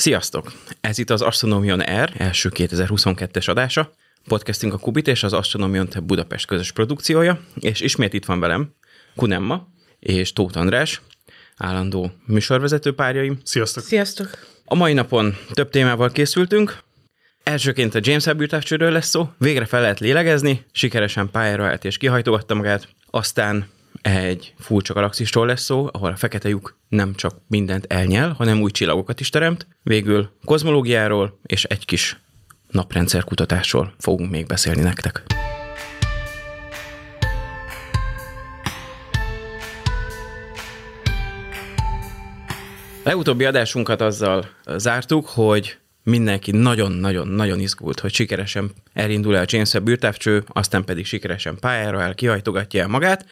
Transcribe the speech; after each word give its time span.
Sziasztok! 0.00 0.52
Ez 0.80 0.98
itt 0.98 1.10
az 1.10 1.22
Astronomion 1.22 1.80
R 1.80 2.12
első 2.16 2.50
2022-es 2.54 3.48
adása. 3.48 3.92
Podcasting 4.28 4.72
a 4.72 4.78
Kubit 4.78 5.08
és 5.08 5.22
az 5.22 5.32
Astronomion 5.32 5.88
Budapest 6.02 6.46
közös 6.46 6.72
produkciója, 6.72 7.40
és 7.54 7.80
ismét 7.80 8.12
itt 8.12 8.24
van 8.24 8.40
velem 8.40 8.74
Kunemma 9.16 9.68
és 9.98 10.32
Tóth 10.32 10.58
András, 10.58 11.00
állandó 11.56 12.12
műsorvezető 12.26 12.94
párjaim. 12.94 13.38
Sziasztok! 13.44 13.84
Sziasztok! 13.84 14.28
A 14.64 14.74
mai 14.74 14.92
napon 14.92 15.36
több 15.52 15.70
témával 15.70 16.10
készültünk. 16.10 16.78
Elsőként 17.42 17.94
a 17.94 18.00
James 18.02 18.26
Webb 18.26 18.40
űrtávcsőről 18.40 18.90
lesz 18.90 19.08
szó. 19.08 19.28
Végre 19.38 19.64
fel 19.64 19.80
lehet 19.80 20.00
lélegezni, 20.00 20.64
sikeresen 20.72 21.30
pályára 21.30 21.66
állt 21.66 21.84
és 21.84 21.96
kihajtogatta 21.96 22.54
magát. 22.54 22.88
Aztán 23.10 23.68
egy 24.02 24.54
furcsa 24.58 24.94
galaxisról 24.94 25.46
lesz 25.46 25.62
szó, 25.62 25.88
ahol 25.92 26.10
a 26.10 26.16
fekete 26.16 26.48
lyuk 26.48 26.78
nem 26.88 27.14
csak 27.14 27.34
mindent 27.48 27.84
elnyel, 27.88 28.32
hanem 28.32 28.60
új 28.60 28.70
csillagokat 28.70 29.20
is 29.20 29.28
teremt. 29.28 29.66
Végül 29.82 30.30
kozmológiáról 30.44 31.38
és 31.46 31.64
egy 31.64 31.84
kis 31.84 32.20
naprendszer 32.70 33.24
kutatásról 33.24 33.94
fogunk 33.98 34.30
még 34.30 34.46
beszélni 34.46 34.82
nektek. 34.82 35.22
Legutóbbi 43.04 43.44
adásunkat 43.44 44.00
azzal 44.00 44.48
zártuk, 44.76 45.26
hogy 45.26 45.78
mindenki 46.02 46.50
nagyon-nagyon-nagyon 46.50 47.60
izgult, 47.60 48.00
hogy 48.00 48.12
sikeresen 48.12 48.70
elindul 48.92 49.36
el 49.36 49.44
James 49.48 49.72
Webb 49.74 50.44
aztán 50.48 50.84
pedig 50.84 51.06
sikeresen 51.06 51.58
pályára 51.60 52.02
el, 52.02 52.14
kihajtogatja 52.14 52.82
el 52.82 52.88
magát. 52.88 53.26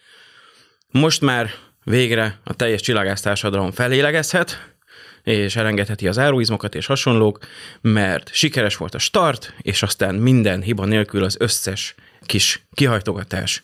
Most 0.91 1.20
már 1.20 1.51
végre 1.84 2.41
a 2.45 2.55
teljes 2.55 2.80
csillagásztársadalom 2.80 3.70
felélegezhet, 3.70 4.77
és 5.23 5.56
elengedheti 5.56 6.09
az 6.09 6.19
áruizmokat 6.19 6.74
és 6.74 6.87
hasonlók, 6.87 7.38
mert 7.80 8.30
sikeres 8.33 8.77
volt 8.77 8.95
a 8.95 8.98
start, 8.98 9.55
és 9.59 9.82
aztán 9.82 10.15
minden 10.15 10.63
hiba 10.63 10.85
nélkül 10.85 11.24
az 11.24 11.37
összes 11.38 11.95
kis 12.23 12.66
kihajtogatás, 12.73 13.63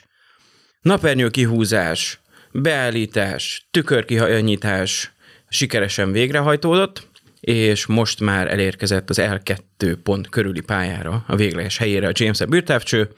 napernyő 0.80 1.28
kihúzás, 1.28 2.20
beállítás, 2.52 3.66
tükörkihajanyítás 3.70 5.12
sikeresen 5.48 6.12
végrehajtódott, 6.12 7.08
és 7.40 7.86
most 7.86 8.20
már 8.20 8.50
elérkezett 8.50 9.10
az 9.10 9.18
L2 9.20 9.96
pont 10.02 10.28
körüli 10.28 10.60
pályára, 10.60 11.24
a 11.27 11.36
végleges 11.36 11.77
helyére 11.77 12.08
a 12.08 12.12
James 12.14 12.38
Webb 12.38 12.54
űrtávcső, 12.54 13.10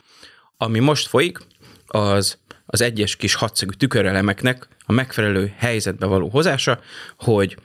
ami 0.56 0.78
most 0.78 1.06
folyik, 1.06 1.38
az 1.86 2.38
az 2.66 2.80
egyes 2.80 3.16
kis 3.16 3.34
hatszögű 3.34 3.72
tükörelemeknek 3.72 4.68
a 4.86 4.92
megfelelő 4.92 5.52
helyzetbe 5.56 6.06
való 6.06 6.28
hozása, 6.28 6.80
hogy 7.18 7.56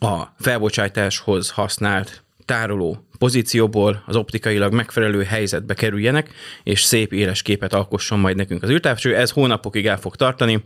a 0.00 0.22
felbocsátáshoz 0.38 1.50
használt 1.50 2.24
tároló 2.44 3.08
pozícióból 3.18 4.02
az 4.06 4.16
optikailag 4.16 4.72
megfelelő 4.72 5.22
helyzetbe 5.22 5.74
kerüljenek, 5.74 6.30
és 6.62 6.82
szép 6.82 7.12
éles 7.12 7.42
képet 7.42 7.72
alkosson 7.72 8.18
majd 8.18 8.36
nekünk 8.36 8.62
az 8.62 8.70
űrtávcső. 8.70 9.16
Ez 9.16 9.30
hónapokig 9.30 9.86
el 9.86 9.98
fog 9.98 10.16
tartani. 10.16 10.64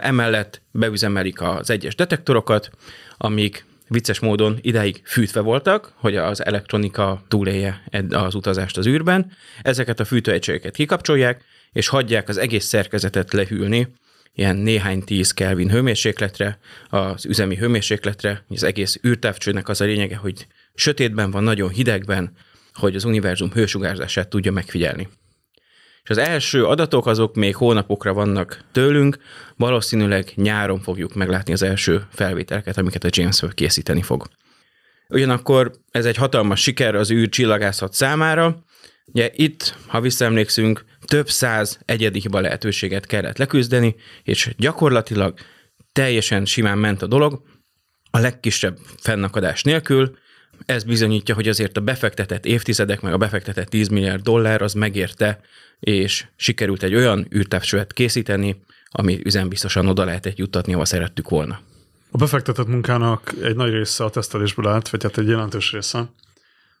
Emellett 0.00 0.62
beüzemelik 0.70 1.40
az 1.40 1.70
egyes 1.70 1.94
detektorokat, 1.94 2.70
amik 3.16 3.64
vicces 3.88 4.18
módon 4.18 4.58
ideig 4.60 5.02
fűtve 5.04 5.40
voltak, 5.40 5.92
hogy 5.96 6.16
az 6.16 6.44
elektronika 6.44 7.22
túlélje 7.28 7.82
az 8.10 8.34
utazást 8.34 8.76
az 8.76 8.86
űrben. 8.86 9.32
Ezeket 9.62 10.00
a 10.00 10.04
fűtőegységeket 10.04 10.74
kikapcsolják, 10.74 11.44
és 11.76 11.88
hagyják 11.88 12.28
az 12.28 12.36
egész 12.36 12.64
szerkezetet 12.64 13.32
lehűlni, 13.32 13.88
ilyen 14.34 14.56
néhány 14.56 15.04
tíz 15.04 15.32
Kelvin 15.32 15.70
hőmérsékletre, 15.70 16.58
az 16.88 17.24
üzemi 17.26 17.56
hőmérsékletre, 17.56 18.44
az 18.48 18.62
egész 18.62 19.00
űrtávcsőnek 19.06 19.68
az 19.68 19.80
a 19.80 19.84
lényege, 19.84 20.16
hogy 20.16 20.46
sötétben 20.74 21.30
van, 21.30 21.42
nagyon 21.42 21.68
hidegben, 21.68 22.32
hogy 22.72 22.94
az 22.94 23.04
univerzum 23.04 23.52
hősugárzását 23.52 24.28
tudja 24.28 24.52
megfigyelni. 24.52 25.08
És 26.02 26.10
az 26.10 26.18
első 26.18 26.64
adatok 26.64 27.06
azok 27.06 27.34
még 27.34 27.56
hónapokra 27.56 28.12
vannak 28.12 28.64
tőlünk, 28.72 29.18
valószínűleg 29.56 30.32
nyáron 30.34 30.80
fogjuk 30.80 31.14
meglátni 31.14 31.52
az 31.52 31.62
első 31.62 32.06
felvételeket, 32.10 32.78
amiket 32.78 33.04
a 33.04 33.08
James 33.10 33.42
Webb 33.42 33.54
készíteni 33.54 34.02
fog. 34.02 34.26
Ugyanakkor 35.08 35.72
ez 35.90 36.04
egy 36.04 36.16
hatalmas 36.16 36.60
siker 36.60 36.94
az 36.94 37.10
űr 37.10 37.28
csillagászat 37.28 37.92
számára. 37.92 38.64
Ugye 39.06 39.30
itt, 39.34 39.74
ha 39.86 40.00
visszaemlékszünk, 40.00 40.84
több 41.06 41.30
száz 41.30 41.78
egyedi 41.84 42.20
hiba 42.20 42.40
lehetőséget 42.40 43.06
kellett 43.06 43.38
leküzdeni, 43.38 43.94
és 44.22 44.54
gyakorlatilag 44.56 45.38
teljesen 45.92 46.44
simán 46.44 46.78
ment 46.78 47.02
a 47.02 47.06
dolog, 47.06 47.42
a 48.10 48.18
legkisebb 48.18 48.78
fennakadás 48.98 49.62
nélkül. 49.62 50.16
Ez 50.66 50.84
bizonyítja, 50.84 51.34
hogy 51.34 51.48
azért 51.48 51.76
a 51.76 51.80
befektetett 51.80 52.46
évtizedek, 52.46 53.00
meg 53.00 53.12
a 53.12 53.16
befektetett 53.16 53.68
10 53.68 53.88
milliárd 53.88 54.22
dollár 54.22 54.62
az 54.62 54.72
megérte, 54.72 55.40
és 55.80 56.26
sikerült 56.36 56.82
egy 56.82 56.94
olyan 56.94 57.26
űrtávcsövet 57.34 57.92
készíteni, 57.92 58.62
ami 58.90 59.20
üzembiztosan 59.24 59.86
oda 59.86 60.04
lehetett 60.04 60.36
juttatni, 60.36 60.72
ahol 60.72 60.84
szerettük 60.84 61.28
volna. 61.28 61.60
A 62.10 62.16
befektetett 62.16 62.66
munkának 62.66 63.34
egy 63.42 63.56
nagy 63.56 63.72
része 63.72 64.04
a 64.04 64.10
tesztelésből 64.10 64.68
állt, 64.68 64.88
vagy 64.88 65.02
hát 65.02 65.18
egy 65.18 65.28
jelentős 65.28 65.72
része. 65.72 66.10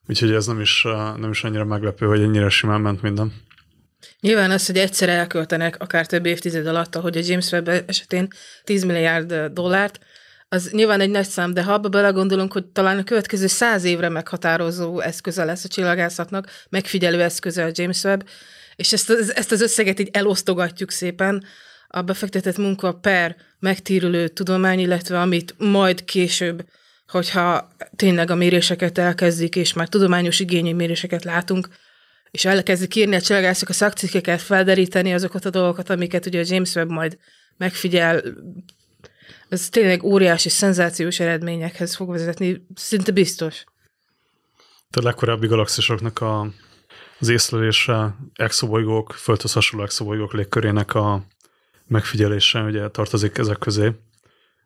Úgyhogy 0.08 0.32
ez 0.32 0.46
nem 0.46 0.60
is, 0.60 0.82
nem 1.16 1.30
is 1.30 1.44
annyira 1.44 1.64
meglepő, 1.64 2.06
hogy 2.06 2.20
ennyire 2.20 2.48
simán 2.48 2.80
ment 2.80 3.02
minden. 3.02 3.32
Nyilván 4.20 4.50
az, 4.50 4.66
hogy 4.66 4.78
egyszer 4.78 5.08
elköltenek 5.08 5.76
akár 5.78 6.06
több 6.06 6.26
évtized 6.26 6.66
alatt, 6.66 6.96
ahogy 6.96 7.16
a 7.16 7.22
James 7.24 7.50
Webb 7.50 7.68
esetén 7.86 8.28
10 8.64 8.84
milliárd 8.84 9.34
dollárt, 9.34 9.98
az 10.48 10.70
nyilván 10.70 11.00
egy 11.00 11.10
nagy 11.10 11.28
szám, 11.28 11.54
de 11.54 11.62
ha 11.62 11.72
abba 11.72 11.88
belegondolunk, 11.88 12.52
hogy 12.52 12.64
talán 12.64 12.98
a 12.98 13.04
következő 13.04 13.46
száz 13.46 13.84
évre 13.84 14.08
meghatározó 14.08 15.00
eszköze 15.00 15.44
lesz 15.44 15.64
a 15.64 15.68
csillagászatnak, 15.68 16.50
megfigyelő 16.68 17.22
eszköze 17.22 17.64
a 17.64 17.70
James 17.72 18.04
Webb, 18.04 18.28
és 18.76 18.92
ezt, 18.92 19.10
ezt 19.10 19.52
az 19.52 19.60
összeget 19.60 20.00
így 20.00 20.08
elosztogatjuk 20.12 20.90
szépen, 20.90 21.44
a 21.88 22.02
befektetett 22.02 22.56
munka 22.56 22.92
per 22.92 23.36
megtérülő 23.58 24.28
tudomány, 24.28 24.78
illetve 24.78 25.20
amit 25.20 25.54
majd 25.58 26.04
később, 26.04 26.64
hogyha 27.08 27.68
tényleg 27.96 28.30
a 28.30 28.34
méréseket 28.34 28.98
elkezdik, 28.98 29.56
és 29.56 29.72
már 29.72 29.88
tudományos 29.88 30.40
igényű 30.40 30.74
méréseket 30.74 31.24
látunk, 31.24 31.68
és 32.30 32.44
elkezdik 32.44 32.94
írni 32.94 33.14
a 33.14 33.20
csillagászok 33.20 33.68
a 33.68 33.72
szakcikkeket, 33.72 34.42
felderíteni 34.42 35.14
azokat 35.14 35.44
a 35.44 35.50
dolgokat, 35.50 35.90
amiket 35.90 36.26
ugye 36.26 36.40
a 36.40 36.44
James 36.46 36.74
Webb 36.74 36.90
majd 36.90 37.18
megfigyel, 37.56 38.22
ez 39.48 39.68
tényleg 39.68 40.04
óriási, 40.04 40.48
szenzációs 40.48 41.20
eredményekhez 41.20 41.94
fog 41.94 42.10
vezetni, 42.10 42.66
szinte 42.74 43.12
biztos. 43.12 43.64
A 44.90 45.02
legkorábbi 45.02 45.46
galaxisoknak 45.46 46.20
a, 46.20 46.52
az 47.18 47.28
észlelése, 47.28 48.16
exobolygók, 48.34 49.12
földhöz 49.12 49.52
hasonló 49.52 49.84
exobolygók 49.84 50.32
légkörének 50.32 50.94
a 50.94 51.24
megfigyelése 51.86 52.62
ugye 52.62 52.88
tartozik 52.88 53.38
ezek 53.38 53.58
közé, 53.58 53.92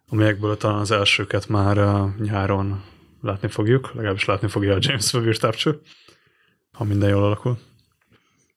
amelyekből 0.08 0.56
talán 0.56 0.78
az 0.78 0.90
elsőket 0.90 1.48
már 1.48 1.76
nyáron 2.18 2.84
látni 3.22 3.48
fogjuk, 3.48 3.90
legalábbis 3.94 4.24
látni 4.24 4.48
fogja 4.48 4.74
a 4.74 4.78
James 4.80 5.12
Webb 5.12 5.26
űrtávcső 5.26 5.80
ha 6.80 6.86
minden 6.86 7.08
jól 7.08 7.24
alakul. 7.24 7.58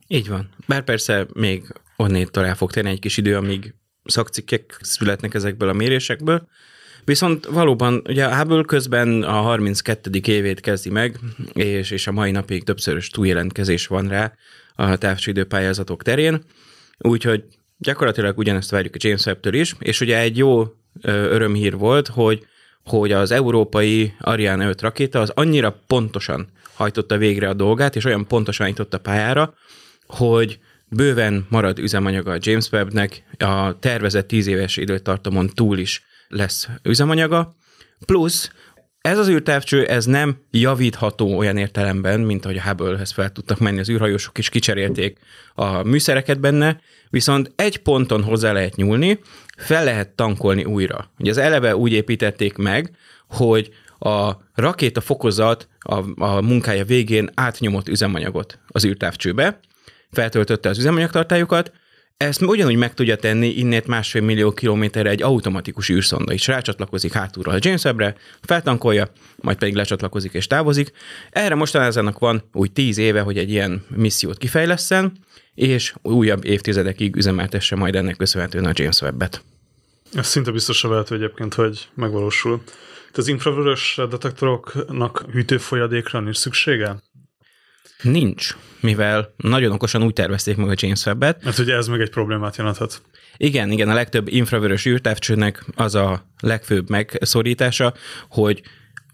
Így 0.08 0.28
van. 0.28 0.50
Bár 0.68 0.84
persze 0.84 1.26
még 1.34 1.74
onnétől 1.96 2.46
el 2.46 2.56
fog 2.56 2.72
tenni 2.72 2.90
egy 2.90 3.00
kis 3.00 3.18
idő, 3.18 3.36
amíg 3.36 3.76
szakcikkek 4.04 4.78
születnek 4.82 5.34
ezekből 5.34 5.70
a 5.70 5.74
mérésekből. 5.74 6.48
Viszont 7.04 7.46
valóban, 7.46 8.02
ugye 8.08 8.26
a 8.26 8.36
Hubble 8.36 8.64
közben 8.64 9.24
a 9.24 9.32
32. 9.32 10.10
évét 10.26 10.60
kezdi 10.60 10.90
meg, 10.90 11.20
és, 11.54 11.92
és 11.92 12.08
a 12.08 12.12
mai 12.12 12.32
napig 12.32 12.64
többszörös 12.64 13.10
túljelentkezés 13.10 13.88
van 13.88 14.08
rá 14.08 14.34
a 14.76 14.98
távcsődő 14.98 15.44
pályázatok 15.44 16.04
terén, 16.04 16.44
úgyhogy 16.98 17.44
gyakorlatilag 17.78 18.38
ugyanezt 18.38 18.72
várjuk 18.72 18.96
a 18.96 19.00
James 19.02 19.26
Webb-től 19.26 19.54
is, 19.54 19.76
és 19.80 20.02
ugye 20.02 20.20
egy 20.20 20.38
jó 20.38 20.64
örömhír 21.02 21.78
volt, 21.78 22.08
hogy 22.08 22.46
hogy 22.86 23.12
az 23.12 23.32
európai 23.32 24.14
Ariane 24.20 24.68
5 24.68 24.82
rakéta 24.82 25.20
az 25.20 25.32
annyira 25.36 25.80
pontosan 25.88 26.48
hajtotta 26.74 27.18
végre 27.18 27.50
a 27.50 27.54
dolgát, 27.54 27.96
és 27.96 28.06
olyan 28.06 28.28
pontosan 28.28 28.68
jutott 28.68 28.94
a 28.94 29.00
pályára, 29.00 29.54
hogy 30.08 30.60
bőven 30.88 31.46
marad 31.50 31.80
üzemanyaga 31.80 32.32
a 32.32 32.38
James 32.40 32.72
Webb-nek, 32.72 33.24
a 33.38 33.80
tervezett 33.80 34.28
10 34.28 34.48
éves 34.48 34.78
időtartamon 34.78 35.50
túl 35.50 35.78
is 35.78 36.04
lesz 36.28 36.68
üzemanyaga, 36.84 37.56
plusz 38.06 38.52
ez 39.04 39.18
az 39.18 39.30
űrtávcső, 39.30 39.86
ez 39.86 40.06
nem 40.06 40.38
javítható 40.52 41.38
olyan 41.38 41.58
értelemben, 41.58 42.20
mint 42.20 42.46
ahogy 42.46 42.58
a 42.58 42.62
Hubble-hez 42.62 43.12
fel 43.12 43.32
tudtak 43.32 43.60
menni 43.60 43.80
az 43.80 43.90
űrhajósok, 43.90 44.38
és 44.38 44.50
kicserélték 44.50 45.20
a 45.54 45.84
műszereket 45.84 46.40
benne, 46.40 46.80
viszont 47.10 47.52
egy 47.56 47.78
ponton 47.78 48.24
hozzá 48.24 48.52
lehet 48.52 48.76
nyúlni, 48.76 49.20
fel 49.64 49.84
lehet 49.84 50.10
tankolni 50.10 50.64
újra. 50.64 51.12
Ugye 51.20 51.32
az 51.32 51.38
eleve 51.38 51.76
úgy 51.76 51.92
építették 51.92 52.58
meg, 52.58 52.92
hogy 53.28 53.70
a 54.00 54.32
rakéta 54.56 55.02
fokozat 55.02 55.68
a, 55.80 56.24
a 56.24 56.42
munkája 56.42 56.86
végén 56.86 57.30
átnyomott 57.34 57.88
üzemanyagot 57.88 58.60
az 58.68 58.86
űrtávcsőbe, 58.86 59.60
feltöltötte 60.12 60.70
az 60.70 60.78
üzemanyagtartályokat, 60.78 61.72
ezt 62.18 62.42
ugyanúgy 62.42 62.76
meg 62.76 62.94
tudja 62.94 63.16
tenni 63.16 63.48
innét 63.48 63.88
másfél 63.88 64.22
millió 64.22 64.52
kilométerre 64.52 65.10
egy 65.10 65.22
automatikus 65.22 65.90
űrszonda 65.90 66.34
is. 66.34 66.48
Rácsatlakozik 66.48 67.14
hátulról 67.14 67.54
a 67.54 67.58
James 67.62 67.84
Webbre, 67.84 68.16
feltankolja, 68.42 69.12
majd 69.36 69.58
pedig 69.58 69.76
lecsatlakozik 69.76 70.34
és 70.34 70.48
távozik. 70.48 70.92
Erre 71.30 71.56
mostanában 71.56 72.16
van 72.20 72.44
úgy 72.54 72.72
tíz 72.72 72.98
éve, 72.98 73.22
hogy 73.22 73.38
egy 73.38 73.50
ilyen 73.50 73.84
missziót 73.96 74.38
kifejleszen, 74.38 75.12
és 75.56 75.94
újabb 76.02 76.46
évtizedekig 76.46 77.16
üzemeltesse 77.16 77.76
majd 77.76 77.96
ennek 77.96 78.16
köszönhetően 78.18 78.66
a 78.66 78.72
James 78.74 79.02
Webb-et. 79.02 79.44
Ez 80.14 80.28
szinte 80.28 80.52
biztos 80.52 80.84
a 80.84 80.90
lehető 80.90 81.16
egyébként, 81.16 81.54
hogy 81.54 81.90
megvalósul. 81.94 82.64
Te 83.12 83.22
az 83.22 83.28
infravörös 83.28 84.00
detektoroknak 84.10 85.26
hűtőfolyadékra 85.32 86.20
nincs 86.20 86.38
szüksége? 86.38 87.02
Nincs, 88.02 88.56
mivel 88.80 89.34
nagyon 89.38 89.72
okosan 89.72 90.04
úgy 90.04 90.14
tervezték 90.14 90.58
meg 90.58 90.70
a 90.70 90.74
James 90.76 91.06
Webb-et. 91.06 91.44
Mert 91.44 91.58
ugye 91.58 91.76
ez 91.76 91.88
még 91.88 92.00
egy 92.00 92.10
problémát 92.10 92.58
jelenthet. 92.58 93.02
Igen, 93.38 93.72
igen, 93.72 93.90
a 93.90 93.94
legtöbb 93.94 94.28
infravörös 94.28 94.86
űrtávcsőnek 94.86 95.66
az 95.76 95.96
a 95.96 96.26
legfőbb 96.40 96.90
megszorítása, 96.90 97.94
hogy 98.30 98.62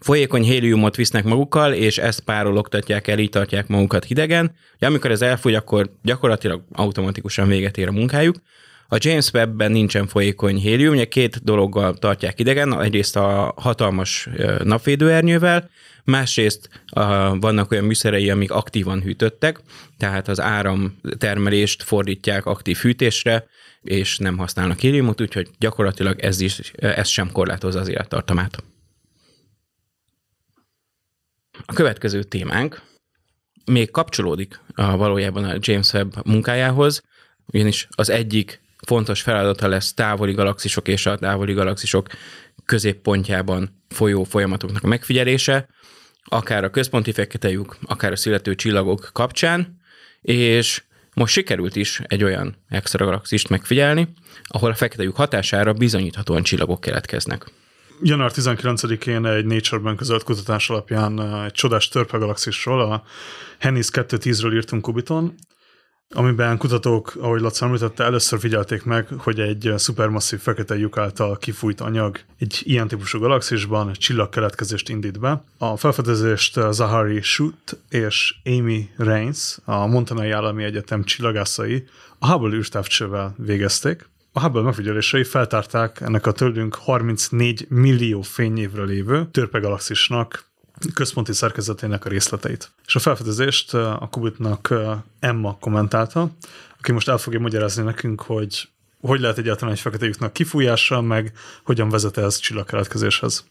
folyékony 0.00 0.42
héliumot 0.42 0.96
visznek 0.96 1.24
magukkal, 1.24 1.72
és 1.72 1.98
ezt 1.98 2.20
párologtatják 2.20 3.08
el, 3.08 3.18
így 3.18 3.30
tartják 3.30 3.66
magukat 3.66 4.04
hidegen. 4.04 4.54
Ja, 4.78 4.88
amikor 4.88 5.10
ez 5.10 5.22
elfogy, 5.22 5.54
akkor 5.54 5.90
gyakorlatilag 6.02 6.62
automatikusan 6.72 7.48
véget 7.48 7.78
ér 7.78 7.88
a 7.88 7.92
munkájuk. 7.92 8.36
A 8.92 8.96
James 8.98 9.30
Webb-ben 9.32 9.72
nincsen 9.72 10.06
folyékony 10.06 10.56
hélium, 10.56 10.94
ugye 10.94 11.04
két 11.04 11.44
dologgal 11.44 11.94
tartják 11.94 12.40
idegen, 12.40 12.80
egyrészt 12.80 13.16
a 13.16 13.54
hatalmas 13.56 14.28
napvédőernyővel, 14.62 15.70
másrészt 16.04 16.68
a, 16.86 17.38
vannak 17.38 17.70
olyan 17.70 17.84
műszerei, 17.84 18.30
amik 18.30 18.50
aktívan 18.50 19.02
hűtöttek, 19.02 19.60
tehát 19.98 20.28
az 20.28 20.40
áramtermelést 20.40 21.82
fordítják 21.82 22.46
aktív 22.46 22.76
hűtésre, 22.76 23.46
és 23.82 24.18
nem 24.18 24.36
használnak 24.36 24.78
héliumot, 24.78 25.20
úgyhogy 25.20 25.48
gyakorlatilag 25.58 26.20
ez, 26.20 26.40
is, 26.40 26.72
ez 26.76 27.08
sem 27.08 27.32
korlátozza 27.32 27.80
az 27.80 27.88
élettartamát. 27.88 28.62
A 31.66 31.72
következő 31.72 32.22
témánk 32.22 32.82
még 33.64 33.90
kapcsolódik 33.90 34.60
a 34.74 34.96
valójában 34.96 35.44
a 35.44 35.56
James 35.58 35.92
Webb 35.92 36.26
munkájához, 36.26 37.02
ugyanis 37.46 37.88
az 37.90 38.10
egyik 38.10 38.60
fontos 38.86 39.22
feladata 39.22 39.68
lesz 39.68 39.94
távoli 39.94 40.32
galaxisok 40.32 40.88
és 40.88 41.06
a 41.06 41.16
távoli 41.16 41.52
galaxisok 41.52 42.06
középpontjában 42.64 43.82
folyó 43.88 44.24
folyamatoknak 44.24 44.84
a 44.84 44.86
megfigyelése, 44.86 45.68
akár 46.24 46.64
a 46.64 46.70
központi 46.70 47.12
fekete 47.12 47.50
lyuk, 47.50 47.76
akár 47.82 48.12
a 48.12 48.16
születő 48.16 48.54
csillagok 48.54 49.10
kapcsán, 49.12 49.80
és 50.20 50.82
most 51.14 51.32
sikerült 51.32 51.76
is 51.76 52.00
egy 52.06 52.24
olyan 52.24 52.56
extra 52.68 53.04
galaxist 53.04 53.48
megfigyelni, 53.48 54.08
ahol 54.44 54.70
a 54.70 54.74
fekete 54.74 55.02
lyuk 55.02 55.16
hatására 55.16 55.72
bizonyíthatóan 55.72 56.42
csillagok 56.42 56.80
keletkeznek. 56.80 57.52
Január 58.02 58.30
19-én 58.34 59.26
egy 59.26 59.44
Nature-ben 59.44 59.96
közölt 59.96 60.22
kutatás 60.22 60.70
alapján 60.70 61.44
egy 61.44 61.52
csodás 61.52 61.88
törpegalaxisról, 61.88 62.80
a 62.80 63.02
Hennis 63.58 63.86
210-ről 63.92 64.54
írtunk 64.54 64.82
Kubiton, 64.82 65.34
amiben 66.14 66.58
kutatók, 66.58 67.14
ahogy 67.20 67.40
Laca 67.40 67.66
említette, 67.66 68.04
először 68.04 68.38
figyelték 68.38 68.84
meg, 68.84 69.08
hogy 69.18 69.40
egy 69.40 69.72
szupermasszív 69.76 70.40
fekete 70.40 70.76
lyuk 70.76 70.98
által 70.98 71.36
kifújt 71.38 71.80
anyag 71.80 72.20
egy 72.38 72.60
ilyen 72.62 72.88
típusú 72.88 73.18
galaxisban 73.18 73.92
csillagkeletkezést 73.92 74.88
indít 74.88 75.20
be. 75.20 75.44
A 75.58 75.76
felfedezést 75.76 76.58
Zahari 76.70 77.20
Schutt 77.20 77.76
és 77.88 78.34
Amy 78.44 78.90
Reins, 78.96 79.58
a 79.64 79.86
Montanai 79.86 80.30
Állami 80.30 80.64
Egyetem 80.64 81.04
csillagászai 81.04 81.84
a 82.18 82.30
Hubble 82.30 82.56
űrtávcsővel 82.56 83.34
végezték. 83.36 84.08
A 84.32 84.40
Hubble 84.40 84.62
megfigyelései 84.62 85.24
feltárták 85.24 86.00
ennek 86.00 86.26
a 86.26 86.32
tőlünk 86.32 86.74
34 86.74 87.66
millió 87.68 88.20
fényévre 88.22 88.82
lévő 88.82 89.28
törpegalaxisnak 89.30 90.49
központi 90.94 91.32
szerkezetének 91.32 92.04
a 92.04 92.08
részleteit. 92.08 92.70
És 92.86 92.94
a 92.94 92.98
felfedezést 92.98 93.74
a 93.74 94.08
Kubitnak 94.10 94.74
Emma 95.20 95.56
kommentálta, 95.60 96.30
aki 96.78 96.92
most 96.92 97.08
el 97.08 97.18
fogja 97.18 97.40
magyarázni 97.40 97.82
nekünk, 97.82 98.22
hogy 98.22 98.68
hogy 99.00 99.20
lehet 99.20 99.38
egyáltalán 99.38 99.74
egy 99.74 99.80
fekete 99.80 100.06
lyuknak 100.06 100.32
kifújása, 100.32 101.00
meg 101.00 101.32
hogyan 101.64 101.88
vezet 101.88 102.16
ez 102.16 102.38
csillagkeletkezéshez. 102.38 103.44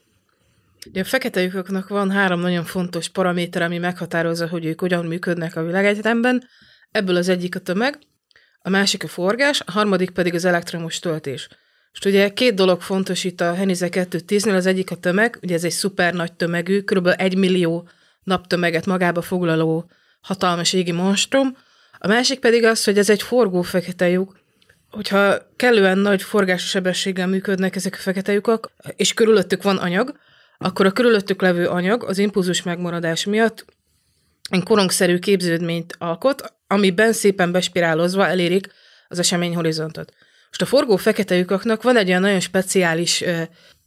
a 0.94 1.04
fekete 1.04 1.42
lyukoknak 1.42 1.88
van 1.88 2.12
három 2.12 2.40
nagyon 2.40 2.64
fontos 2.64 3.08
paraméter, 3.08 3.62
ami 3.62 3.78
meghatározza, 3.78 4.48
hogy 4.48 4.66
ők 4.66 4.80
hogyan 4.80 5.06
működnek 5.06 5.56
a 5.56 5.64
világegyetemben. 5.64 6.44
Ebből 6.92 7.16
az 7.16 7.30
egyik 7.30 7.56
a 7.56 7.60
tömeg, 7.60 8.00
a 8.62 8.70
másik 8.70 9.04
a 9.04 9.08
forgás, 9.08 9.62
a 9.66 9.72
harmadik 9.72 10.10
pedig 10.10 10.34
az 10.34 10.46
elektromos 10.46 11.00
töltés. 11.00 11.48
És 11.94 12.06
ugye 12.06 12.34
két 12.34 12.54
dolog 12.54 12.82
fontos 12.82 13.24
itt 13.24 13.42
a 13.42 13.54
Henize 13.54 13.88
210-nél, 13.92 14.56
az 14.56 14.66
egyik 14.66 14.92
a 14.92 14.96
tömeg, 14.96 15.40
ugye 15.42 15.56
ez 15.56 15.64
egy 15.64 15.72
szuper 15.72 16.14
nagy 16.14 16.34
tömegű, 16.34 16.82
kb. 16.82 17.14
egy 17.18 17.38
millió 17.38 17.90
naptömeget 18.24 18.86
magába 18.86 19.22
foglaló 19.22 19.90
hatalmas 20.22 20.74
égi 20.74 20.92
monstrum, 20.92 21.58
a 21.98 22.08
másik 22.08 22.40
pedig 22.40 22.64
az, 22.64 22.84
hogy 22.84 22.98
ez 22.98 23.10
egy 23.10 23.22
forgó 23.22 23.62
fekete 23.62 24.10
lyuk, 24.10 24.40
hogyha 24.90 25.38
kellően 25.56 25.98
nagy 25.98 26.22
forgási 26.22 26.68
sebességgel 26.68 27.28
működnek 27.28 27.76
ezek 27.76 27.94
a 27.94 28.02
fekete 28.02 28.32
lyukak, 28.32 28.72
és 28.96 29.14
körülöttük 29.14 29.64
van 29.64 29.78
anyag, 29.78 30.18
akkor 30.58 30.86
a 30.86 30.92
körülöttük 30.92 31.42
levő 31.42 31.68
anyag 31.68 32.04
az 32.04 32.18
impulzus 32.18 32.64
megmaradás 32.64 33.26
miatt 33.26 33.66
egy 34.50 34.64
korongszerű 34.64 35.20
képződményt 35.20 35.96
alkot, 35.98 36.54
amiben 36.68 37.14
szépen 37.14 37.52
bespirálozva 37.52 38.28
elérik 38.28 38.68
az 39.08 39.20
eseményhorizontot. 39.20 40.14
Most 40.50 40.62
a 40.62 40.66
forgó 40.66 40.96
fekete 40.96 41.36
lyukaknak 41.36 41.84
van 41.84 41.98
egy 41.98 42.10
olyan 42.10 42.22
nagyon 42.22 42.40
speciális 42.40 43.22
ö, 43.22 43.42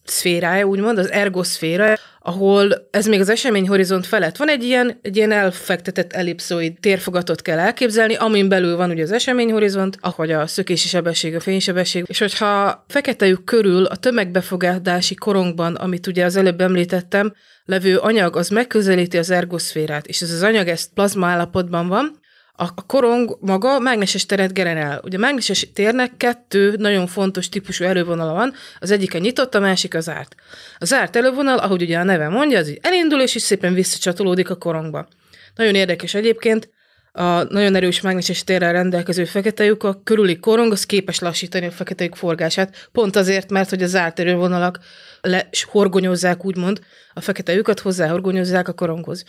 szférája, 0.05 0.65
úgymond, 0.65 0.99
az 0.99 1.11
ergoszféra, 1.11 1.95
ahol 2.19 2.89
ez 2.91 3.07
még 3.07 3.21
az 3.21 3.29
eseményhorizont 3.29 4.07
felett 4.07 4.37
van 4.37 4.49
egy 4.49 4.65
ilyen, 4.65 4.99
egy 5.03 5.17
ilyen 5.17 5.33
elfektetett 5.33 6.13
ellipszoid 6.13 6.81
térfogatot 6.81 7.43
kell 7.43 7.59
elképzelni, 7.59 8.15
amin 8.15 8.49
belül 8.49 8.77
van 8.77 8.91
ugye 8.91 9.03
az 9.03 9.13
eseményhorizont, 9.13 9.99
ahogy 10.01 10.31
a 10.31 10.47
szökési 10.47 10.89
sebesség, 10.89 11.35
a 11.35 11.41
fénysebesség, 11.41 12.05
és 12.07 12.19
hogyha 12.19 12.85
fekete 12.89 13.27
lyuk 13.27 13.45
körül 13.45 13.85
a 13.85 13.97
tömegbefogadási 13.97 15.15
korongban, 15.15 15.75
amit 15.75 16.07
ugye 16.07 16.25
az 16.25 16.37
előbb 16.37 16.61
említettem, 16.61 17.35
levő 17.65 17.97
anyag, 17.97 18.37
az 18.37 18.49
megközelíti 18.49 19.19
az 19.19 19.31
ergoszférát, 19.31 20.07
és 20.07 20.21
ez 20.23 20.31
az 20.31 20.43
anyag 20.43 20.69
ezt 20.69 20.91
plazma 20.95 21.27
állapotban 21.27 21.89
van, 21.89 22.21
a 22.57 22.75
korong 22.87 23.39
maga 23.41 23.79
mágneses 23.79 24.27
teret 24.27 24.53
generál. 24.53 25.01
Ugye 25.05 25.17
a 25.17 25.21
mágneses 25.21 25.73
térnek 25.75 26.17
kettő 26.17 26.75
nagyon 26.77 27.07
fontos 27.07 27.49
típusú 27.49 27.85
elővonala 27.85 28.33
van, 28.33 28.55
az 28.79 28.91
egyik 28.91 29.15
a 29.15 29.19
nyitott, 29.19 29.55
a 29.55 29.61
másik 29.61 29.95
az 29.95 30.05
zárt. 30.05 30.35
A 30.79 30.85
zárt 30.85 31.17
elővonal, 31.17 31.59
ahogy 31.59 31.83
ugye 31.83 31.99
a 31.99 32.03
neve 32.03 32.29
mondja, 32.29 32.59
az 32.59 32.79
elindul, 32.81 33.21
és 33.21 33.35
is 33.35 33.43
szépen 33.43 33.75
visszacsatolódik 33.75 34.51
a 34.51 34.57
korongba. 34.57 35.09
Nagyon 35.55 35.75
érdekes 35.75 36.15
egyébként, 36.15 36.71
a 37.13 37.43
nagyon 37.43 37.75
erős 37.75 38.01
mágneses 38.01 38.45
térrel 38.45 38.73
rendelkező 38.73 39.25
fekete 39.25 39.65
lyuk, 39.65 39.83
a 39.83 40.01
körüli 40.05 40.39
korong 40.39 40.73
az 40.73 40.87
képes 40.87 41.19
lassítani 41.19 41.67
a 41.67 41.71
fekete 41.71 42.05
lyuk 42.05 42.17
forgását, 42.17 42.89
pont 42.93 43.17
azért, 43.17 43.51
mert 43.51 43.71
hogy 43.71 43.83
a 43.83 43.87
zárt 43.87 44.19
erővonalak 44.19 44.79
le, 45.21 45.49
horgonyozzák, 45.71 46.45
úgymond, 46.45 46.81
a 47.15 47.21
fekete 47.21 47.53
lyukat 47.53 47.81
hozzáhorgonyozzák 47.81 48.69
a 48.69 48.73
koronghoz. 48.73 49.25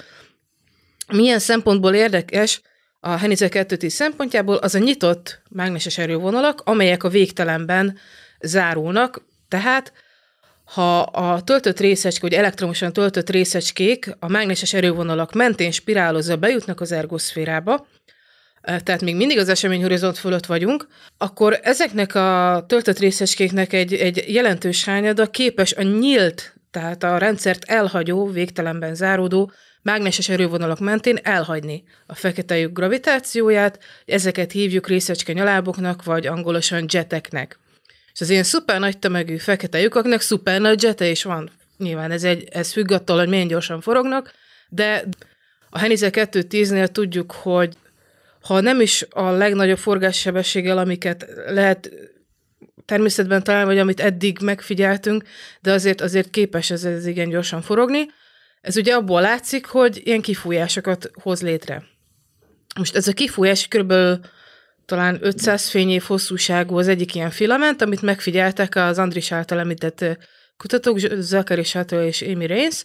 Milyen 1.12 1.40
szempontból 1.40 1.94
érdekes, 1.94 2.62
a 3.06 3.18
Henize 3.18 3.50
210 3.50 3.94
szempontjából 3.94 4.56
az 4.56 4.76
a 4.76 4.80
nyitott 4.80 5.42
mágneses 5.50 5.98
erővonalak, 5.98 6.62
amelyek 6.66 7.04
a 7.04 7.10
végtelenben 7.10 7.98
zárulnak, 8.40 9.26
tehát 9.48 9.94
ha 10.64 11.00
a 11.02 11.42
töltött 11.42 11.80
részecske, 11.80 12.22
vagy 12.22 12.34
elektromosan 12.34 12.94
töltött 12.94 13.30
részecskék 13.30 14.16
a 14.20 14.28
mágneses 14.30 14.74
erővonalak 14.74 15.34
mentén 15.34 15.72
spirálozva 15.72 16.36
bejutnak 16.36 16.82
az 16.82 16.92
ergoszférába, 16.92 17.88
eh, 18.62 18.80
tehát 18.80 19.02
még 19.02 19.16
mindig 19.16 19.38
az 19.38 19.50
eseményhorizont 19.50 20.18
fölött 20.18 20.46
vagyunk, 20.46 20.88
akkor 21.18 21.60
ezeknek 21.62 22.16
a 22.16 22.64
töltött 22.68 23.00
részecskéknek 23.00 23.74
egy, 23.74 23.94
egy 23.94 24.24
jelentős 24.28 24.86
hányada 24.86 25.30
képes 25.30 25.74
a 25.74 25.82
nyílt, 25.82 26.56
tehát 26.72 27.04
a 27.04 27.18
rendszert 27.18 27.64
elhagyó, 27.64 28.28
végtelenben 28.28 28.96
záródó 28.96 29.52
mágneses 29.84 30.30
erővonalak 30.30 30.80
mentén 30.80 31.20
elhagyni 31.24 31.84
a 32.06 32.16
fekete 32.16 32.62
gravitációját, 32.62 33.80
ezeket 34.06 34.52
hívjuk 34.52 34.88
részecske 34.88 35.34
nyaláboknak, 35.34 36.04
vagy 36.04 36.28
angolosan 36.28 36.86
jeteknek. 36.92 37.60
És 38.14 38.22
az 38.22 38.30
ilyen 38.30 38.44
szuper 38.44 38.80
nagy 38.80 38.98
tömegű 38.98 39.38
fekete 39.38 39.80
lyukaknak 39.80 40.22
szuper 40.22 40.62
nagy 40.62 40.84
jete 40.84 41.08
is 41.08 41.24
van. 41.24 41.50
Nyilván 41.78 42.12
ez, 42.12 42.24
egy, 42.24 42.48
ez 42.52 42.72
függ 42.72 42.92
attól, 42.92 43.18
hogy 43.18 43.28
milyen 43.28 43.48
gyorsan 43.48 43.82
forognak, 43.82 44.34
de 44.70 45.04
a 45.70 45.80
Henize 45.80 46.10
210-nél 46.12 46.88
tudjuk, 46.88 47.32
hogy 47.32 47.74
ha 48.42 48.60
nem 48.60 48.82
is 48.82 49.06
a 49.10 49.30
legnagyobb 49.30 49.78
forgássebességgel, 49.78 50.78
amiket 50.78 51.28
lehet 51.48 51.92
természetben 52.86 53.44
találni, 53.44 53.68
vagy 53.68 53.80
amit 53.80 54.00
eddig 54.00 54.38
megfigyeltünk, 54.42 55.24
de 55.62 55.72
azért 55.72 56.02
azért 56.02 56.30
képes 56.30 56.70
ez, 56.70 56.84
ez 56.84 57.06
igen 57.06 57.30
gyorsan 57.30 57.62
forogni, 57.62 58.06
ez 58.64 58.78
ugye 58.78 58.94
abból 58.94 59.22
látszik, 59.22 59.66
hogy 59.66 60.02
ilyen 60.04 60.22
kifújásokat 60.22 61.12
hoz 61.22 61.42
létre. 61.42 61.84
Most 62.76 62.96
ez 62.96 63.08
a 63.08 63.14
kifújás 63.14 63.68
kb. 63.68 63.94
talán 64.86 65.18
500 65.22 65.70
fényév 65.70 66.04
hosszúságú 66.04 66.78
az 66.78 66.88
egyik 66.88 67.16
ilyen 67.16 67.30
filament, 67.30 67.82
amit 67.82 68.02
megfigyeltek 68.02 68.76
az 68.76 69.00
Andris 69.00 69.32
által 69.32 69.60
említett 69.60 70.06
kutatók, 70.58 71.00
Zachary 71.00 71.64
Shuttle 71.64 72.06
és 72.06 72.22
Amy 72.22 72.46
Rains, 72.46 72.84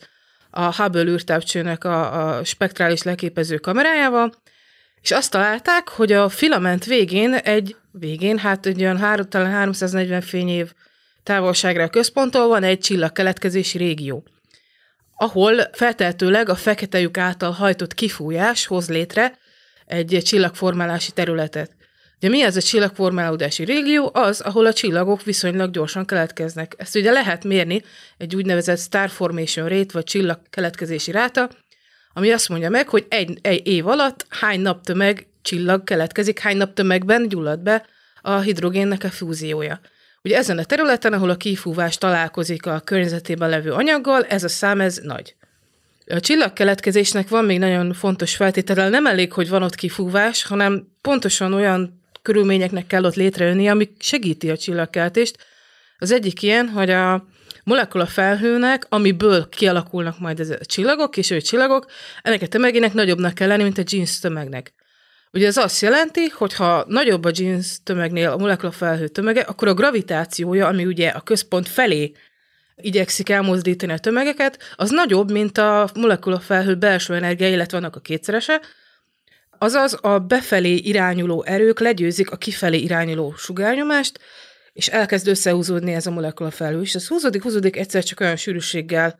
a 0.50 0.74
Hubble 0.82 1.04
űrtávcsőnek 1.04 1.84
a, 1.84 2.28
a 2.36 2.44
spektrális 2.44 3.02
leképező 3.02 3.56
kamerájával, 3.56 4.32
és 5.00 5.10
azt 5.10 5.30
találták, 5.30 5.88
hogy 5.88 6.12
a 6.12 6.28
filament 6.28 6.84
végén 6.84 7.34
egy, 7.34 7.76
végén, 7.90 8.38
hát 8.38 8.66
egy 8.66 8.80
olyan 8.80 8.98
három, 8.98 9.28
talán 9.28 9.50
340 9.50 10.20
fényév 10.20 10.72
távolságra 11.22 11.82
a 11.82 11.88
központtól 11.88 12.48
van 12.48 12.62
egy 12.62 12.78
csillagkeletkezési 12.78 13.78
régió, 13.78 14.24
ahol 15.20 15.60
feltehetőleg 15.72 16.48
a 16.48 16.54
fekete 16.54 17.00
lyuk 17.00 17.18
által 17.18 17.50
hajtott 17.50 17.94
kifújás 17.94 18.66
hoz 18.66 18.88
létre 18.88 19.38
egy 19.86 20.20
csillagformálási 20.24 21.12
területet. 21.12 21.76
De 22.18 22.28
mi 22.28 22.42
ez 22.42 22.56
a 22.56 22.60
csillagformálódási 22.60 23.64
régió? 23.64 24.10
Az, 24.12 24.40
ahol 24.40 24.66
a 24.66 24.72
csillagok 24.72 25.22
viszonylag 25.22 25.70
gyorsan 25.70 26.04
keletkeznek. 26.04 26.74
Ezt 26.76 26.96
ugye 26.96 27.10
lehet 27.10 27.44
mérni 27.44 27.82
egy 28.18 28.36
úgynevezett 28.36 28.78
Star 28.78 29.10
Formation 29.10 29.68
Rate, 29.68 29.92
vagy 29.92 30.04
csillag 30.04 30.40
keletkezési 30.50 31.10
ráta, 31.10 31.50
ami 32.12 32.30
azt 32.30 32.48
mondja 32.48 32.70
meg, 32.70 32.88
hogy 32.88 33.06
egy, 33.08 33.38
egy 33.42 33.66
év 33.66 33.86
alatt 33.86 34.26
hány 34.28 34.60
naptömeg 34.60 35.26
csillag 35.42 35.84
keletkezik, 35.84 36.38
hány 36.38 36.56
naptömegben 36.56 37.28
gyullad 37.28 37.60
be 37.60 37.86
a 38.20 38.38
hidrogénnek 38.38 39.04
a 39.04 39.10
fúziója. 39.10 39.80
Ugye 40.22 40.36
ezen 40.36 40.58
a 40.58 40.64
területen, 40.64 41.12
ahol 41.12 41.30
a 41.30 41.36
kifúvás 41.36 41.98
találkozik 41.98 42.66
a 42.66 42.80
környezetében 42.80 43.48
levő 43.48 43.72
anyaggal, 43.72 44.24
ez 44.24 44.44
a 44.44 44.48
szám 44.48 44.80
ez 44.80 45.00
nagy. 45.02 45.34
A 46.06 46.20
csillagkeletkezésnek 46.20 47.28
van 47.28 47.44
még 47.44 47.58
nagyon 47.58 47.92
fontos 47.92 48.36
feltétele, 48.36 48.88
nem 48.88 49.06
elég, 49.06 49.32
hogy 49.32 49.48
van 49.48 49.62
ott 49.62 49.74
kifúvás, 49.74 50.42
hanem 50.42 50.88
pontosan 51.00 51.52
olyan 51.52 52.02
körülményeknek 52.22 52.86
kell 52.86 53.04
ott 53.04 53.14
létrejönni, 53.14 53.68
ami 53.68 53.90
segíti 53.98 54.50
a 54.50 54.56
csillagkeltést. 54.56 55.36
Az 55.98 56.10
egyik 56.10 56.42
ilyen, 56.42 56.68
hogy 56.68 56.90
a 56.90 57.26
molekula 57.64 58.06
felhőnek, 58.06 58.86
amiből 58.88 59.48
kialakulnak 59.48 60.18
majd 60.18 60.40
ez 60.40 60.50
a 60.50 60.64
csillagok, 60.64 61.16
és 61.16 61.30
ő 61.30 61.40
csillagok, 61.40 61.86
ennek 62.22 62.42
a 62.42 62.46
tömegének 62.46 62.92
nagyobbnak 62.92 63.34
kell 63.34 63.48
lenni, 63.48 63.62
mint 63.62 63.78
a 63.78 63.82
jeans 63.86 64.18
tömegnek. 64.18 64.72
Ugye 65.32 65.46
ez 65.46 65.56
azt 65.56 65.80
jelenti, 65.80 66.28
hogy 66.28 66.54
ha 66.54 66.84
nagyobb 66.88 67.24
a 67.24 67.30
jeans 67.34 67.82
tömegnél 67.82 68.30
a 68.30 68.36
molekula 68.36 68.72
felhő 68.72 69.08
tömege, 69.08 69.40
akkor 69.40 69.68
a 69.68 69.74
gravitációja, 69.74 70.66
ami 70.66 70.86
ugye 70.86 71.08
a 71.08 71.20
központ 71.20 71.68
felé 71.68 72.12
igyekszik 72.76 73.28
elmozdítani 73.28 73.92
a 73.92 73.98
tömegeket, 73.98 74.58
az 74.76 74.90
nagyobb, 74.90 75.30
mint 75.30 75.58
a 75.58 75.90
molekula 75.94 76.40
felhő 76.40 76.74
belső 76.74 77.14
energia, 77.14 77.48
illetve 77.48 77.76
annak 77.76 77.96
a 77.96 78.00
kétszerese, 78.00 78.60
azaz 79.58 79.98
a 80.00 80.18
befelé 80.18 80.74
irányuló 80.74 81.44
erők 81.44 81.80
legyőzik 81.80 82.30
a 82.30 82.36
kifelé 82.36 82.78
irányuló 82.78 83.34
sugárnyomást, 83.36 84.20
és 84.72 84.88
elkezd 84.88 85.28
összehúzódni 85.28 85.94
ez 85.94 86.06
a 86.06 86.10
molekula 86.10 86.50
felhő. 86.50 86.80
És 86.80 86.94
ez 86.94 87.08
húzódik, 87.08 87.42
húzódik, 87.42 87.76
egyszer 87.76 88.04
csak 88.04 88.20
olyan 88.20 88.36
sűrűséggel, 88.36 89.18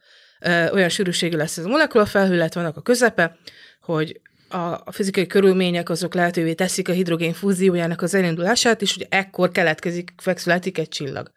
olyan 0.73 0.89
sűrűségű 0.89 1.37
lesz 1.37 1.59
ez 1.59 1.65
a 1.65 1.69
molekula 1.69 2.07
felhő, 2.07 2.35
illetve 2.35 2.61
vannak 2.61 2.77
a 2.77 2.83
közepe, 2.83 3.37
hogy 3.81 4.21
a, 4.49 4.93
fizikai 4.93 5.27
körülmények 5.27 5.89
azok 5.89 6.15
lehetővé 6.15 6.55
teszik 6.55 6.89
a 6.89 6.93
hidrogén 6.93 7.33
fúziójának 7.33 8.03
az 8.03 8.15
elindulását, 8.15 8.83
és 8.83 8.97
ugye 8.97 9.07
ekkor 9.09 9.51
keletkezik, 9.51 10.13
fexületik 10.17 10.79
egy 10.79 10.89
csillag. 10.89 11.31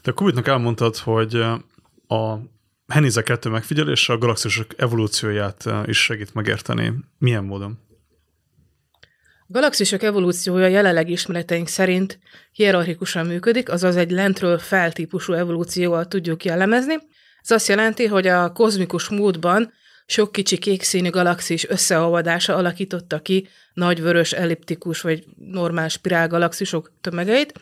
Te 0.00 0.12
Kubitnak 0.12 0.46
elmondtad, 0.46 0.96
hogy 0.96 1.34
a 2.06 2.38
Henize 2.86 3.22
2 3.22 3.50
megfigyelése 3.50 4.12
a 4.12 4.18
galaxisok 4.18 4.66
evolúcióját 4.76 5.64
is 5.84 6.02
segít 6.02 6.34
megérteni. 6.34 6.92
Milyen 7.18 7.44
módon? 7.44 7.78
A 9.40 9.52
galaxisok 9.52 10.02
evolúciója 10.02 10.66
jelenleg 10.66 11.10
ismereteink 11.10 11.68
szerint 11.68 12.18
hierarchikusan 12.52 13.26
működik, 13.26 13.70
azaz 13.70 13.96
egy 13.96 14.10
lentről 14.10 14.58
feltípusú 14.58 15.32
evolúcióval 15.32 16.08
tudjuk 16.08 16.44
jellemezni. 16.44 16.94
Ez 17.42 17.50
azt 17.50 17.68
jelenti, 17.68 18.06
hogy 18.06 18.26
a 18.26 18.52
kozmikus 18.52 19.08
módban 19.08 19.72
sok 20.10 20.32
kicsi 20.32 20.58
kékszínű 20.58 21.10
galaxis 21.10 21.68
összeolvadása 21.68 22.56
alakította 22.56 23.18
ki 23.18 23.48
nagy 23.74 24.02
vörös 24.02 24.32
elliptikus 24.32 25.00
vagy 25.00 25.24
normál 25.36 25.88
spirál 25.88 26.28
galaxisok 26.28 26.92
tömegeit. 27.00 27.52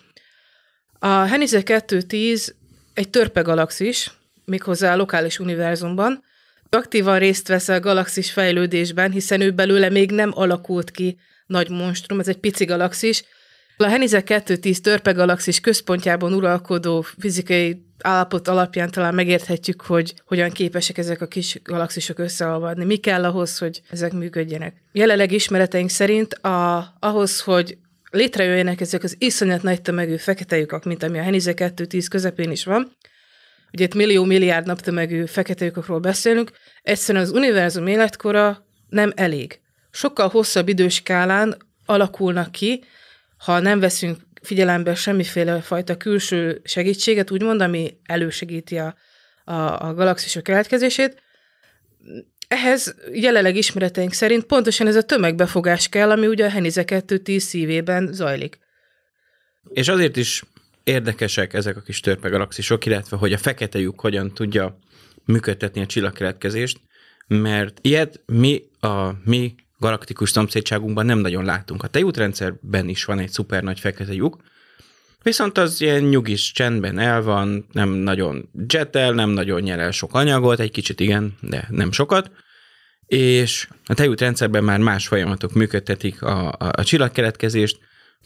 A 0.98 1.06
Henize 1.06 1.62
210 1.62 2.54
egy 2.94 3.10
törpe 3.10 3.40
galaxis, 3.40 4.10
méghozzá 4.44 4.92
a 4.92 4.96
lokális 4.96 5.38
univerzumban, 5.38 6.22
aktívan 6.70 7.18
részt 7.18 7.48
vesz 7.48 7.68
a 7.68 7.80
galaxis 7.80 8.32
fejlődésben, 8.32 9.10
hiszen 9.10 9.40
ő 9.40 9.50
belőle 9.50 9.88
még 9.88 10.10
nem 10.10 10.30
alakult 10.34 10.90
ki 10.90 11.18
nagy 11.46 11.70
monstrum, 11.70 12.20
ez 12.20 12.28
egy 12.28 12.38
pici 12.38 12.64
galaxis. 12.64 13.24
A 13.78 13.86
Henize 13.86 14.22
210 14.22 14.80
törpe 14.80 15.12
galaxis 15.12 15.60
központjában 15.60 16.32
uralkodó 16.32 17.00
fizikai 17.18 17.84
állapot 18.02 18.48
alapján 18.48 18.90
talán 18.90 19.14
megérthetjük, 19.14 19.80
hogy 19.80 20.14
hogyan 20.24 20.50
képesek 20.50 20.98
ezek 20.98 21.20
a 21.20 21.26
kis 21.26 21.60
galaxisok 21.62 22.18
összeolvadni. 22.18 22.84
Mi 22.84 22.96
kell 22.96 23.24
ahhoz, 23.24 23.58
hogy 23.58 23.82
ezek 23.90 24.12
működjenek. 24.12 24.74
Jelenleg 24.92 25.32
ismereteink 25.32 25.90
szerint 25.90 26.32
a, 26.34 26.96
ahhoz, 27.00 27.40
hogy 27.40 27.78
létrejöjjenek 28.10 28.80
ezek 28.80 29.02
az 29.02 29.16
iszonyat 29.18 29.62
nagy 29.62 29.82
tömegű 29.82 30.16
fekete 30.16 30.56
lyukak, 30.56 30.84
mint 30.84 31.02
ami 31.02 31.18
a 31.18 31.22
Henize 31.22 31.54
210 31.54 32.08
közepén 32.08 32.50
is 32.50 32.64
van, 32.64 32.92
ugye 33.72 33.84
itt 33.84 33.94
millió-milliárd 33.94 34.66
naptömegű 34.66 35.24
fekete 35.24 35.64
lyukakról 35.64 35.98
beszélünk, 35.98 36.50
egyszerűen 36.82 37.24
az 37.24 37.30
univerzum 37.30 37.86
életkora 37.86 38.66
nem 38.88 39.12
elég. 39.14 39.60
Sokkal 39.90 40.28
hosszabb 40.28 40.68
időskálán 40.68 41.56
alakulnak 41.86 42.52
ki, 42.52 42.84
ha 43.46 43.60
nem 43.60 43.80
veszünk 43.80 44.16
figyelembe 44.42 44.94
semmiféle 44.94 45.60
fajta 45.60 45.96
külső 45.96 46.60
segítséget, 46.64 47.30
úgymond, 47.30 47.60
ami 47.60 47.96
elősegíti 48.02 48.78
a, 48.78 48.96
a, 49.44 49.52
a 49.88 49.94
galaxisok 49.94 50.42
keletkezését. 50.42 51.22
Ehhez 52.48 52.94
jelenleg 53.12 53.56
ismereteink 53.56 54.12
szerint 54.12 54.44
pontosan 54.44 54.86
ez 54.86 54.96
a 54.96 55.02
tömegbefogás 55.02 55.88
kell, 55.88 56.10
ami 56.10 56.26
ugye 56.26 56.44
a 56.44 56.48
Henize 56.50 56.84
2 56.84 57.38
szívében 57.38 58.12
zajlik. 58.12 58.58
És 59.72 59.88
azért 59.88 60.16
is 60.16 60.42
érdekesek 60.84 61.54
ezek 61.54 61.76
a 61.76 61.80
kis 61.80 62.00
törpe 62.00 62.28
galaxisok, 62.28 62.86
illetve 62.86 63.16
hogy 63.16 63.32
a 63.32 63.38
fekete 63.38 63.78
lyuk 63.78 64.00
hogyan 64.00 64.34
tudja 64.34 64.78
működtetni 65.24 65.80
a 65.80 65.86
csillagkeletkezést, 65.86 66.80
mert 67.26 67.78
ilyet 67.82 68.22
mi 68.26 68.62
a 68.80 69.10
mi 69.24 69.54
galaktikus 69.78 70.30
szomszédságunkban 70.30 71.06
nem 71.06 71.18
nagyon 71.18 71.44
látunk. 71.44 71.82
A 71.82 71.88
tejútrendszerben 71.88 72.88
is 72.88 73.04
van 73.04 73.18
egy 73.18 73.30
szuper 73.30 73.62
nagy 73.62 73.80
fekete 73.80 74.12
lyuk, 74.12 74.36
viszont 75.22 75.58
az 75.58 75.80
ilyen 75.80 76.02
nyugis 76.02 76.52
csendben 76.52 76.98
el 76.98 77.22
van, 77.22 77.66
nem 77.72 77.88
nagyon 77.88 78.48
jetel, 78.68 79.12
nem 79.12 79.30
nagyon 79.30 79.62
nyer 79.62 79.78
el 79.78 79.90
sok 79.90 80.14
anyagot, 80.14 80.60
egy 80.60 80.70
kicsit 80.70 81.00
igen, 81.00 81.36
de 81.40 81.66
nem 81.70 81.92
sokat, 81.92 82.30
és 83.06 83.68
a 83.84 83.94
tejútrendszerben 83.94 84.64
már 84.64 84.78
más 84.78 85.06
folyamatok 85.06 85.52
működtetik 85.52 86.22
a, 86.22 86.48
a, 86.48 86.70
a 86.72 86.84
csillagkeletkezést, 86.84 87.78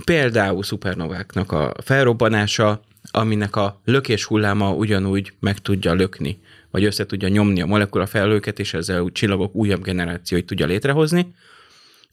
például 0.04 0.62
szupernováknak 0.62 1.52
a 1.52 1.74
felrobbanása, 1.84 2.80
aminek 3.10 3.56
a 3.56 3.80
lökés 3.84 4.24
hulláma 4.24 4.72
ugyanúgy 4.72 5.32
meg 5.40 5.58
tudja 5.58 5.92
lökni, 5.92 6.40
vagy 6.70 6.84
össze 6.84 7.06
tudja 7.06 7.28
nyomni 7.28 7.62
a 7.62 7.66
molekula 7.66 8.06
felőket, 8.06 8.58
és 8.58 8.74
ezzel 8.74 9.04
a 9.04 9.10
csillagok 9.12 9.54
újabb 9.54 9.82
generációit 9.82 10.46
tudja 10.46 10.66
létrehozni. 10.66 11.34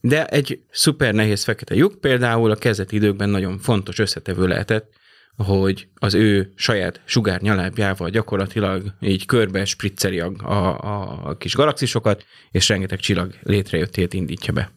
De 0.02 0.26
egy 0.26 0.62
szuper 0.72 1.14
nehéz 1.14 1.44
fekete 1.44 1.76
lyuk 1.76 2.00
például 2.00 2.52
a 2.52 2.56
kezdeti 2.56 2.96
időkben 2.96 3.30
nagyon 3.30 3.58
fontos 3.58 4.00
összetevő 4.00 4.48
lehetett, 4.48 4.94
hogy 5.46 5.88
az 5.96 6.14
ő 6.14 6.52
saját 6.56 7.02
sugárnyalábjával 7.06 8.10
gyakorlatilag 8.10 8.94
így 9.00 9.26
körbe 9.26 9.66
spricceli 9.66 10.20
a, 10.20 10.32
a, 10.38 11.30
a 11.30 11.38
kis 11.38 11.56
galaxisokat, 11.56 12.26
és 12.52 12.70
rengeteg 12.70 13.00
csillag 13.00 13.34
létrejöttét 13.44 14.14
indítja 14.14 14.54
be. 14.54 14.72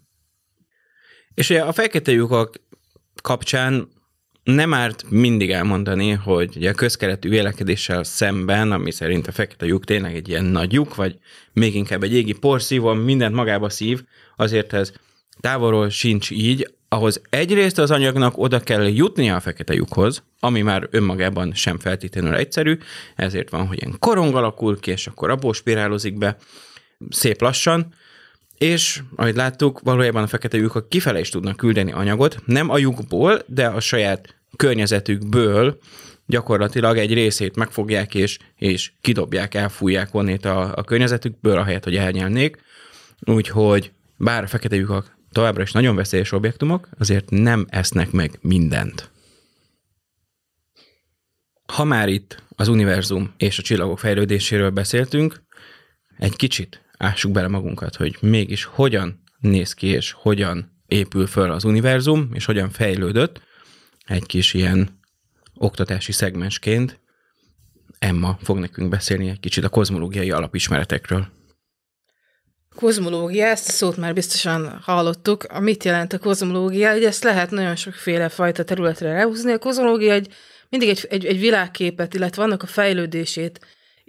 És 1.34 1.50
a 1.50 1.72
fekete 1.72 2.12
lyukak 2.12 2.60
kapcsán 3.22 3.88
nem 4.42 4.74
árt 4.74 5.04
mindig 5.10 5.50
elmondani, 5.50 6.10
hogy 6.10 6.56
ugye 6.56 6.70
a 6.70 6.74
közkeletű 6.74 7.28
vélekedéssel 7.28 8.04
szemben, 8.04 8.72
ami 8.72 8.90
szerint 8.90 9.26
a 9.26 9.32
fekete 9.32 9.66
lyuk 9.66 9.84
tényleg 9.84 10.14
egy 10.14 10.28
ilyen 10.28 10.44
nagy 10.44 10.72
lyuk, 10.72 10.94
vagy 10.94 11.18
még 11.52 11.74
inkább 11.74 12.02
egy 12.02 12.14
égi 12.14 12.32
porszívó, 12.32 12.92
mindent 12.92 13.34
magába 13.34 13.68
szív, 13.68 14.02
azért 14.36 14.72
ez 14.72 14.92
távolról 15.40 15.88
sincs 15.88 16.30
így, 16.30 16.74
ahhoz 16.88 17.20
egyrészt 17.30 17.78
az 17.78 17.90
anyagnak 17.90 18.38
oda 18.38 18.60
kell 18.60 18.88
jutnia 18.88 19.36
a 19.36 19.40
fekete 19.40 19.74
lyukhoz, 19.74 20.22
ami 20.40 20.62
már 20.62 20.88
önmagában 20.90 21.54
sem 21.54 21.78
feltétlenül 21.78 22.34
egyszerű, 22.34 22.78
ezért 23.16 23.50
van, 23.50 23.66
hogy 23.66 23.78
ilyen 23.82 23.96
korong 23.98 24.34
alakul 24.34 24.80
ki, 24.80 24.90
és 24.90 25.06
akkor 25.06 25.30
abból 25.30 25.52
spirálozik 25.54 26.18
be 26.18 26.36
szép 27.08 27.40
lassan, 27.40 27.94
és, 28.60 29.02
ahogy 29.16 29.34
láttuk, 29.34 29.80
valójában 29.80 30.22
a 30.22 30.26
fekete 30.26 30.56
lyukak 30.56 30.88
kifele 30.88 31.20
is 31.20 31.28
tudnak 31.28 31.56
küldeni 31.56 31.92
anyagot, 31.92 32.42
nem 32.44 32.70
a 32.70 32.78
lyukból, 32.78 33.42
de 33.46 33.66
a 33.66 33.80
saját 33.80 34.34
környezetükből 34.56 35.78
gyakorlatilag 36.26 36.98
egy 36.98 37.12
részét 37.12 37.56
megfogják 37.56 38.14
és, 38.14 38.38
és 38.56 38.92
kidobják, 39.00 39.54
elfújják 39.54 40.14
onnét 40.14 40.44
a, 40.44 40.76
a 40.76 40.82
környezetükből, 40.82 41.58
ahelyett, 41.58 41.84
hogy 41.84 41.96
elnyelnék. 41.96 42.56
Úgyhogy 43.20 43.92
bár 44.16 44.42
a 44.42 44.46
fekete 44.46 44.76
lyukak 44.76 45.16
továbbra 45.32 45.62
is 45.62 45.72
nagyon 45.72 45.96
veszélyes 45.96 46.32
objektumok, 46.32 46.88
azért 46.98 47.30
nem 47.30 47.66
esznek 47.68 48.10
meg 48.10 48.38
mindent. 48.40 49.10
Ha 51.66 51.84
már 51.84 52.08
itt 52.08 52.42
az 52.56 52.68
univerzum 52.68 53.34
és 53.36 53.58
a 53.58 53.62
csillagok 53.62 53.98
fejlődéséről 53.98 54.70
beszéltünk, 54.70 55.42
egy 56.18 56.36
kicsit 56.36 56.80
ássuk 57.00 57.32
bele 57.32 57.48
magunkat, 57.48 57.96
hogy 57.96 58.16
mégis 58.20 58.64
hogyan 58.64 59.22
néz 59.38 59.72
ki 59.72 59.86
és 59.86 60.12
hogyan 60.12 60.82
épül 60.86 61.26
föl 61.26 61.50
az 61.50 61.64
univerzum, 61.64 62.30
és 62.32 62.44
hogyan 62.44 62.70
fejlődött 62.70 63.40
egy 64.06 64.26
kis 64.26 64.54
ilyen 64.54 65.00
oktatási 65.54 66.12
szegmensként. 66.12 67.00
Emma 67.98 68.38
fog 68.42 68.58
nekünk 68.58 68.88
beszélni 68.88 69.28
egy 69.28 69.40
kicsit 69.40 69.64
a 69.64 69.68
kozmológiai 69.68 70.30
alapismeretekről. 70.30 71.26
Kozmológia, 72.74 73.46
ezt 73.46 73.68
a 73.68 73.72
szót 73.72 73.96
már 73.96 74.14
biztosan 74.14 74.78
hallottuk. 74.82 75.44
A 75.44 75.60
mit 75.60 75.84
jelent 75.84 76.12
a 76.12 76.18
kozmológia? 76.18 76.96
Ugye 76.96 77.06
ezt 77.06 77.24
lehet 77.24 77.50
nagyon 77.50 77.76
sokféle 77.76 78.28
fajta 78.28 78.64
területre 78.64 79.12
lehúzni. 79.12 79.52
A 79.52 79.58
kozmológia 79.58 80.12
egy, 80.12 80.34
mindig 80.68 80.88
egy, 80.88 81.06
egy, 81.10 81.24
egy 81.24 81.40
világképet, 81.40 82.14
illetve 82.14 82.42
annak 82.42 82.62
a 82.62 82.66
fejlődését 82.66 83.60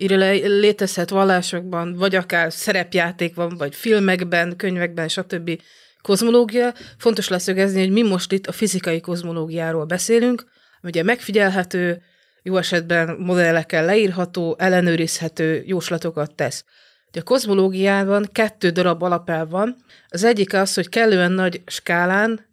létezhet 0.07 1.09
vallásokban, 1.09 1.95
vagy 1.95 2.15
akár 2.15 2.53
szerepjátékban, 2.53 3.57
vagy 3.57 3.75
filmekben, 3.75 4.55
könyvekben, 4.55 5.07
stb. 5.07 5.61
kozmológia. 6.01 6.73
Fontos 6.97 7.27
leszögezni, 7.27 7.79
hogy 7.79 7.91
mi 7.91 8.01
most 8.01 8.31
itt 8.31 8.47
a 8.47 8.51
fizikai 8.51 8.99
kozmológiáról 8.99 9.85
beszélünk, 9.85 10.45
ugye 10.83 11.03
megfigyelhető, 11.03 12.01
jó 12.43 12.57
esetben 12.57 13.15
modellekkel 13.19 13.85
leírható, 13.85 14.55
ellenőrizhető 14.59 15.63
jóslatokat 15.65 16.35
tesz. 16.35 16.65
A 17.13 17.23
kozmológiában 17.23 18.29
kettő 18.31 18.69
darab 18.69 19.03
alapelv 19.03 19.49
van. 19.49 19.75
Az 20.07 20.23
egyik 20.23 20.53
az, 20.53 20.73
hogy 20.73 20.89
kellően 20.89 21.31
nagy 21.31 21.61
skálán 21.65 22.45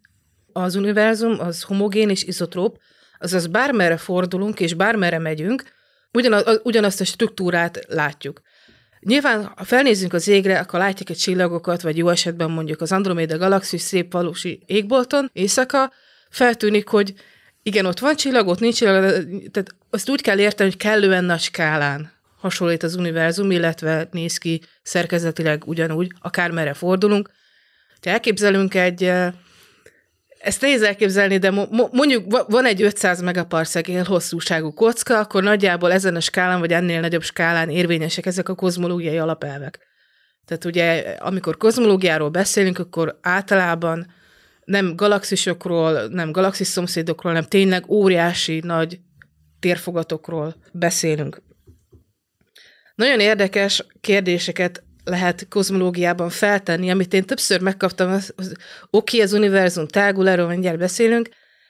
az 0.53 0.75
univerzum 0.75 1.39
az 1.39 1.61
homogén 1.61 2.09
és 2.09 2.23
izotróp, 2.23 2.77
azaz 3.19 3.47
bármerre 3.47 3.97
fordulunk 3.97 4.59
és 4.59 4.73
bármerre 4.73 5.19
megyünk, 5.19 5.63
ugyanaz, 6.13 6.59
ugyanazt 6.63 7.01
a 7.01 7.05
struktúrát 7.05 7.85
látjuk. 7.87 8.41
Nyilván, 8.99 9.51
ha 9.55 9.63
felnézzünk 9.63 10.13
az 10.13 10.27
égre, 10.27 10.59
akkor 10.59 10.79
látjuk 10.79 11.09
egy 11.09 11.17
csillagokat, 11.17 11.81
vagy 11.81 11.97
jó 11.97 12.09
esetben 12.09 12.51
mondjuk 12.51 12.81
az 12.81 12.91
Andromeda 12.91 13.37
galaxis 13.37 13.81
szép 13.81 14.11
valósi 14.11 14.63
égbolton, 14.65 15.29
éjszaka, 15.33 15.91
feltűnik, 16.29 16.87
hogy 16.87 17.13
igen, 17.63 17.85
ott 17.85 17.99
van 17.99 18.15
csillag, 18.15 18.47
ott 18.47 18.59
nincs 18.59 18.75
csillag, 18.75 19.03
tehát 19.51 19.75
azt 19.89 20.09
úgy 20.09 20.21
kell 20.21 20.39
érteni, 20.39 20.69
hogy 20.69 20.79
kellően 20.79 21.23
nagy 21.23 21.39
skálán 21.39 22.11
hasonlít 22.39 22.83
az 22.83 22.95
univerzum, 22.95 23.51
illetve 23.51 24.07
néz 24.11 24.37
ki 24.37 24.61
szerkezetileg 24.81 25.63
ugyanúgy, 25.65 26.11
akármerre 26.21 26.73
fordulunk. 26.73 27.29
Ha 28.01 28.09
elképzelünk 28.09 28.75
egy, 28.75 29.03
eh, 29.03 29.33
ezt 30.39 30.61
nehéz 30.61 30.81
elképzelni, 30.81 31.37
de 31.37 31.51
mondjuk 31.91 32.45
van 32.47 32.65
egy 32.65 32.81
500 32.81 33.21
megaparsec 33.21 34.07
hosszúságú 34.07 34.73
kocka, 34.73 35.19
akkor 35.19 35.43
nagyjából 35.43 35.91
ezen 35.91 36.15
a 36.15 36.19
skálán, 36.19 36.59
vagy 36.59 36.71
ennél 36.71 36.99
nagyobb 36.99 37.23
skálán 37.23 37.69
érvényesek 37.69 38.25
ezek 38.25 38.49
a 38.49 38.55
kozmológiai 38.55 39.17
alapelvek. 39.17 39.79
Tehát 40.45 40.65
ugye, 40.65 41.15
amikor 41.19 41.57
kozmológiáról 41.57 42.29
beszélünk, 42.29 42.79
akkor 42.79 43.19
általában 43.21 44.13
nem 44.65 44.95
galaxisokról, 44.95 46.07
nem 46.07 46.31
galaxis 46.31 46.67
szomszédokról, 46.67 47.33
hanem 47.33 47.47
tényleg 47.49 47.89
óriási 47.89 48.61
nagy 48.63 48.99
térfogatokról 49.59 50.55
beszélünk. 50.71 51.41
Nagyon 52.95 53.19
érdekes 53.19 53.85
kérdéseket 54.01 54.83
lehet 55.09 55.47
kozmológiában 55.49 56.29
feltenni, 56.29 56.91
amit 56.91 57.13
én 57.13 57.25
többször 57.25 57.61
megkaptam, 57.61 58.11
az, 58.11 58.33
az 58.35 58.47
oké, 58.89 59.15
okay, 59.15 59.21
az 59.21 59.33
univerzum 59.33 59.87
tágul, 59.87 60.29
erről 60.29 60.47
mindjárt 60.47 60.77
beszélünk, 60.77 61.29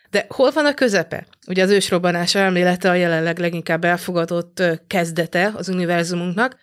de 0.10 0.26
hol 0.30 0.52
van 0.52 0.66
a 0.66 0.74
közepe? 0.74 1.26
Ugye 1.48 1.64
az 1.64 1.70
ősrobbanás 1.70 2.36
elmélete 2.36 2.90
a 2.90 2.94
jelenleg 2.94 3.40
leginkább 3.40 3.84
elfogadott 3.84 4.64
kezdete 4.88 5.52
az 5.56 5.70
univerzumunknak. 5.70 6.58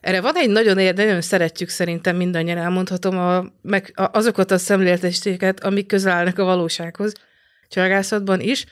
Erre 0.00 0.20
van 0.20 0.36
egy 0.36 0.50
nagyon 0.50 0.78
érdekes, 0.78 1.04
nagyon 1.04 1.20
szeretjük 1.20 1.68
szerintem 1.68 2.16
mindannyian 2.16 2.58
elmondhatom 2.58 3.18
a, 3.18 3.44
meg 3.62 3.92
a, 3.94 4.08
azokat 4.12 4.50
a 4.50 4.58
szemléletestéket, 4.58 5.64
amik 5.64 5.86
közel 5.86 6.12
állnak 6.12 6.38
a 6.38 6.44
valósághoz, 6.44 7.12
csagászatban 7.68 8.40
is, 8.40 8.64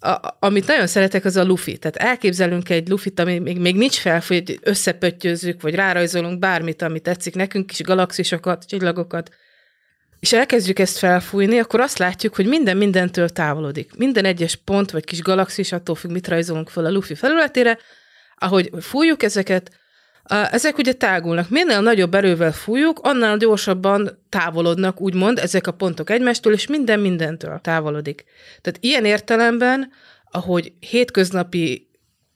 a, 0.00 0.36
amit 0.38 0.66
nagyon 0.66 0.86
szeretek, 0.86 1.24
az 1.24 1.36
a 1.36 1.44
lufi. 1.44 1.78
Tehát 1.78 1.96
elképzelünk 1.96 2.68
egy 2.68 2.88
lufit, 2.88 3.20
ami 3.20 3.38
még, 3.38 3.58
még 3.58 3.76
nincs 3.76 3.98
fel, 3.98 4.22
hogy 4.26 4.58
összepöttyözzük, 4.62 5.62
vagy 5.62 5.74
rárajzolunk 5.74 6.38
bármit, 6.38 6.82
ami 6.82 7.00
tetszik 7.00 7.34
nekünk, 7.34 7.66
kis 7.66 7.80
galaxisokat, 7.80 8.64
csillagokat, 8.66 9.30
és 10.20 10.32
elkezdjük 10.32 10.78
ezt 10.78 10.98
felfújni, 10.98 11.58
akkor 11.58 11.80
azt 11.80 11.98
látjuk, 11.98 12.34
hogy 12.34 12.46
minden 12.46 12.76
mindentől 12.76 13.28
távolodik. 13.28 13.96
Minden 13.96 14.24
egyes 14.24 14.56
pont, 14.56 14.90
vagy 14.90 15.04
kis 15.04 15.20
galaxis, 15.20 15.72
attól 15.72 15.94
függ, 15.94 16.10
mit 16.10 16.28
rajzolunk 16.28 16.68
fel 16.68 16.84
a 16.84 16.90
lufi 16.90 17.14
felületére, 17.14 17.78
ahogy 18.36 18.70
fújjuk 18.80 19.22
ezeket, 19.22 19.70
ezek 20.28 20.78
ugye 20.78 20.92
tágulnak. 20.92 21.48
Minél 21.48 21.80
nagyobb 21.80 22.14
erővel 22.14 22.52
fújjuk, 22.52 22.98
annál 23.02 23.36
gyorsabban 23.36 24.24
távolodnak, 24.28 25.00
úgymond, 25.00 25.38
ezek 25.38 25.66
a 25.66 25.72
pontok 25.72 26.10
egymástól, 26.10 26.52
és 26.52 26.66
minden 26.66 27.00
mindentől 27.00 27.60
távolodik. 27.62 28.24
Tehát 28.60 28.78
ilyen 28.82 29.04
értelemben, 29.04 29.90
ahogy 30.30 30.72
hétköznapi 30.80 31.88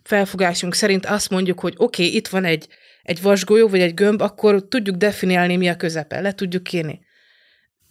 felfogásunk 0.02 0.74
szerint 0.74 1.06
azt 1.06 1.30
mondjuk, 1.30 1.60
hogy 1.60 1.74
oké, 1.76 2.04
okay, 2.04 2.16
itt 2.16 2.28
van 2.28 2.44
egy, 2.44 2.68
egy 3.02 3.22
vasgolyó, 3.22 3.68
vagy 3.68 3.80
egy 3.80 3.94
gömb, 3.94 4.20
akkor 4.20 4.68
tudjuk 4.68 4.96
definiálni, 4.96 5.56
mi 5.56 5.68
a 5.68 5.76
közepe, 5.76 6.20
le 6.20 6.32
tudjuk 6.32 6.72
írni. 6.72 7.00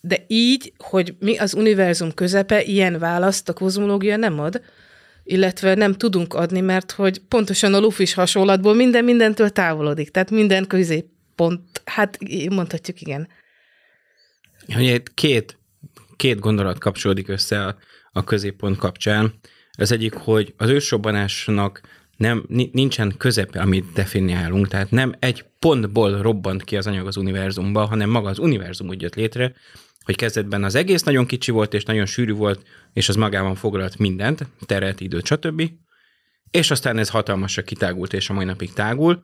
De 0.01 0.17
így, 0.27 0.73
hogy 0.77 1.15
mi 1.19 1.37
az 1.37 1.53
univerzum 1.53 2.13
közepe, 2.13 2.63
ilyen 2.63 2.99
választ 2.99 3.49
a 3.49 3.53
kozmológia 3.53 4.15
nem 4.17 4.39
ad, 4.39 4.61
illetve 5.31 5.75
nem 5.75 5.93
tudunk 5.93 6.33
adni, 6.33 6.59
mert 6.59 6.91
hogy 6.91 7.19
pontosan 7.19 7.73
a 7.73 7.79
lufis 7.79 8.13
hasonlatból 8.13 8.73
minden 8.73 9.03
mindentől 9.03 9.49
távolodik, 9.49 10.09
tehát 10.09 10.31
minden 10.31 10.67
középpont, 10.67 11.81
hát 11.85 12.17
mondhatjuk 12.49 13.01
igen. 13.01 13.27
Ugye 14.75 15.01
két, 15.13 15.57
két 16.15 16.39
gondolat 16.39 16.79
kapcsolódik 16.79 17.27
össze 17.27 17.65
a, 17.65 17.75
a 18.11 18.23
középpont 18.23 18.77
kapcsán. 18.77 19.33
Az 19.77 19.91
egyik, 19.91 20.13
hogy 20.13 20.53
az 20.57 20.69
ősrobbanásnak 20.69 21.81
nem, 22.17 22.45
nincsen 22.71 23.13
közepe, 23.17 23.61
amit 23.61 23.93
definiálunk, 23.93 24.67
tehát 24.67 24.91
nem 24.91 25.13
egy 25.19 25.45
pontból 25.59 26.21
robbant 26.21 26.63
ki 26.63 26.77
az 26.77 26.87
anyag 26.87 27.07
az 27.07 27.17
univerzumba, 27.17 27.85
hanem 27.85 28.09
maga 28.09 28.29
az 28.29 28.39
univerzum 28.39 28.87
úgy 28.87 29.01
jött 29.01 29.15
létre, 29.15 29.53
hogy 30.05 30.15
kezdetben 30.15 30.63
az 30.63 30.75
egész 30.75 31.03
nagyon 31.03 31.25
kicsi 31.25 31.51
volt, 31.51 31.73
és 31.73 31.83
nagyon 31.83 32.05
sűrű 32.05 32.33
volt, 32.33 32.65
és 32.93 33.09
az 33.09 33.15
magában 33.15 33.55
foglalt 33.55 33.97
mindent, 33.97 34.45
teret, 34.65 35.01
időt, 35.01 35.25
stb. 35.25 35.71
És 36.51 36.71
aztán 36.71 36.97
ez 36.97 37.09
hatalmasra 37.09 37.61
kitágult, 37.61 38.13
és 38.13 38.29
a 38.29 38.33
mai 38.33 38.45
napig 38.45 38.73
tágul, 38.73 39.23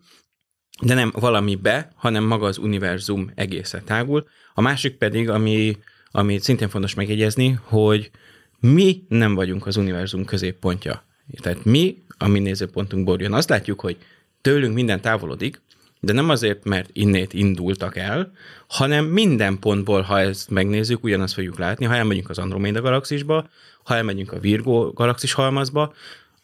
de 0.82 0.94
nem 0.94 1.12
valami 1.14 1.56
be, 1.56 1.92
hanem 1.96 2.24
maga 2.24 2.46
az 2.46 2.58
univerzum 2.58 3.32
egészen 3.36 3.84
tágul. 3.86 4.28
A 4.54 4.62
másik 4.62 4.98
pedig, 4.98 5.30
ami, 5.30 5.78
ami 6.12 6.40
szintén 6.40 6.70
fontos 6.70 6.94
megjegyezni, 6.94 7.60
hogy 7.64 8.12
mi 8.60 9.04
nem 9.08 9.36
vagyunk 9.36 9.66
az 9.66 9.78
univerzum 9.78 10.26
középpontja. 10.26 11.04
Tehát 11.42 11.66
mi, 11.66 12.04
a 12.18 12.28
mi 12.28 12.40
nézőpontunkból 12.40 13.18
jön, 13.20 13.34
azt 13.34 13.50
látjuk, 13.50 13.80
hogy 13.80 13.98
tőlünk 14.42 14.74
minden 14.74 15.02
távolodik, 15.02 15.62
de 16.00 16.14
nem 16.14 16.30
azért, 16.30 16.64
mert 16.64 16.90
innét 16.94 17.34
indultak 17.34 17.98
el, 17.98 18.32
hanem 18.68 19.06
minden 19.06 19.60
pontból, 19.60 20.02
ha 20.02 20.20
ezt 20.20 20.50
megnézzük, 20.50 21.04
ugyanazt 21.04 21.34
fogjuk 21.34 21.58
látni, 21.58 21.86
ha 21.86 21.96
elmegyünk 21.96 22.30
az 22.30 22.38
Andromeda 22.38 22.82
galaxisba, 22.82 23.50
ha 23.84 23.96
elmegyünk 23.96 24.32
a 24.32 24.40
Virgo 24.40 24.92
galaxis 24.94 25.34
halmazba, 25.34 25.94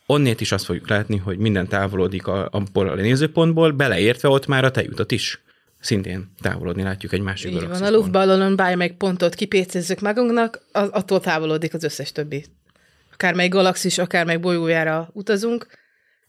onnét 0.05 0.41
is 0.41 0.51
azt 0.51 0.65
fogjuk 0.65 0.89
látni, 0.89 1.17
hogy 1.17 1.37
minden 1.37 1.67
távolodik 1.67 2.27
a, 2.27 2.47
abból 2.51 2.89
a 2.89 2.95
nézőpontból, 2.95 3.71
beleértve 3.71 4.29
ott 4.29 4.47
már 4.47 4.63
a 4.63 4.71
tejutat 4.71 5.11
is 5.11 5.41
szintén 5.79 6.31
távolodni 6.41 6.83
látjuk 6.83 7.13
egy 7.13 7.21
másik 7.21 7.51
Így 7.51 7.67
van, 7.67 7.83
a 7.83 7.91
luftballonon 7.91 8.55
bármelyik 8.55 8.93
pontot 8.93 9.35
kipécézzük 9.35 9.99
magunknak, 9.99 10.61
attól 10.71 11.19
távolodik 11.19 11.73
az 11.73 11.83
összes 11.83 12.11
többi. 12.11 12.45
Akármely 13.13 13.47
galaxis, 13.47 13.97
akármely 13.97 14.37
bolygójára 14.37 15.09
utazunk, 15.13 15.67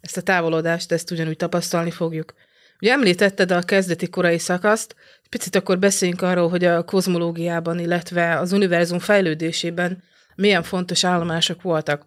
ezt 0.00 0.16
a 0.16 0.20
távolodást, 0.20 0.92
ezt 0.92 1.10
ugyanúgy 1.10 1.36
tapasztalni 1.36 1.90
fogjuk. 1.90 2.34
Ugye 2.80 2.92
említetted 2.92 3.50
a 3.50 3.62
kezdeti 3.62 4.08
korai 4.08 4.38
szakaszt, 4.38 4.94
picit 5.28 5.56
akkor 5.56 5.78
beszéljünk 5.78 6.22
arról, 6.22 6.48
hogy 6.48 6.64
a 6.64 6.84
kozmológiában, 6.84 7.78
illetve 7.78 8.38
az 8.38 8.52
univerzum 8.52 8.98
fejlődésében 8.98 10.02
milyen 10.34 10.62
fontos 10.62 11.04
állomások 11.04 11.62
voltak. 11.62 12.02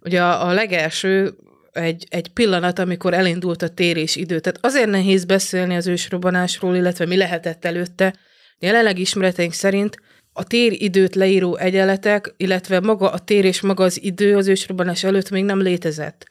Ugye 0.00 0.22
a, 0.22 0.46
a 0.48 0.52
legelső 0.52 1.34
egy, 1.72 2.06
egy 2.08 2.28
pillanat, 2.28 2.78
amikor 2.78 3.14
elindult 3.14 3.62
a 3.62 3.68
térés 3.68 4.16
idő. 4.16 4.40
Tehát 4.40 4.58
azért 4.64 4.90
nehéz 4.90 5.24
beszélni 5.24 5.76
az 5.76 5.86
ősrobbanásról, 5.86 6.76
illetve 6.76 7.06
mi 7.06 7.16
lehetett 7.16 7.64
előtte. 7.64 8.14
Jelenleg 8.58 8.98
ismereteink 8.98 9.52
szerint 9.52 9.96
a 10.32 10.44
téridőt 10.44 11.14
leíró 11.14 11.56
egyenletek, 11.56 12.34
illetve 12.36 12.80
maga 12.80 13.10
a 13.10 13.18
tér 13.18 13.44
és 13.44 13.60
maga 13.60 13.84
az 13.84 14.02
idő 14.02 14.36
az 14.36 14.48
ősrobbanás 14.48 15.04
előtt 15.04 15.30
még 15.30 15.44
nem 15.44 15.60
létezett. 15.60 16.26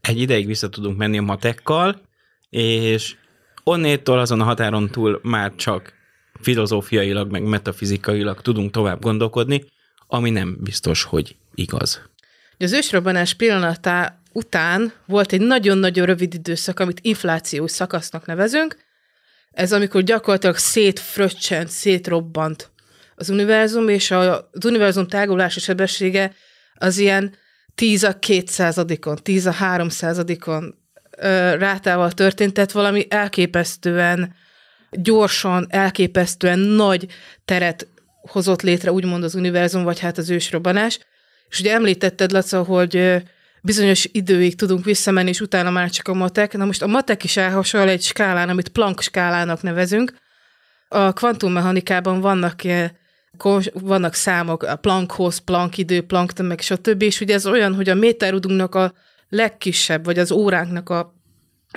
Egy 0.00 0.20
ideig 0.20 0.46
vissza 0.46 0.68
tudunk 0.68 0.96
menni 0.96 1.18
a 1.18 1.22
matekkal, 1.22 2.00
és 2.54 3.16
onnétól 3.64 4.18
azon 4.18 4.40
a 4.40 4.44
határon 4.44 4.90
túl 4.90 5.20
már 5.22 5.54
csak 5.54 5.92
filozófiailag, 6.40 7.30
meg 7.30 7.42
metafizikailag 7.42 8.40
tudunk 8.40 8.70
tovább 8.70 9.00
gondolkodni, 9.00 9.64
ami 10.06 10.30
nem 10.30 10.56
biztos, 10.60 11.02
hogy 11.02 11.36
igaz. 11.54 12.02
Az 12.58 12.72
ősrobbanás 12.72 13.34
pillanatá 13.34 14.18
után 14.32 14.92
volt 15.06 15.32
egy 15.32 15.40
nagyon-nagyon 15.40 16.06
rövid 16.06 16.34
időszak, 16.34 16.80
amit 16.80 17.00
inflációs 17.02 17.70
szakasznak 17.70 18.26
nevezünk. 18.26 18.76
Ez 19.50 19.72
amikor 19.72 20.02
gyakorlatilag 20.02 20.56
szétfröccsent, 20.56 21.68
szétrobbant 21.68 22.70
az 23.14 23.28
univerzum, 23.28 23.88
és 23.88 24.10
az 24.10 24.64
univerzum 24.64 25.06
tágulási 25.06 25.60
sebessége 25.60 26.34
az 26.74 26.98
ilyen 26.98 27.34
10 27.74 28.04
a 28.04 28.18
200-adikon, 28.18 29.18
10 29.18 29.46
a 29.46 29.52
300-adikon 29.52 30.72
rátával 31.58 32.12
történt, 32.12 32.52
tehát 32.52 32.72
valami 32.72 33.06
elképesztően 33.08 34.34
gyorsan, 34.90 35.66
elképesztően 35.68 36.58
nagy 36.58 37.06
teret 37.44 37.86
hozott 38.20 38.62
létre, 38.62 38.92
úgymond 38.92 39.24
az 39.24 39.34
univerzum, 39.34 39.82
vagy 39.82 39.98
hát 39.98 40.18
az 40.18 40.30
ősrobbanás. 40.30 40.98
És 41.48 41.60
ugye 41.60 41.72
említetted, 41.72 42.32
Laca, 42.32 42.62
hogy 42.62 43.22
bizonyos 43.62 44.08
időig 44.12 44.56
tudunk 44.56 44.84
visszamenni, 44.84 45.28
és 45.28 45.40
utána 45.40 45.70
már 45.70 45.90
csak 45.90 46.08
a 46.08 46.14
matek. 46.14 46.56
Na 46.56 46.64
most 46.64 46.82
a 46.82 46.86
matek 46.86 47.24
is 47.24 47.36
elhasonl 47.36 47.88
egy 47.88 48.02
skálán, 48.02 48.48
amit 48.48 48.68
Planck 48.68 49.00
skálának 49.00 49.62
nevezünk. 49.62 50.14
A 50.88 51.12
kvantummechanikában 51.12 52.20
vannak 52.20 52.60
vannak 53.72 54.14
számok, 54.14 54.62
a 54.62 54.76
Planckhoz, 54.76 55.38
Planck 55.38 55.78
idő, 55.78 56.02
Planck 56.02 56.32
tömeg, 56.32 56.60
stb. 56.60 57.02
És 57.02 57.20
ugye 57.20 57.34
ez 57.34 57.46
olyan, 57.46 57.74
hogy 57.74 57.88
a 57.88 57.94
méterudunknak 57.94 58.74
a 58.74 58.92
legkisebb, 59.28 60.04
vagy 60.04 60.18
az 60.18 60.30
óránknak 60.30 60.90
a 60.90 61.14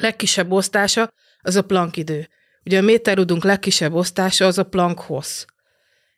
legkisebb 0.01 0.51
osztása, 0.51 1.11
az 1.41 1.55
a 1.55 1.61
Planck 1.61 1.97
idő. 1.97 2.27
Ugye 2.65 2.77
a 2.77 2.81
méterudunk 2.81 3.43
legkisebb 3.43 3.93
osztása 3.93 4.45
az 4.45 4.57
a 4.57 4.63
Planck 4.63 4.99
hossz. 4.99 5.45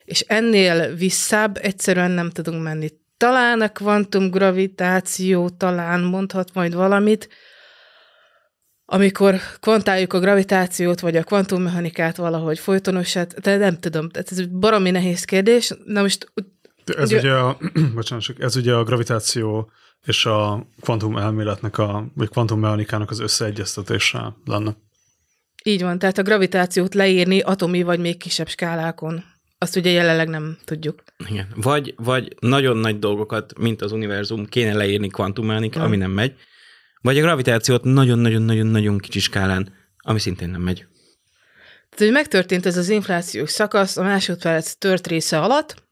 És 0.06 0.20
ennél 0.20 0.96
visszább 0.96 1.58
egyszerűen 1.62 2.12
nem 2.12 2.30
tudunk 2.30 2.64
menni. 2.64 2.90
Talán 3.18 3.62
a 3.62 3.70
kvantumgravitáció 3.70 5.50
talán 5.50 6.02
mondhat 6.02 6.54
majd 6.54 6.74
valamit, 6.74 7.30
amikor 8.86 9.40
kvantáljuk 9.60 10.14
a 10.14 10.20
gravitációt, 10.20 11.00
vagy 11.00 11.16
a 11.16 11.24
kvantummechanikát 11.24 12.16
valahogy 12.16 12.60
folytonosát, 12.60 13.40
de 13.42 13.58
nem 13.58 13.80
tudom, 13.80 14.08
ez 14.12 14.40
egy 14.40 14.50
baromi 14.50 14.92
nehéz 14.92 15.24
kérdés. 15.24 15.74
Na 15.86 16.02
most... 16.02 16.32
Ez 16.98 17.12
ugye, 17.12 17.32
a, 17.32 17.58
bocsánat, 17.96 18.26
ez 18.40 18.56
ugye 18.56 18.74
a 18.74 18.84
gravitáció 18.84 19.72
és 20.06 20.26
a 20.26 20.68
kvantum 20.82 21.18
elméletnek, 21.18 21.78
a, 21.78 22.12
vagy 22.16 22.30
kvantummechanikának 22.30 23.10
az 23.10 23.20
összeegyeztetése 23.20 24.36
lenne. 24.46 24.76
Így 25.64 25.82
van, 25.82 26.00
tehát 26.00 26.18
a 26.18 26.24
gravitációt 26.24 26.94
leírni 26.94 27.40
atomi 27.40 27.84
vagy 27.84 28.00
még 28.00 28.18
kisebb 28.18 28.48
skálákon. 28.48 29.24
Azt 29.58 29.76
ugye 29.76 29.90
jelenleg 29.90 30.28
nem 30.28 30.58
tudjuk. 30.66 31.04
Igen. 31.30 31.48
Vagy, 31.56 31.94
vagy 31.98 32.36
nagyon 32.40 32.78
nagy 32.78 33.00
dolgokat, 33.00 33.58
mint 33.58 33.82
az 33.82 33.92
univerzum, 33.92 34.46
kéne 34.46 34.74
leírni 34.74 35.08
kvantummechanika, 35.08 35.82
ami 35.82 35.98
nem 35.98 36.12
megy, 36.12 36.36
vagy 37.02 37.18
a 37.18 37.22
gravitációt 37.22 37.84
nagyon-nagyon-nagyon-nagyon 37.84 38.98
kicsi 38.98 39.20
skálán, 39.20 39.74
ami 39.98 40.20
szintén 40.20 40.50
nem 40.50 40.62
megy. 40.62 40.78
Tehát, 41.90 41.98
hogy 41.98 42.12
megtörtént 42.12 42.66
ez 42.66 42.78
az 42.78 42.90
inflációs 42.90 43.50
szakasz 43.50 43.98
a 43.98 44.04
másodperc 44.04 44.74
tört 44.74 45.08
része 45.08 45.40
alatt, 45.40 45.84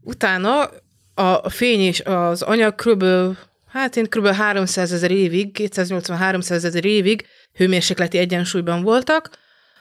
utána 0.00 0.70
a 1.14 1.48
fény 1.48 1.80
és 1.80 2.00
az 2.00 2.42
anyag 2.42 2.74
kb. 2.74 3.04
hát 3.68 3.96
én 3.96 4.04
kb. 4.04 4.26
300 4.26 4.92
ezer 4.92 5.10
évig, 5.10 5.50
280-300 5.58 6.50
ezer 6.50 6.84
évig 6.84 7.26
hőmérsékleti 7.54 8.18
egyensúlyban 8.18 8.82
voltak, 8.82 9.30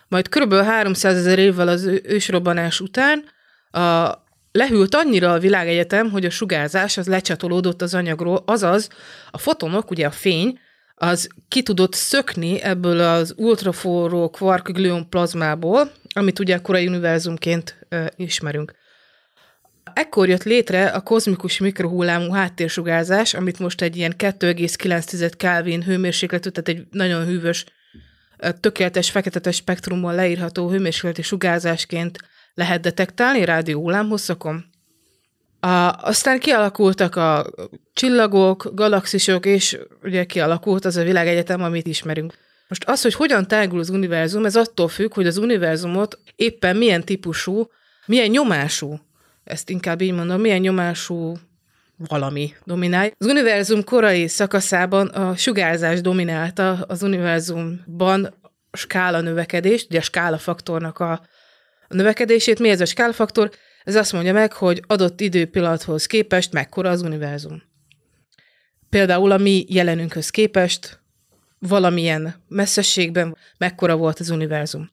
majd 0.08 0.30
kb. 0.30 0.54
300 0.54 1.18
ezer 1.18 1.40
évvel 1.40 1.68
az 1.68 1.90
ősrobbanás 2.04 2.80
után 2.80 3.24
a, 3.72 4.22
lehűlt 4.52 4.96
annyira 4.96 5.34
a 5.34 5.40
világegyetem, 5.40 6.12
hogy 6.12 6.26
a 6.26 6.30
sugárzás 6.30 6.98
az 6.98 7.08
lecsatolódott 7.08 7.82
az 7.82 7.94
anyagról, 7.94 8.44
azaz 8.46 8.90
a 9.32 9.38
fotonok, 9.38 9.92
ugye 9.92 10.06
a 10.06 10.12
fény, 10.12 10.60
az 10.96 11.28
ki 11.48 11.64
tudott 11.64 11.94
szökni 11.94 12.62
ebből 12.62 13.00
az 13.00 13.34
ultraforró 13.38 14.30
quark 14.30 14.72
gluon 14.72 15.10
plazmából, 15.10 15.92
amit 16.14 16.40
ugye 16.40 16.56
a 16.56 16.62
korai 16.62 16.88
univerzumként 16.88 17.86
ö, 17.90 18.06
ismerünk. 18.16 18.74
Ekkor 19.94 20.30
jött 20.30 20.44
létre 20.44 20.86
a 20.86 21.02
kozmikus 21.02 21.58
mikrohullámú 21.58 22.32
háttérsugárzás, 22.32 23.34
amit 23.34 23.60
most 23.60 23.82
egy 23.82 23.96
ilyen 23.96 24.14
2,9 24.18 25.32
Kelvin 25.38 25.84
hőmérsékletű, 25.84 26.50
tehát 26.50 26.70
egy 26.70 26.88
nagyon 26.92 27.26
hűvös, 27.26 27.66
tökéletes 28.60 29.10
fekete 29.10 29.52
spektrumon 29.52 30.16
leírható 30.16 30.70
hőmérsékleti 30.70 31.22
sugárzásként 31.22 32.18
lehet 32.54 32.82
detektálni 32.82 33.46
rádió 33.46 33.82
hullámhosszakon. 33.82 34.66
A, 35.60 35.68
aztán 36.02 36.40
kialakultak 36.40 37.16
a 37.16 37.54
csillagok, 37.94 38.72
galaxisok, 38.74 39.46
és 39.46 39.78
ugye 40.04 40.24
kialakult 40.26 40.86
az 40.86 40.98
a 40.98 41.04
világegyetem, 41.04 41.64
amit 41.64 41.88
ismerünk. 41.88 42.34
Most 42.68 42.84
az, 42.84 43.02
hogy 43.02 43.14
hogyan 43.14 43.48
tágul 43.48 43.80
az 43.80 43.90
univerzum, 43.90 44.46
ez 44.46 44.56
attól 44.56 44.88
függ, 44.88 45.14
hogy 45.14 45.28
az 45.28 45.38
univerzumot 45.38 46.20
éppen 46.36 46.76
milyen 46.76 47.04
típusú, 47.04 47.70
milyen 48.06 48.30
nyomású, 48.30 49.00
ezt 49.44 49.70
inkább 49.70 50.02
így 50.02 50.14
mondom, 50.14 50.42
milyen 50.42 50.60
nyomású 50.60 51.38
valami 51.98 52.54
dominál. 52.66 53.12
Az 53.18 53.28
univerzum 53.28 53.84
korai 53.84 54.28
szakaszában 54.28 55.08
a 55.08 55.36
sugárzás 55.36 56.02
dominálta 56.02 56.72
az 56.72 57.04
univerzumban 57.04 58.34
a 58.72 58.78
skála 58.78 59.22
növekedést, 59.22 59.86
ugye 59.90 60.00
a 60.00 60.02
skála 60.02 60.38
faktornak 60.38 61.00
a, 61.00 61.22
növekedését. 61.94 62.60
Mi 62.60 62.70
ez 62.70 62.82
a 62.82 62.86
skála 62.86 63.14
faktor? 63.14 63.52
Ez 63.84 63.96
azt 63.96 64.14
mondja 64.14 64.34
meg, 64.34 64.54
hogy 64.54 64.84
adott 64.88 65.22
időpillanathoz 65.22 66.06
képest 66.06 66.52
mekkora 66.52 66.90
az 66.90 67.02
univerzum. 67.02 67.64
Például 68.90 69.32
a 69.32 69.38
mi 69.38 69.66
jelenünkhöz 69.68 70.30
képest 70.30 71.02
valamilyen 71.60 72.44
messzességben 72.48 73.38
mekkora 73.58 73.96
volt 73.96 74.20
az 74.20 74.30
univerzum. 74.30 74.92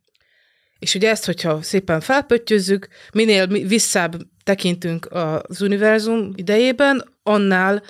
És 0.81 0.95
ugye 0.95 1.11
ezt, 1.11 1.25
hogyha 1.27 1.63
szépen 1.63 2.01
felpöttyözzük, 2.01 2.89
minél 3.13 3.47
visszább 3.47 4.17
tekintünk 4.45 5.09
az 5.11 5.63
univerzum 5.63 6.33
idejében, 6.35 7.05
annál 7.23 7.83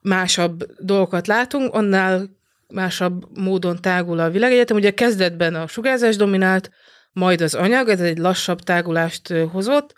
másabb 0.00 0.66
dolgokat 0.78 1.26
látunk, 1.26 1.74
annál 1.74 2.28
másabb 2.68 3.38
módon 3.38 3.80
tágul 3.80 4.18
a 4.18 4.30
világegyetem. 4.30 4.76
Ugye 4.76 4.90
kezdetben 4.90 5.54
a 5.54 5.66
sugárzás 5.66 6.16
dominált, 6.16 6.70
majd 7.12 7.40
az 7.40 7.54
anyag, 7.54 7.88
ez 7.88 8.00
egy 8.00 8.18
lassabb 8.18 8.60
tágulást 8.60 9.28
hozott. 9.28 9.92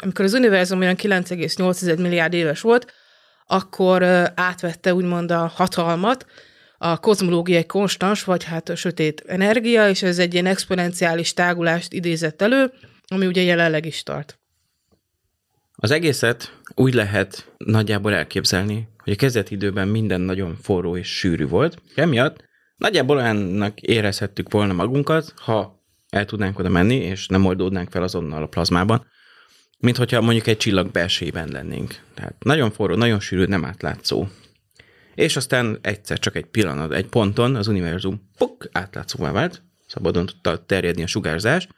Amikor 0.00 0.24
az 0.24 0.32
univerzum 0.32 0.80
olyan 0.80 0.96
9,8 0.96 1.98
milliárd 1.98 2.34
éves 2.34 2.60
volt, 2.60 2.92
akkor 3.46 4.02
átvette 4.34 4.94
úgymond 4.94 5.30
a 5.30 5.52
hatalmat, 5.54 6.26
a 6.78 6.98
kozmológiai 6.98 7.66
konstans, 7.66 8.24
vagy 8.24 8.44
hát 8.44 8.68
a 8.68 8.76
sötét 8.76 9.20
energia, 9.26 9.88
és 9.88 10.02
ez 10.02 10.18
egy 10.18 10.32
ilyen 10.32 10.46
exponenciális 10.46 11.34
tágulást 11.34 11.92
idézett 11.92 12.42
elő, 12.42 12.72
ami 13.06 13.26
ugye 13.26 13.42
jelenleg 13.42 13.86
is 13.86 14.02
tart. 14.02 14.38
Az 15.80 15.90
egészet 15.90 16.52
úgy 16.74 16.94
lehet 16.94 17.52
nagyjából 17.56 18.14
elképzelni, 18.14 18.88
hogy 19.04 19.12
a 19.12 19.16
kezdeti 19.16 19.54
időben 19.54 19.88
minden 19.88 20.20
nagyon 20.20 20.56
forró 20.62 20.96
és 20.96 21.08
sűrű 21.08 21.46
volt. 21.46 21.82
Emiatt 21.94 22.44
nagyjából 22.76 23.16
olyannak 23.16 23.80
érezhettük 23.80 24.52
volna 24.52 24.72
magunkat, 24.72 25.34
ha 25.36 25.82
el 26.10 26.24
tudnánk 26.24 26.58
oda 26.58 26.68
menni, 26.68 26.94
és 26.94 27.26
nem 27.26 27.44
oldódnánk 27.44 27.90
fel 27.90 28.02
azonnal 28.02 28.42
a 28.42 28.46
plazmában, 28.46 29.06
mint 29.78 29.96
hogyha 29.96 30.20
mondjuk 30.20 30.46
egy 30.46 30.56
csillag 30.56 30.90
belsejében 30.90 31.48
lennénk. 31.48 32.00
Tehát 32.14 32.34
nagyon 32.44 32.70
forró, 32.70 32.94
nagyon 32.94 33.20
sűrű, 33.20 33.44
nem 33.44 33.64
átlátszó. 33.64 34.26
És 35.18 35.36
aztán 35.36 35.78
egyszer 35.80 36.18
csak 36.18 36.36
egy 36.36 36.44
pillanat, 36.44 36.92
egy 36.92 37.06
ponton 37.06 37.54
az 37.56 37.66
univerzum 37.66 38.30
puk, 38.36 38.68
átlátszóvá 38.72 39.32
vált, 39.32 39.62
szabadon 39.86 40.26
tudta 40.26 40.64
terjedni 40.66 41.02
a 41.02 41.06
sugárzás, 41.06 41.68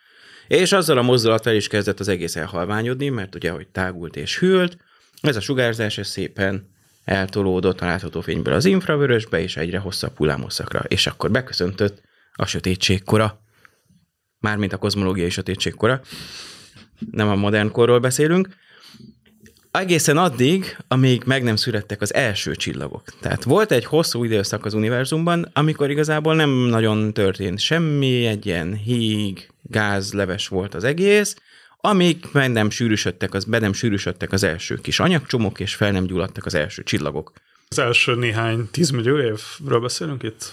és 0.49 0.73
azzal 0.73 0.99
a 0.99 1.03
mozdulattal 1.03 1.55
is 1.55 1.69
kezdett 1.69 2.01
az 2.01 2.09
egész 2.09 2.37
elhalványodni, 2.37 3.09
mert 3.09 3.35
ugye, 3.35 3.51
hogy 3.51 3.69
tágult 3.69 4.17
és 4.17 4.39
hűlt, 4.39 4.77
ez 5.21 5.37
a 5.37 5.41
sugárzás 5.41 5.99
ez 5.99 6.09
szépen 6.09 6.69
eltolódott 7.05 7.81
a 7.81 7.87
látható 7.87 8.21
fényből 8.21 8.55
az 8.55 8.65
infravörösbe, 8.65 9.41
és 9.41 9.57
egyre 9.57 9.79
hosszabb 9.79 10.17
hullámosszakra, 10.17 10.81
és 10.89 11.07
akkor 11.07 11.31
beköszöntött 11.31 12.03
a 12.33 12.47
sötétségkora, 12.47 13.41
mármint 14.39 14.73
a 14.73 14.79
kozmológiai 14.79 15.31
sötétségkora, 15.31 16.01
nem 17.11 17.29
a 17.29 17.35
modern 17.35 17.71
korról 17.71 17.99
beszélünk, 17.99 18.49
egészen 19.71 20.17
addig, 20.17 20.77
amíg 20.89 21.23
meg 21.25 21.43
nem 21.43 21.57
születtek 21.57 22.01
az 22.01 22.15
első 22.15 22.55
csillagok. 22.55 23.03
Tehát 23.21 23.45
volt 23.45 23.73
egy 23.73 23.85
hosszú 23.85 24.25
időszak 24.25 24.65
az 24.65 24.75
univerzumban, 24.75 25.51
amikor 25.53 25.91
igazából 25.91 26.35
nem 26.35 26.51
nagyon 26.51 27.13
történt 27.13 27.59
semmi, 27.59 28.27
egy 28.27 28.47
ilyen 28.47 28.75
híg, 28.75 29.49
gázleves 29.63 30.49
volt 30.49 30.75
az 30.75 30.85
egész, 30.85 31.37
amíg 31.81 32.25
meg 32.33 32.51
nem 32.51 32.71
sűrűsödtek 32.71 33.35
az, 33.35 33.45
be 33.45 33.59
nem 33.59 33.73
sűrűsödtek 33.73 34.33
az 34.33 34.43
első 34.43 34.75
kis 34.75 35.01
anyagcsomók, 35.01 35.61
és 35.61 35.75
fel 35.75 35.91
nem 35.91 36.05
gyulladtak 36.05 36.47
az 36.47 36.55
első 36.55 36.83
csillagok. 36.83 37.33
Az 37.69 37.79
első 37.79 38.15
néhány 38.15 38.69
tízmillió 38.71 39.19
évről 39.19 39.81
beszélünk 39.81 40.23
itt? 40.23 40.53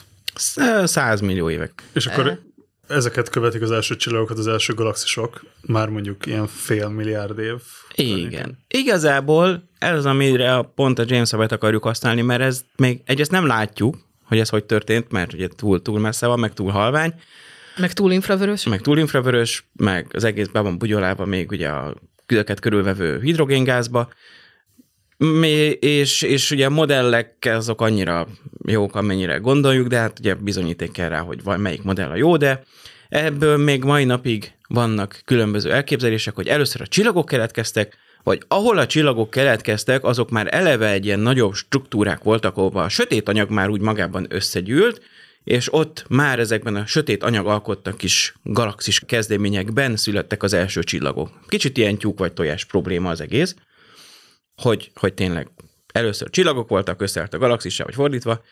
Százmillió 0.84 1.50
évek. 1.50 1.84
És 1.94 2.06
akkor 2.06 2.40
Ezeket 2.88 3.30
követik 3.30 3.62
az 3.62 3.72
első 3.72 3.96
csillagokat 3.96 4.38
az 4.38 4.48
első 4.48 4.74
galaxisok, 4.74 5.42
már 5.62 5.90
mondjuk 5.90 6.26
ilyen 6.26 6.48
fél 6.48 6.88
milliárd 6.90 7.40
év. 7.40 7.56
Igen. 7.96 8.58
Igazából 8.68 9.64
ez 9.80 9.98
az, 9.98 10.06
amire 10.06 10.62
pont 10.76 11.00
a 11.00 11.04
James 11.08 11.32
Webb-et 11.32 11.52
akarjuk 11.52 11.84
használni, 11.84 12.22
mert 12.22 12.42
ez 12.42 12.62
még 12.76 13.02
egyrészt 13.06 13.32
nem 13.32 13.46
látjuk, 13.46 13.98
hogy 14.24 14.40
ez 14.40 14.50
hogy 14.50 14.64
történt, 14.64 15.12
mert 15.12 15.34
ugye 15.34 15.48
túl, 15.48 15.82
túl 15.82 16.00
messze 16.00 16.28
van, 16.28 16.40
meg 16.40 16.54
túl 16.54 16.72
halvány, 16.72 17.14
Meg 17.78 17.94
túl 17.94 18.12
infravörös. 18.12 18.64
meg 18.64 18.82
túl 18.82 18.98
infravörös, 18.98 19.66
meg 19.76 20.08
az 20.14 20.24
egész 20.24 20.48
be 20.48 20.60
van 20.60 20.78
bugyolálva 20.78 21.26
még 21.26 21.52
ugye 21.52 21.70
a 21.70 21.96
küzeket 22.26 22.60
körülvevő 22.60 23.20
hidrogéngázba, 23.22 24.10
és, 25.80 26.22
és 26.22 26.52
ugye 26.52 26.66
a 26.66 26.70
modellek 26.70 27.50
azok 27.52 27.82
annyira 27.82 28.28
jók, 28.66 28.96
amennyire 28.96 29.38
gondoljuk, 29.38 29.88
de 29.88 29.98
hát 29.98 30.20
ugye 30.20 30.36
bizonyíték 30.36 30.92
kell 30.92 31.10
rá, 31.10 31.20
hogy 31.20 31.42
melyik 31.44 31.84
modell 31.84 32.10
a 32.10 32.16
jó, 32.16 32.38
de 32.38 32.64
ebből 33.10 33.58
még 33.58 33.84
mai 33.84 34.04
napig 34.04 34.52
vannak 34.68 35.22
különböző 35.26 35.72
elképzelések, 35.72 36.36
hogy 36.36 36.48
először 36.48 36.82
a 36.82 36.88
csillagok 36.88 37.26
keletkeztek, 37.26 37.98
vagy 38.24 38.42
ahol 38.48 38.78
a 38.78 38.86
csillagok 38.86 39.30
keletkeztek, 39.30 40.04
azok 40.04 40.30
már 40.30 40.48
eleve 40.52 40.92
egy 40.92 41.06
ilyen 41.06 41.20
nagyobb 41.20 41.54
struktúrák 41.54 42.24
voltak, 42.24 42.58
ahol 42.58 42.82
a 42.82 42.90
sötét 42.90 43.30
anyag 43.30 43.50
már 43.50 43.70
úgy 43.70 43.82
magában 43.82 44.26
összegyűlt, 44.30 45.02
és 45.44 45.74
ott 45.74 46.06
már 46.10 46.40
ezekben 46.40 46.76
a 46.76 46.86
sötét 46.86 47.24
anyag 47.24 47.48
alkottak 47.48 47.98
kis 47.98 48.34
galaxis 48.44 49.00
kezdeményekben 49.06 49.96
születtek 49.96 50.44
az 50.44 50.54
első 50.54 50.84
csillagok. 50.84 51.30
Kicsit 51.48 51.78
ilyen 51.78 51.98
tyúk 51.98 52.20
vagy 52.20 52.34
tojás 52.34 52.66
probléma 52.66 53.10
az 53.10 53.22
egész, 53.22 53.56
hogy, 54.62 54.92
hogy 54.96 55.14
tényleg 55.14 55.48
először 55.94 56.30
csillagok 56.30 56.70
voltak, 56.70 57.02
összeállt 57.02 57.34
a 57.34 57.38
galaxissá, 57.38 57.84
vagy 57.84 57.94
fordítva. 57.94 58.44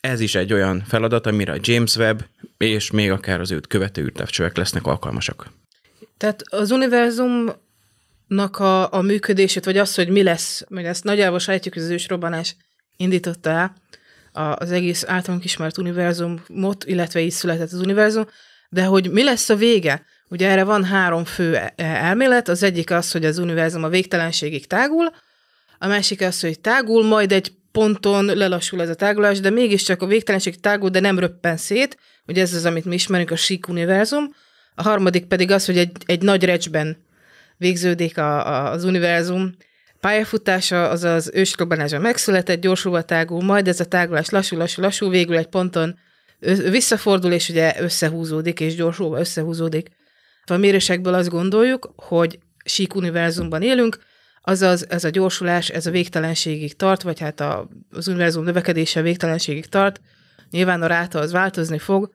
Ez 0.00 0.20
is 0.20 0.34
egy 0.34 0.52
olyan 0.52 0.84
feladat, 0.88 1.26
amire 1.26 1.52
a 1.52 1.58
James 1.60 1.96
Webb 1.96 2.24
és 2.58 2.90
még 2.90 3.10
akár 3.10 3.40
az 3.40 3.50
őt 3.50 3.66
követő 3.66 4.02
űrtávcsövek 4.02 4.56
lesznek 4.56 4.86
alkalmasak. 4.86 5.50
Tehát 6.16 6.42
az 6.48 6.70
univerzumnak 6.70 8.58
a, 8.58 8.92
a 8.92 9.00
működését, 9.00 9.64
vagy 9.64 9.78
az, 9.78 9.94
hogy 9.94 10.08
mi 10.08 10.22
lesz, 10.22 10.64
mert 10.68 10.86
ezt 10.86 11.04
nagyjából 11.04 11.38
sejtjük, 11.38 11.74
hogy 11.74 11.82
az 11.82 11.88
ősrobbanás 11.88 12.56
indította 12.96 13.50
el 13.50 13.74
az 14.54 14.70
egész 14.70 15.04
általunk 15.06 15.44
ismert 15.44 15.78
univerzumot, 15.78 16.84
illetve 16.84 17.20
így 17.20 17.30
született 17.30 17.72
az 17.72 17.80
univerzum, 17.80 18.26
de 18.68 18.84
hogy 18.84 19.10
mi 19.10 19.22
lesz 19.22 19.48
a 19.48 19.56
vége? 19.56 20.04
Ugye 20.28 20.48
erre 20.48 20.64
van 20.64 20.84
három 20.84 21.24
fő 21.24 21.56
e- 21.56 21.72
elmélet, 21.76 22.48
az 22.48 22.62
egyik 22.62 22.90
az, 22.90 23.10
hogy 23.10 23.24
az 23.24 23.38
univerzum 23.38 23.84
a 23.84 23.88
végtelenségig 23.88 24.66
tágul, 24.66 25.10
a 25.82 25.86
másik 25.86 26.20
az, 26.20 26.40
hogy 26.40 26.60
tágul, 26.60 27.04
majd 27.04 27.32
egy 27.32 27.52
ponton 27.72 28.24
lelassul 28.24 28.82
ez 28.82 28.88
a 28.88 28.94
tágulás, 28.94 29.40
de 29.40 29.50
mégiscsak 29.50 30.02
a 30.02 30.06
végtelenség 30.06 30.60
tágul, 30.60 30.90
de 30.90 31.00
nem 31.00 31.18
röppen 31.18 31.56
szét, 31.56 31.98
ugye 32.26 32.42
ez 32.42 32.54
az, 32.54 32.64
amit 32.64 32.84
mi 32.84 32.94
ismerünk, 32.94 33.30
a 33.30 33.36
sík 33.36 33.68
univerzum. 33.68 34.34
A 34.74 34.82
harmadik 34.82 35.24
pedig 35.24 35.50
az, 35.50 35.66
hogy 35.66 35.78
egy, 35.78 35.92
egy 36.06 36.22
nagy 36.22 36.44
recsben 36.44 36.96
végződik 37.56 38.18
a, 38.18 38.46
a, 38.46 38.70
az 38.70 38.84
univerzum 38.84 39.54
pályafutása, 40.00 40.88
az 40.88 41.04
az 41.04 41.30
ősrobbanásban 41.34 42.00
megszületett, 42.00 42.60
gyorsulva 42.60 43.02
tágul, 43.02 43.42
majd 43.42 43.68
ez 43.68 43.80
a 43.80 43.84
tágulás 43.84 44.28
lassul, 44.28 44.58
lassul, 44.58 44.84
lassul, 44.84 45.10
végül 45.10 45.36
egy 45.36 45.48
ponton 45.48 45.98
visszafordul, 46.70 47.32
és 47.32 47.48
ugye 47.48 47.74
összehúzódik, 47.80 48.60
és 48.60 48.74
gyorsulva 48.74 49.18
összehúzódik. 49.18 49.88
A 50.46 50.56
mérésekből 50.56 51.14
azt 51.14 51.28
gondoljuk, 51.28 51.92
hogy 51.96 52.38
sík 52.64 52.94
univerzumban 52.94 53.62
élünk, 53.62 53.98
azaz 54.42 54.90
ez 54.90 55.04
a 55.04 55.10
gyorsulás, 55.10 55.68
ez 55.68 55.86
a 55.86 55.90
végtelenségig 55.90 56.76
tart, 56.76 57.02
vagy 57.02 57.20
hát 57.20 57.40
a, 57.40 57.68
az 57.90 58.08
univerzum 58.08 58.44
növekedése 58.44 59.00
a 59.00 59.02
végtelenségig 59.02 59.66
tart, 59.66 60.00
nyilván 60.50 60.82
a 60.82 60.86
ráta 60.86 61.18
az 61.18 61.32
változni 61.32 61.78
fog, 61.78 62.10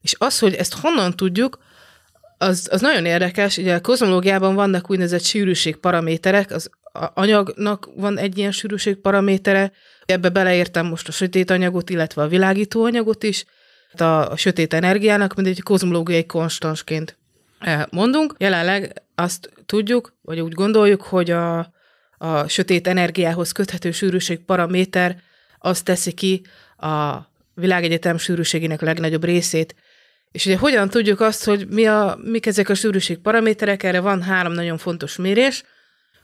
és 0.00 0.14
az, 0.18 0.38
hogy 0.38 0.54
ezt 0.54 0.74
honnan 0.74 1.16
tudjuk, 1.16 1.58
az, 2.38 2.68
az 2.70 2.80
nagyon 2.80 3.04
érdekes. 3.04 3.56
Ugye 3.56 3.74
a 3.74 3.80
kozmológiában 3.80 4.54
vannak 4.54 4.90
úgynevezett 4.90 5.22
sűrűségparaméterek, 5.22 6.50
az 6.50 6.70
anyagnak 7.14 7.88
van 7.96 8.18
egy 8.18 8.38
ilyen 8.38 8.52
sűrűségparamétere, 8.52 9.72
ebbe 10.04 10.28
beleértem 10.28 10.86
most 10.86 11.08
a 11.08 11.12
sötét 11.12 11.50
anyagot, 11.50 11.90
illetve 11.90 12.22
a 12.22 12.28
világító 12.28 12.84
anyagot 12.84 13.22
is, 13.22 13.44
a, 14.00 14.04
a 14.04 14.36
sötét 14.36 14.74
energiának, 14.74 15.34
mint 15.34 15.48
egy 15.48 15.62
kozmológiai 15.62 16.26
konstansként 16.26 17.18
eh, 17.58 17.82
mondunk. 17.90 18.34
Jelenleg 18.38 19.02
azt 19.18 19.50
tudjuk, 19.66 20.16
vagy 20.22 20.40
úgy 20.40 20.52
gondoljuk, 20.52 21.02
hogy 21.02 21.30
a, 21.30 21.58
a 22.18 22.48
sötét 22.48 22.86
energiához 22.86 23.52
köthető 23.52 23.90
sűrűségparaméter 23.90 25.20
az 25.58 25.82
teszi 25.82 26.12
ki 26.12 26.42
a 26.76 27.18
világegyetem 27.54 28.18
sűrűségének 28.18 28.82
a 28.82 28.84
legnagyobb 28.84 29.24
részét. 29.24 29.74
És 30.32 30.46
ugye 30.46 30.56
hogyan 30.56 30.88
tudjuk 30.88 31.20
azt, 31.20 31.44
hogy 31.44 31.68
mi 31.68 31.86
a, 31.86 32.18
mik 32.22 32.46
ezek 32.46 32.68
a 32.68 32.74
sűrűség 32.74 33.18
paraméterek? 33.18 33.82
Erre 33.82 34.00
van 34.00 34.22
három 34.22 34.52
nagyon 34.52 34.78
fontos 34.78 35.16
mérés. 35.16 35.62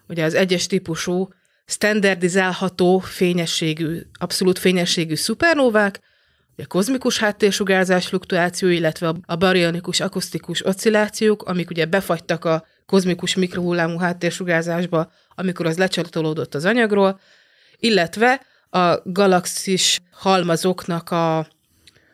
Ugye 0.09 0.25
az 0.25 0.35
egyes 0.35 0.67
típusú 0.67 1.29
standardizálható 1.67 2.99
fényességű, 2.99 4.01
abszolút 4.13 4.59
fényességű 4.59 5.15
szupernóvák, 5.15 6.01
a 6.57 6.67
kozmikus 6.67 7.19
háttérsugárzás 7.19 8.07
fluktuáció, 8.07 8.69
illetve 8.69 9.15
a 9.27 9.37
barionikus 9.37 10.01
akusztikus 10.01 10.67
oszcillációk, 10.67 11.43
amik 11.43 11.71
ugye 11.71 11.87
befagytak 11.87 12.45
a 12.45 12.67
kozmikus 12.87 13.35
mikrohullámú 13.35 13.99
háttérsugárzásba, 13.99 15.13
amikor 15.35 15.67
az 15.67 15.79
lecsatolódott 15.79 16.55
az 16.55 16.65
anyagról, 16.65 17.21
illetve 17.79 18.41
a 18.71 19.01
galaxis 19.05 20.01
halmazoknak 20.11 21.11
a, 21.11 21.39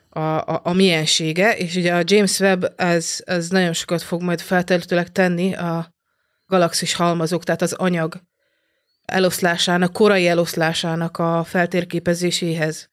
a, 0.09 0.19
a, 0.19 0.61
a 0.63 0.73
miensége, 0.73 1.57
és 1.57 1.75
ugye 1.75 1.95
a 1.95 2.03
James 2.05 2.39
Webb 2.39 2.73
ez, 2.77 3.21
ez 3.25 3.49
nagyon 3.49 3.73
sokat 3.73 4.01
fog 4.01 4.21
majd 4.21 4.41
feltehetőleg 4.41 5.11
tenni 5.11 5.53
a 5.53 5.93
galaxis 6.47 6.93
halmazok, 6.93 7.43
tehát 7.43 7.61
az 7.61 7.73
anyag 7.73 8.21
eloszlásának, 9.05 9.93
korai 9.93 10.27
eloszlásának 10.27 11.17
a 11.17 11.43
feltérképezéséhez. 11.43 12.89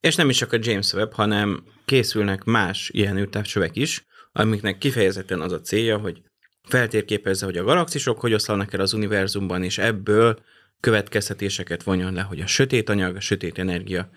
És 0.00 0.14
nem 0.14 0.28
is 0.28 0.36
csak 0.36 0.52
a 0.52 0.58
James 0.60 0.92
Webb, 0.92 1.12
hanem 1.12 1.64
készülnek 1.84 2.44
más 2.44 2.90
ilyen 2.92 3.16
űrtávcsövek 3.16 3.76
is, 3.76 4.06
amiknek 4.32 4.78
kifejezetten 4.78 5.40
az 5.40 5.52
a 5.52 5.60
célja, 5.60 5.98
hogy 5.98 6.22
feltérképezze, 6.68 7.44
hogy 7.44 7.56
a 7.56 7.64
galaxisok 7.64 8.20
hogy 8.20 8.34
oszlanak 8.34 8.72
el 8.72 8.80
az 8.80 8.92
univerzumban, 8.92 9.62
és 9.62 9.78
ebből 9.78 10.38
következtetéseket 10.80 11.82
vonjon 11.82 12.12
le, 12.12 12.20
hogy 12.20 12.40
a 12.40 12.46
sötét 12.46 12.88
anyag, 12.88 13.16
a 13.16 13.20
sötét 13.20 13.58
energia 13.58 14.10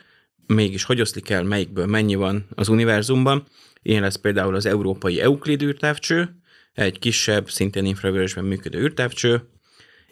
mégis 0.46 0.84
hogy 0.84 1.02
oszlik 1.02 1.30
el, 1.30 1.44
melyikből 1.44 1.86
mennyi 1.86 2.16
van 2.16 2.48
az 2.56 2.68
univerzumban. 2.68 3.48
Ilyen 3.82 4.02
lesz 4.02 4.16
például 4.16 4.56
az 4.56 4.66
európai 4.66 5.22
Euklid 5.22 5.62
űrtávcső, 5.62 6.36
egy 6.74 7.00
kisebb, 7.00 7.50
szintén 7.50 7.86
infravörösben 7.86 8.46
működő 8.46 8.80
űrtávcső, 8.80 9.42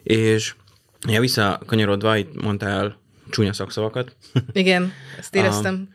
és 0.02 0.54
ja, 1.08 1.20
visszakanyarodva, 1.20 2.16
itt 2.16 2.42
mondtál 2.42 3.00
csúnya 3.30 3.52
szakszavakat, 3.52 4.16
Igen, 4.52 4.92
ezt 5.18 5.34
éreztem. 5.34 5.88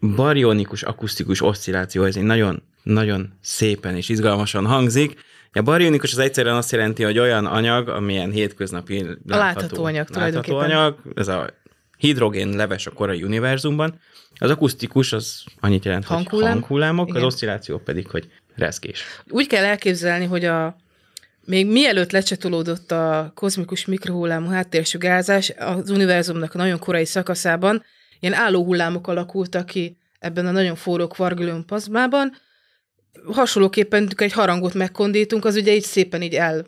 barionikus 0.00 0.82
akusztikus 0.82 1.42
oszcilláció, 1.42 2.04
ez 2.04 2.16
egy 2.16 2.22
nagyon, 2.22 2.62
nagyon 2.82 3.38
szépen 3.40 3.96
és 3.96 4.08
izgalmasan 4.08 4.66
hangzik. 4.66 5.24
A 5.54 5.62
barionikus 5.62 6.12
az 6.12 6.18
egyszerűen 6.18 6.56
azt 6.56 6.72
jelenti, 6.72 7.02
hogy 7.02 7.18
olyan 7.18 7.46
anyag, 7.46 7.88
amilyen 7.88 8.30
hétköznapi 8.30 9.02
látható, 9.02 9.26
látható 9.26 9.84
anyag 9.84 10.08
látható 10.10 10.56
anyag, 10.56 10.96
ez 11.14 11.28
a 11.28 11.50
hidrogén 11.96 12.48
leves 12.48 12.86
a 12.86 12.90
korai 12.90 13.22
univerzumban. 13.22 14.00
Az 14.38 14.50
akusztikus 14.50 15.12
az 15.12 15.44
annyit 15.60 15.84
jelent, 15.84 16.04
Hanghullám. 16.04 16.50
hogy 16.50 16.60
hanghullámok, 16.60 17.08
az 17.08 17.14
Igen. 17.14 17.26
oszcilláció 17.26 17.78
pedig, 17.78 18.08
hogy 18.08 18.28
rezgés. 18.54 19.04
Úgy 19.28 19.46
kell 19.46 19.64
elképzelni, 19.64 20.24
hogy 20.24 20.44
a 20.44 20.76
még 21.44 21.66
mielőtt 21.66 22.12
lecsatolódott 22.12 22.92
a 22.92 23.32
kozmikus 23.34 23.86
mikrohullámú 23.86 24.48
háttérsugárzás, 24.48 25.52
az 25.58 25.90
univerzumnak 25.90 26.54
a 26.54 26.58
nagyon 26.58 26.78
korai 26.78 27.04
szakaszában 27.04 27.84
ilyen 28.20 28.34
álló 28.34 28.64
hullámok 28.64 29.06
alakultak 29.06 29.66
ki 29.66 29.96
ebben 30.18 30.46
a 30.46 30.50
nagyon 30.50 30.76
forró 30.76 31.06
kvargülön 31.06 31.64
plazmában. 31.64 32.36
Hasonlóképpen, 33.32 34.10
egy 34.16 34.32
harangot 34.32 34.74
megkondítunk, 34.74 35.44
az 35.44 35.56
ugye 35.56 35.74
így 35.74 35.84
szépen 35.84 36.22
így 36.22 36.34
el. 36.34 36.66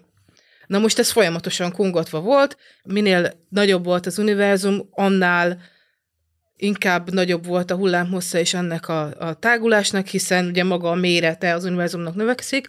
Na 0.66 0.78
most 0.78 0.98
ez 0.98 1.10
folyamatosan 1.10 1.72
kongatva 1.72 2.20
volt, 2.20 2.56
minél 2.84 3.32
nagyobb 3.48 3.84
volt 3.84 4.06
az 4.06 4.18
univerzum, 4.18 4.88
annál 4.90 5.60
inkább 6.56 7.12
nagyobb 7.12 7.46
volt 7.46 7.70
a 7.70 7.76
hullámhossza 7.76 8.38
és 8.38 8.54
ennek 8.54 8.88
a, 8.88 9.14
a 9.18 9.34
tágulásnak, 9.34 10.06
hiszen 10.06 10.46
ugye 10.46 10.64
maga 10.64 10.90
a 10.90 10.94
mérete 10.94 11.54
az 11.54 11.64
univerzumnak 11.64 12.14
növekszik, 12.14 12.68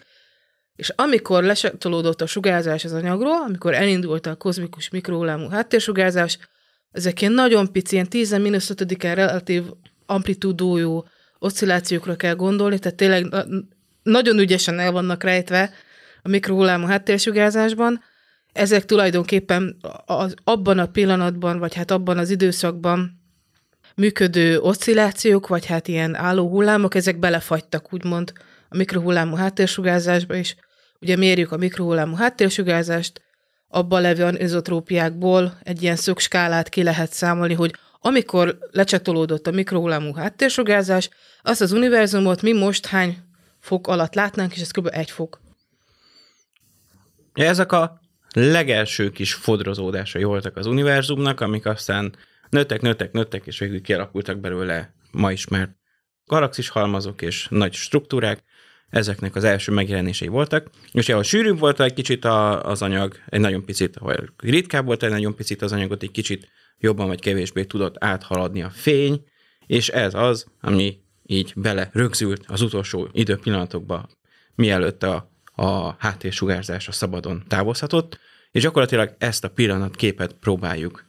és 0.76 0.90
amikor 0.96 1.44
lesatolódott 1.44 2.22
a 2.22 2.26
sugárzás 2.26 2.86
az 2.86 2.94
anyagról, 2.94 3.42
amikor 3.42 3.74
elindult 3.74 4.26
a 4.26 4.36
kozmikus 4.36 4.90
mikrohullámú 4.90 5.50
háttérsugárzás, 5.50 6.38
ezek 6.92 7.22
ilyen 7.22 7.34
nagyon 7.34 7.72
pici, 7.72 7.94
ilyen 7.94 8.10
10 8.10 8.32
mínusz 8.32 8.70
ötödiken 8.70 9.16
relatív 9.16 9.64
amplitúdójú 10.06 11.04
oszcillációkra 11.40 12.16
kell 12.16 12.36
gondolni, 12.36 12.80
tehát 12.80 12.98
tényleg 12.98 13.24
na- 13.24 13.46
nagyon 14.04 14.40
ügyesen 14.40 14.80
el 14.80 14.92
vannak 14.92 15.24
rejtve 15.24 15.72
a 16.22 16.30
mikrohullámú 16.30 16.86
háttérsugárzásban. 16.86 18.04
Ezek 18.54 18.86
tulajdonképpen 18.86 19.78
az, 20.06 20.34
abban 20.44 20.80
a 20.80 20.86
pillanatban, 20.86 21.60
vagy 21.60 21.74
hát 21.74 21.92
abban 21.92 22.18
az 22.18 22.30
időszakban 22.30 23.22
működő 23.96 24.60
oszcillációk, 24.60 25.48
vagy 25.48 25.66
hát 25.66 25.88
ilyen 25.88 26.16
álló 26.16 26.50
hullámok, 26.50 26.96
ezek 26.96 27.20
belefagytak 27.20 27.94
úgymond 27.94 28.34
a 28.70 28.78
mikrohullámú 28.78 29.36
háttérsugárzásba 29.36 30.36
is. 30.36 30.56
Ugye 31.02 31.16
mérjük 31.16 31.52
a 31.52 31.58
mikrohullámú 31.58 32.16
háttérsugárzást, 32.16 33.22
abban 33.68 34.02
levő 34.02 34.24
anizotrópiákból 34.24 35.58
egy 35.64 35.82
ilyen 35.82 35.96
szögskálát 35.96 36.70
ki 36.70 36.84
lehet 36.84 37.14
számolni, 37.14 37.54
hogy 37.54 37.76
amikor 38.00 38.58
lecsatolódott 38.72 39.48
a 39.48 39.52
mikrohullámú 39.52 40.14
háttérsugárzás, 40.14 41.10
azt 41.42 41.62
az 41.62 41.72
univerzumot 41.72 42.42
mi 42.42 42.54
most 42.54 42.86
hány 42.86 43.18
fok 43.60 43.88
alatt 43.88 44.14
látnánk, 44.14 44.56
és 44.56 44.62
ez 44.62 44.72
kb. 44.72 44.90
egy 44.92 45.12
fok. 45.12 45.42
Ezek 47.34 47.72
a 47.72 48.00
legelső 48.34 49.10
kis 49.10 49.34
fodrozódásai 49.34 50.24
voltak 50.24 50.58
az 50.58 50.66
univerzumnak, 50.66 51.40
amik 51.42 51.66
aztán 51.66 52.16
nőttek, 52.50 52.82
nőttek, 52.82 53.12
nőttek, 53.12 53.46
és 53.46 53.60
végül 53.60 53.82
kialakultak 53.82 54.40
belőle 54.40 54.94
ma 55.12 55.32
ismert 55.32 55.72
galaxis 56.26 56.70
halmazok 56.70 57.22
és 57.22 57.48
nagy 57.50 57.74
struktúrák, 57.74 58.44
ezeknek 58.90 59.36
az 59.36 59.44
első 59.44 59.72
megjelenései 59.72 60.28
voltak, 60.28 60.70
és 60.92 61.10
ahol 61.10 61.24
sűrűbb 61.24 61.60
volt 61.60 61.80
egy 61.80 61.94
kicsit 61.94 62.26
a, 62.26 62.64
az 62.64 62.82
anyag, 62.82 63.16
egy 63.30 63.40
nagyon 63.40 63.66
picit, 63.66 63.96
ahol 63.98 64.34
ritkább 64.38 64.86
volt 64.86 65.04
egy 65.04 65.10
nagyon 65.10 65.36
picit 65.36 65.62
az 65.62 65.72
anyagot, 65.72 66.04
egy 66.04 66.12
kicsit 66.12 66.48
jobban 66.80 67.08
vagy 67.08 67.22
kevésbé 67.22 67.64
tudott 67.64 67.96
áthaladni 68.04 68.62
a 68.62 68.70
fény, 68.70 69.24
és 69.66 69.90
ez 69.90 70.14
az, 70.14 70.46
ami 70.62 71.00
így 71.26 71.54
bele 71.56 71.90
rögzült 71.94 72.44
az 72.48 72.62
utolsó 72.62 73.10
időpillanatokba, 73.12 74.10
mielőtt 74.56 75.04
a, 75.04 75.32
a 75.56 75.96
háttérsugárzás 75.98 76.88
a 76.88 76.92
szabadon 76.92 77.44
távozhatott, 77.48 78.20
és 78.52 78.62
gyakorlatilag 78.62 79.16
ezt 79.18 79.44
a 79.44 79.50
pillanatképet 79.50 80.34
próbáljuk 80.34 81.06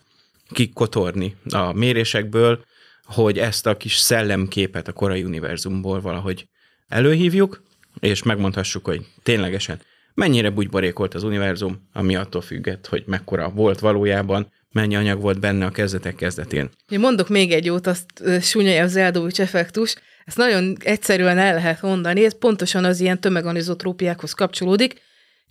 kikotorni 0.51 1.37
a 1.51 1.73
mérésekből, 1.73 2.65
hogy 3.05 3.39
ezt 3.39 3.67
a 3.67 3.77
kis 3.77 3.97
szellemképet 3.97 4.89
a 4.89 4.93
korai 4.93 5.25
univerzumból 5.25 6.01
valahogy 6.01 6.49
előhívjuk, 6.89 7.63
és 8.01 8.23
megmondhassuk, 8.23 8.85
hogy 8.85 9.07
ténylegesen 9.23 9.81
mennyire 10.15 10.51
bugyborékolt 10.51 11.15
az 11.15 11.23
univerzum, 11.23 11.89
ami 11.93 12.17
attól 12.17 12.41
függett, 12.41 12.87
hogy 12.87 13.05
mekkora 13.07 13.51
volt 13.51 13.79
valójában, 13.79 14.53
mennyi 14.71 14.97
anyag 14.97 15.21
volt 15.21 15.41
benne 15.41 15.65
a 15.65 15.71
kezdetek 15.71 16.15
kezdetén. 16.15 16.71
Én 16.89 17.01
mondok 17.01 17.29
még 17.29 17.53
egy 17.53 17.65
jót, 17.65 17.87
azt 17.87 18.07
súnyolja 18.41 18.83
az 18.83 18.97
Eldovics 18.97 19.41
effektus. 19.41 19.95
Ezt 20.25 20.37
nagyon 20.37 20.77
egyszerűen 20.81 21.39
el 21.39 21.55
lehet 21.55 21.83
mondani, 21.83 22.25
ez 22.25 22.39
pontosan 22.39 22.85
az 22.85 23.01
ilyen 23.01 23.21
tömeganizotrópiákhoz 23.21 24.33
kapcsolódik. 24.33 25.01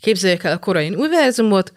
Képzeljük 0.02 0.44
el 0.44 0.52
a 0.52 0.58
korai 0.58 0.90
univerzumot, 0.90 1.74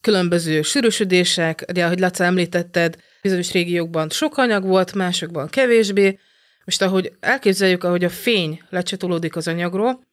különböző 0.00 0.62
sűrűsödések, 0.62 1.64
de 1.72 1.84
ahogy 1.84 1.98
Laca 1.98 2.24
említetted, 2.24 2.96
bizonyos 3.22 3.52
régiókban 3.52 4.10
sok 4.10 4.36
anyag 4.36 4.64
volt, 4.64 4.94
másokban 4.94 5.48
kevésbé. 5.48 6.18
Most 6.64 6.82
ahogy 6.82 7.12
elképzeljük, 7.20 7.84
ahogy 7.84 8.04
a 8.04 8.08
fény 8.08 8.62
lecsatolódik 8.70 9.36
az 9.36 9.48
anyagról, 9.48 10.06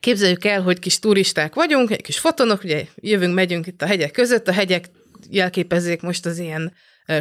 képzeljük 0.00 0.44
el, 0.44 0.62
hogy 0.62 0.78
kis 0.78 0.98
turisták 0.98 1.54
vagyunk, 1.54 1.90
egy 1.90 2.02
kis 2.02 2.18
fotonok, 2.18 2.64
ugye 2.64 2.84
jövünk, 2.94 3.34
megyünk 3.34 3.66
itt 3.66 3.82
a 3.82 3.86
hegyek 3.86 4.10
között, 4.10 4.48
a 4.48 4.52
hegyek 4.52 4.90
jelképezzék 5.30 6.02
most 6.02 6.26
az 6.26 6.38
ilyen 6.38 6.72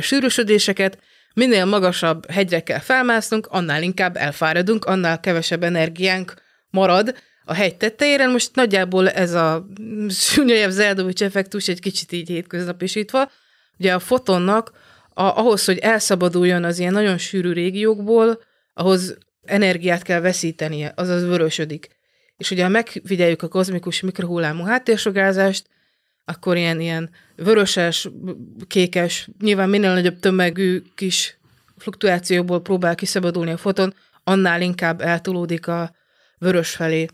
sűrűsödéseket, 0.02 0.98
minél 1.34 1.66
magasabb 1.66 2.32
hegyre 2.32 2.60
kell 2.60 2.80
felmásznunk, 2.80 3.48
annál 3.48 3.84
inkább 3.84 4.18
elfáradunk, 4.18 4.86
annál 4.86 5.20
kevesebb 5.20 5.64
energiánk 5.64 6.34
marad 6.70 7.16
a 7.46 7.54
hegy 7.54 7.76
tetejére. 7.76 8.28
Most 8.28 8.56
nagyjából 8.56 9.10
ez 9.10 9.34
a 9.34 9.68
Sunyajev 10.10 10.70
Zeldovics 10.70 11.24
effektus 11.24 11.68
egy 11.68 11.80
kicsit 11.80 12.12
így 12.12 12.28
hétköznapisítva. 12.28 13.32
Ugye 13.78 13.94
a 13.94 14.00
fotonnak 14.00 14.72
a, 15.14 15.24
ahhoz, 15.24 15.66
hogy 15.66 15.78
elszabaduljon 15.78 16.64
az 16.64 16.80
ilyen 16.80 16.94
nagyon 16.94 17.18
sűrű 17.18 17.52
régiókból, 17.52 18.42
ahhoz 18.74 19.18
energiát 19.46 20.02
kell 20.02 20.20
veszítenie, 20.20 20.94
azaz 20.96 21.24
vörösödik. 21.24 21.88
És 22.38 22.52
ugye 22.52 22.64
ha 22.64 22.70
megfigyeljük 22.70 23.42
a 23.42 23.48
kozmikus 23.48 24.02
mikrohullámú 24.02 24.64
háttérsugázást, 24.64 25.68
akkor 26.26 26.58
ilyen, 26.58 26.80
ilyen 26.80 27.10
vöröses, 27.36 28.10
kékes, 28.68 29.30
nyilván 29.40 29.70
minél 29.70 29.94
nagyobb 29.94 30.20
tömegű 30.20 30.82
kis 30.96 31.38
fluktuációból 31.78 32.62
próbál 32.62 32.96
kiszabadulni 32.96 33.52
a 33.52 33.58
foton, 33.58 33.94
annál 34.24 34.62
inkább 34.62 35.02
eltolódik 35.02 35.68
a 35.68 35.96
vörös 36.38 36.70
felé 36.70 37.06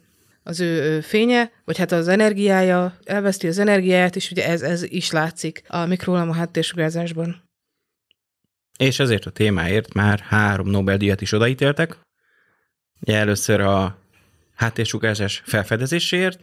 az 0.43 0.59
ő 0.59 1.01
fénye, 1.01 1.51
vagy 1.65 1.77
hát 1.77 1.91
az 1.91 2.07
energiája, 2.07 2.97
elveszti 3.03 3.47
az 3.47 3.57
energiáját, 3.57 4.15
és 4.15 4.31
ugye 4.31 4.47
ez, 4.47 4.61
ez 4.61 4.83
is 4.83 5.11
látszik 5.11 5.63
a 5.67 5.85
mikrohullámú 5.85 6.31
háttérsugárzásban. 6.31 7.43
És 8.77 8.99
ezért 8.99 9.25
a 9.25 9.31
témáért 9.31 9.93
már 9.93 10.19
három 10.19 10.67
Nobel-díjat 10.67 11.21
is 11.21 11.31
odaítéltek. 11.31 11.97
Először 13.05 13.59
a 13.59 13.97
háttérsugárzás 14.55 15.41
felfedezéséért, 15.45 16.39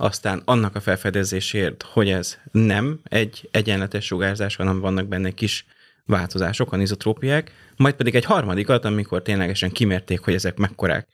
aztán 0.00 0.42
annak 0.44 0.76
a 0.76 0.80
felfedezésért, 0.80 1.82
hogy 1.82 2.08
ez 2.08 2.38
nem 2.52 3.00
egy 3.02 3.48
egyenletes 3.50 4.04
sugárzás, 4.04 4.56
hanem 4.56 4.80
vannak 4.80 5.06
benne 5.06 5.30
kis 5.30 5.64
változások, 6.04 6.72
anizotrópiák, 6.72 7.52
majd 7.76 7.94
pedig 7.94 8.14
egy 8.14 8.24
harmadikat, 8.24 8.84
amikor 8.84 9.22
ténylegesen 9.22 9.70
kimérték, 9.70 10.20
hogy 10.20 10.34
ezek 10.34 10.56
mekkorák, 10.56 11.08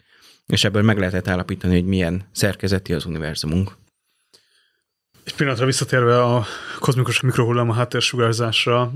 és 0.46 0.64
ebből 0.64 0.82
meg 0.82 0.98
lehetett 0.98 1.28
állapítani, 1.28 1.74
hogy 1.74 1.84
milyen 1.84 2.28
szerkezeti 2.32 2.92
az 2.92 3.04
univerzumunk. 3.04 3.76
Egy 5.24 5.34
pillanatra 5.34 5.66
visszatérve 5.66 6.22
a 6.22 6.44
kozmikus 6.78 7.20
mikrohullám 7.20 7.70
a 7.70 7.74
háttérsugárzásra, 7.74 8.92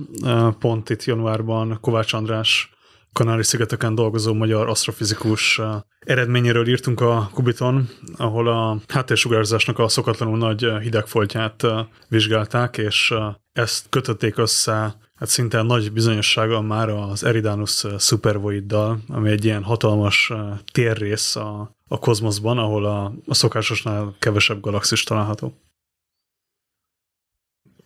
pont 0.59 0.91
itt 0.91 1.05
januárban 1.05 1.79
Kovács 1.81 2.13
András 2.13 2.71
Kanári-szigeteken 3.13 3.95
dolgozó 3.95 4.35
magyar 4.35 4.69
asztrofizikus 4.69 5.61
eredményéről 5.99 6.69
írtunk 6.69 7.01
a 7.01 7.31
Kubiton, 7.33 7.89
ahol 8.17 8.49
a 8.49 8.79
háttérsugárzásnak 8.89 9.79
a 9.79 9.89
szokatlanul 9.89 10.39
nagy 10.39 10.67
hidegfoltját 10.81 11.67
vizsgálták, 12.09 12.79
és 12.79 13.15
ezt 13.53 13.87
kötötték 13.89 14.39
össze 14.39 14.97
hát 15.21 15.29
szinte 15.29 15.63
nagy 15.63 15.93
bizonyossággal 15.93 16.63
már 16.63 16.89
az 16.89 17.25
Eridanus 17.25 17.85
supervoiddal, 17.99 18.99
ami 19.09 19.31
egy 19.31 19.45
ilyen 19.45 19.63
hatalmas 19.63 20.33
térrész 20.73 21.37
a, 21.37 21.77
a 21.89 21.99
kozmoszban, 21.99 22.59
ahol 22.59 22.85
a, 22.85 23.13
a 23.27 23.35
szokásosnál 23.35 24.15
kevesebb 24.19 24.61
galaxis 24.61 25.05
található. 25.05 25.55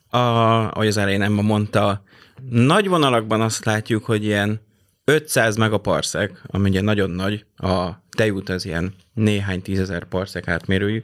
A, 0.08 0.18
ahogy 0.18 0.86
az 0.86 0.96
elején 0.96 1.22
Emma 1.22 1.42
mondta, 1.42 2.02
nagy 2.50 2.88
vonalakban 2.88 3.40
azt 3.40 3.64
látjuk, 3.64 4.04
hogy 4.04 4.24
ilyen 4.24 4.60
500 5.04 5.56
megaparsec, 5.56 6.32
ami 6.46 6.68
ugye 6.68 6.80
nagyon 6.80 7.10
nagy, 7.10 7.44
a 7.56 7.90
tejút 8.16 8.48
az 8.48 8.64
ilyen 8.64 8.94
néhány 9.14 9.62
tízezer 9.62 10.04
parsec 10.04 10.48
átmérőjű, 10.48 11.02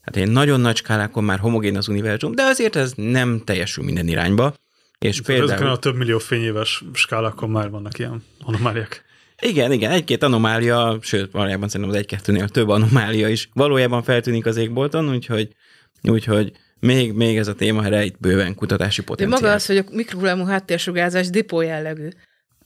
hát 0.00 0.16
egy 0.16 0.30
nagyon 0.30 0.60
nagy 0.60 0.76
skálákon 0.76 1.24
már 1.24 1.38
homogén 1.38 1.76
az 1.76 1.88
univerzum, 1.88 2.34
de 2.34 2.42
azért 2.42 2.76
ez 2.76 2.92
nem 2.96 3.42
teljesül 3.44 3.84
minden 3.84 4.08
irányba. 4.08 4.54
És 4.98 5.20
De 5.20 5.26
például... 5.26 5.50
Ezeken 5.50 5.72
a 5.72 5.76
több 5.76 5.96
millió 5.96 6.18
fényéves 6.18 6.84
skálákon 6.92 7.50
már 7.50 7.70
vannak 7.70 7.98
ilyen 7.98 8.24
anomáliák. 8.40 9.04
Igen, 9.42 9.72
igen, 9.72 9.90
egy-két 9.90 10.22
anomália, 10.22 10.98
sőt, 11.00 11.32
valójában 11.32 11.68
szerintem 11.68 11.94
az 11.94 12.00
egy-kettőnél 12.00 12.48
több 12.48 12.68
anomália 12.68 13.28
is 13.28 13.48
valójában 13.52 14.02
feltűnik 14.02 14.46
az 14.46 14.56
égbolton, 14.56 15.10
úgyhogy, 15.10 15.54
úgyhogy 16.02 16.52
még, 16.80 17.12
még 17.12 17.36
ez 17.36 17.48
a 17.48 17.54
téma 17.54 17.88
rejt 17.88 18.20
bőven 18.20 18.54
kutatási 18.54 19.02
potenciál. 19.02 19.40
De 19.40 19.46
maga 19.46 19.54
az, 19.56 19.66
hogy 19.66 19.76
a 19.76 19.84
mikrohullámú 19.90 20.44
háttérsugárzás 20.44 21.30
dipó 21.30 21.60
jellegű. 21.60 22.08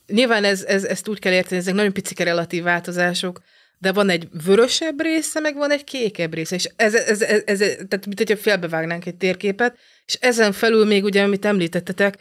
Nyilván 0.07 0.43
ez, 0.43 0.63
ez, 0.63 0.83
ezt 0.83 1.07
úgy 1.07 1.19
kell 1.19 1.33
érteni, 1.33 1.59
ezek 1.59 1.73
nagyon 1.73 1.93
picike 1.93 2.23
relatív 2.23 2.63
változások, 2.63 3.41
de 3.77 3.91
van 3.91 4.09
egy 4.09 4.27
vörösebb 4.45 5.01
része, 5.01 5.39
meg 5.39 5.55
van 5.55 5.71
egy 5.71 5.83
kékebb 5.83 6.33
része, 6.33 6.55
és 6.55 6.69
ez, 6.75 6.93
ez, 6.93 7.21
ez, 7.21 7.41
ez 7.45 7.57
tehát 7.59 8.05
mint 8.05 8.17
hogyha 8.17 8.37
félbevágnánk 8.37 9.05
egy 9.05 9.15
térképet, 9.15 9.77
és 10.05 10.13
ezen 10.13 10.51
felül 10.51 10.85
még 10.85 11.03
ugye, 11.03 11.23
amit 11.23 11.45
említettetek, 11.45 12.17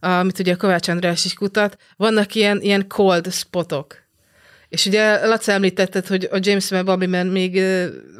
amit 0.00 0.38
ugye 0.38 0.52
a 0.52 0.56
Kovács 0.56 0.88
András 0.88 1.24
is 1.24 1.34
kutat, 1.34 1.76
vannak 1.96 2.34
ilyen, 2.34 2.60
ilyen 2.60 2.86
cold 2.88 3.32
spotok. 3.32 4.06
És 4.68 4.86
ugye 4.86 5.26
Laca 5.26 5.52
említetted, 5.52 6.06
hogy 6.06 6.28
a 6.30 6.38
James 6.40 6.70
Webb 6.70 6.86
amiben 6.86 7.26
még 7.26 7.62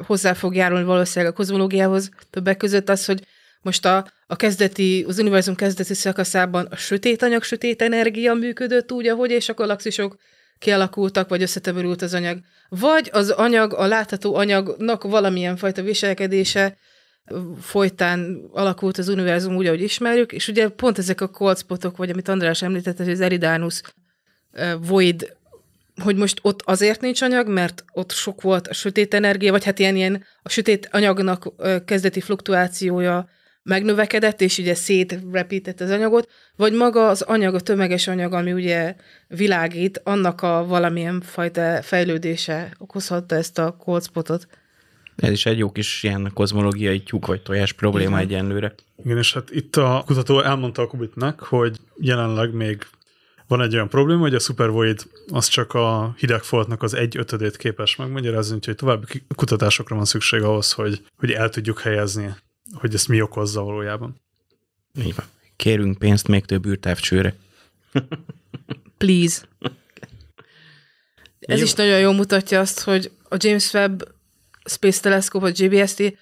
hozzá 0.05 0.33
fog 0.33 0.55
járulni 0.55 0.83
valószínűleg 0.83 1.33
a 1.33 1.35
kozmológiához 1.35 2.09
többek 2.29 2.57
között 2.57 2.89
az, 2.89 3.05
hogy 3.05 3.23
most 3.61 3.85
a, 3.85 4.11
a 4.27 4.35
kezdeti, 4.35 5.05
az 5.07 5.19
univerzum 5.19 5.55
kezdeti 5.55 5.93
szakaszában 5.93 6.65
a 6.65 6.75
sötét 6.75 7.21
anyag, 7.21 7.43
sötét 7.43 7.81
energia 7.81 8.33
működött 8.33 8.91
úgy, 8.91 9.07
ahogy, 9.07 9.31
és 9.31 9.49
a 9.49 9.53
galaxisok 9.53 10.17
kialakultak, 10.59 11.29
vagy 11.29 11.41
összetömörült 11.41 12.01
az 12.01 12.13
anyag. 12.13 12.39
Vagy 12.69 13.09
az 13.13 13.29
anyag, 13.29 13.73
a 13.73 13.85
látható 13.85 14.35
anyagnak 14.35 15.03
valamilyen 15.03 15.57
fajta 15.57 15.81
viselkedése 15.81 16.77
folytán 17.61 18.49
alakult 18.51 18.97
az 18.97 19.07
univerzum 19.07 19.55
úgy, 19.55 19.65
ahogy 19.65 19.81
ismerjük, 19.81 20.31
és 20.31 20.47
ugye 20.47 20.69
pont 20.69 20.97
ezek 20.97 21.21
a 21.21 21.27
cold 21.27 21.65
vagy 21.95 22.09
amit 22.09 22.27
András 22.27 22.61
említett, 22.61 22.99
az 22.99 23.21
Eridanus 23.21 23.81
void, 24.79 25.37
hogy 26.03 26.15
most 26.15 26.39
ott 26.41 26.61
azért 26.61 27.01
nincs 27.01 27.21
anyag, 27.21 27.47
mert 27.47 27.83
ott 27.93 28.11
sok 28.11 28.41
volt 28.41 28.67
a 28.67 28.73
sötét 28.73 29.13
energia, 29.13 29.51
vagy 29.51 29.63
hát 29.63 29.79
ilyen, 29.79 29.95
ilyen 29.95 30.23
a 30.41 30.49
sötét 30.49 30.89
anyagnak 30.91 31.53
kezdeti 31.85 32.21
fluktuációja 32.21 33.29
megnövekedett, 33.63 34.41
és 34.41 34.57
ugye 34.57 34.75
szétrepített 34.75 35.81
az 35.81 35.89
anyagot, 35.89 36.29
vagy 36.55 36.73
maga 36.73 37.07
az 37.07 37.21
anyag, 37.21 37.53
a 37.53 37.59
tömeges 37.59 38.07
anyag, 38.07 38.33
ami 38.33 38.53
ugye 38.53 38.95
világít, 39.27 40.01
annak 40.03 40.41
a 40.41 40.65
valamilyen 40.67 41.21
fajta 41.21 41.81
fejlődése 41.81 42.73
okozhatta 42.77 43.35
ezt 43.35 43.59
a 43.59 43.75
cold 43.79 44.03
spotot. 44.03 44.47
Ez 45.15 45.31
is 45.31 45.45
egy 45.45 45.57
jó 45.57 45.71
kis 45.71 46.03
ilyen 46.03 46.31
kozmológiai 46.33 47.03
tyúk 47.03 47.25
vagy 47.25 47.41
tojás 47.41 47.73
probléma 47.73 48.21
Igen. 48.21 48.29
egyenlőre. 48.29 48.73
Igen, 49.03 49.17
és 49.17 49.33
hát 49.33 49.51
itt 49.51 49.75
a 49.75 50.03
kutató 50.05 50.41
elmondta 50.41 50.81
a 50.81 50.87
Kubitnak, 50.87 51.39
hogy 51.39 51.77
jelenleg 51.97 52.53
még 52.53 52.85
van 53.47 53.61
egy 53.61 53.73
olyan 53.73 53.89
probléma, 53.89 54.21
hogy 54.21 54.33
a 54.33 54.39
Supervoid 54.39 54.99
az 55.27 55.47
csak 55.47 55.73
a 55.73 56.13
hidegfoltnak 56.17 56.83
az 56.83 56.93
egy 56.93 57.17
ötödét 57.17 57.57
képes 57.57 57.95
megmagyarázni, 57.95 58.55
úgyhogy 58.55 58.75
további 58.75 59.05
kutatásokra 59.35 59.95
van 59.95 60.05
szükség 60.05 60.41
ahhoz, 60.41 60.71
hogy, 60.71 61.01
hogy 61.17 61.31
el 61.31 61.49
tudjuk 61.49 61.79
helyezni, 61.79 62.35
hogy 62.73 62.93
ezt 62.93 63.07
mi 63.07 63.21
okozza 63.21 63.61
valójában. 63.61 64.21
Így 64.99 65.15
van. 65.15 65.25
Kérünk 65.55 65.97
pénzt 65.97 66.27
még 66.27 66.45
több 66.45 66.65
űrtávcsőre. 66.65 67.35
Please. 68.97 69.41
Ez 71.39 71.57
Jó. 71.57 71.63
is 71.63 71.73
nagyon 71.73 71.99
jól 71.99 72.13
mutatja 72.13 72.59
azt, 72.59 72.79
hogy 72.79 73.11
a 73.29 73.35
James 73.39 73.73
Webb 73.73 74.15
Space 74.65 75.01
Telescope, 75.01 75.45
a 75.45 75.51
JBST, 75.53 76.17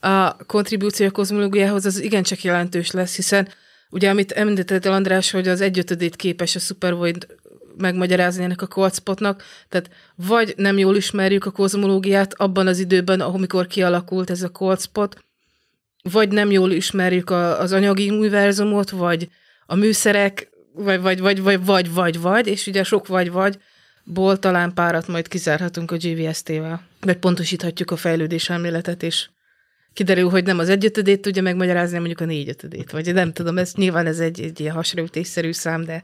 a 0.00 0.36
kontribúció 0.36 1.06
a 1.06 1.10
kozmológiához 1.10 1.84
az 1.84 2.00
igencsak 2.00 2.42
jelentős 2.42 2.90
lesz, 2.90 3.16
hiszen 3.16 3.48
ugye, 3.90 4.10
amit 4.10 4.32
említettél 4.32 4.92
András, 4.92 5.30
hogy 5.30 5.48
az 5.48 5.60
egyötödét 5.60 6.16
képes 6.16 6.54
a 6.54 6.58
Supervoid 6.58 7.26
megmagyarázni 7.76 8.44
ennek 8.44 8.62
a 8.62 8.66
kolcpotnak, 8.66 9.42
tehát 9.68 9.90
vagy 10.14 10.54
nem 10.56 10.78
jól 10.78 10.96
ismerjük 10.96 11.44
a 11.44 11.50
kozmológiát 11.50 12.34
abban 12.34 12.66
az 12.66 12.78
időben, 12.78 13.20
amikor 13.20 13.66
kialakult 13.66 14.30
ez 14.30 14.42
a 14.42 14.48
kolcpot, 14.48 15.24
vagy 16.02 16.28
nem 16.28 16.50
jól 16.50 16.70
ismerjük 16.70 17.30
a, 17.30 17.60
az 17.60 17.72
anyagi 17.72 18.10
univerzumot, 18.10 18.90
vagy 18.90 19.28
a 19.66 19.74
műszerek, 19.74 20.50
vagy, 20.74 21.00
vagy, 21.00 21.20
vagy, 21.20 21.42
vagy, 21.42 21.64
vagy, 21.64 21.92
vagy, 21.92 22.20
vagy, 22.20 22.46
és 22.46 22.66
ugye 22.66 22.84
sok 22.84 23.06
vagy-vagy, 23.06 23.58
ból 24.04 24.38
talán 24.38 24.74
párat 24.74 25.06
majd 25.06 25.28
kizárhatunk 25.28 25.90
a 25.90 25.96
GVST-vel, 25.96 26.86
vagy 27.00 27.16
pontosíthatjuk 27.16 27.90
a 27.90 27.96
fejlődés 27.96 28.50
elméletet, 28.50 29.02
és 29.02 29.28
kiderül, 29.92 30.28
hogy 30.28 30.44
nem 30.44 30.58
az 30.58 30.68
egyötödét 30.68 31.20
tudja 31.20 31.42
megmagyarázni, 31.42 31.98
mondjuk 31.98 32.20
a 32.20 32.24
négyötödét, 32.24 32.90
vagy 32.90 33.14
nem 33.14 33.32
tudom, 33.32 33.58
ez 33.58 33.72
nyilván 33.74 34.06
ez 34.06 34.18
egy, 34.18 34.40
egy 34.40 34.60
ilyen 34.60 34.74
hasraütésszerű 34.74 35.52
szám, 35.52 35.84
de... 35.84 36.02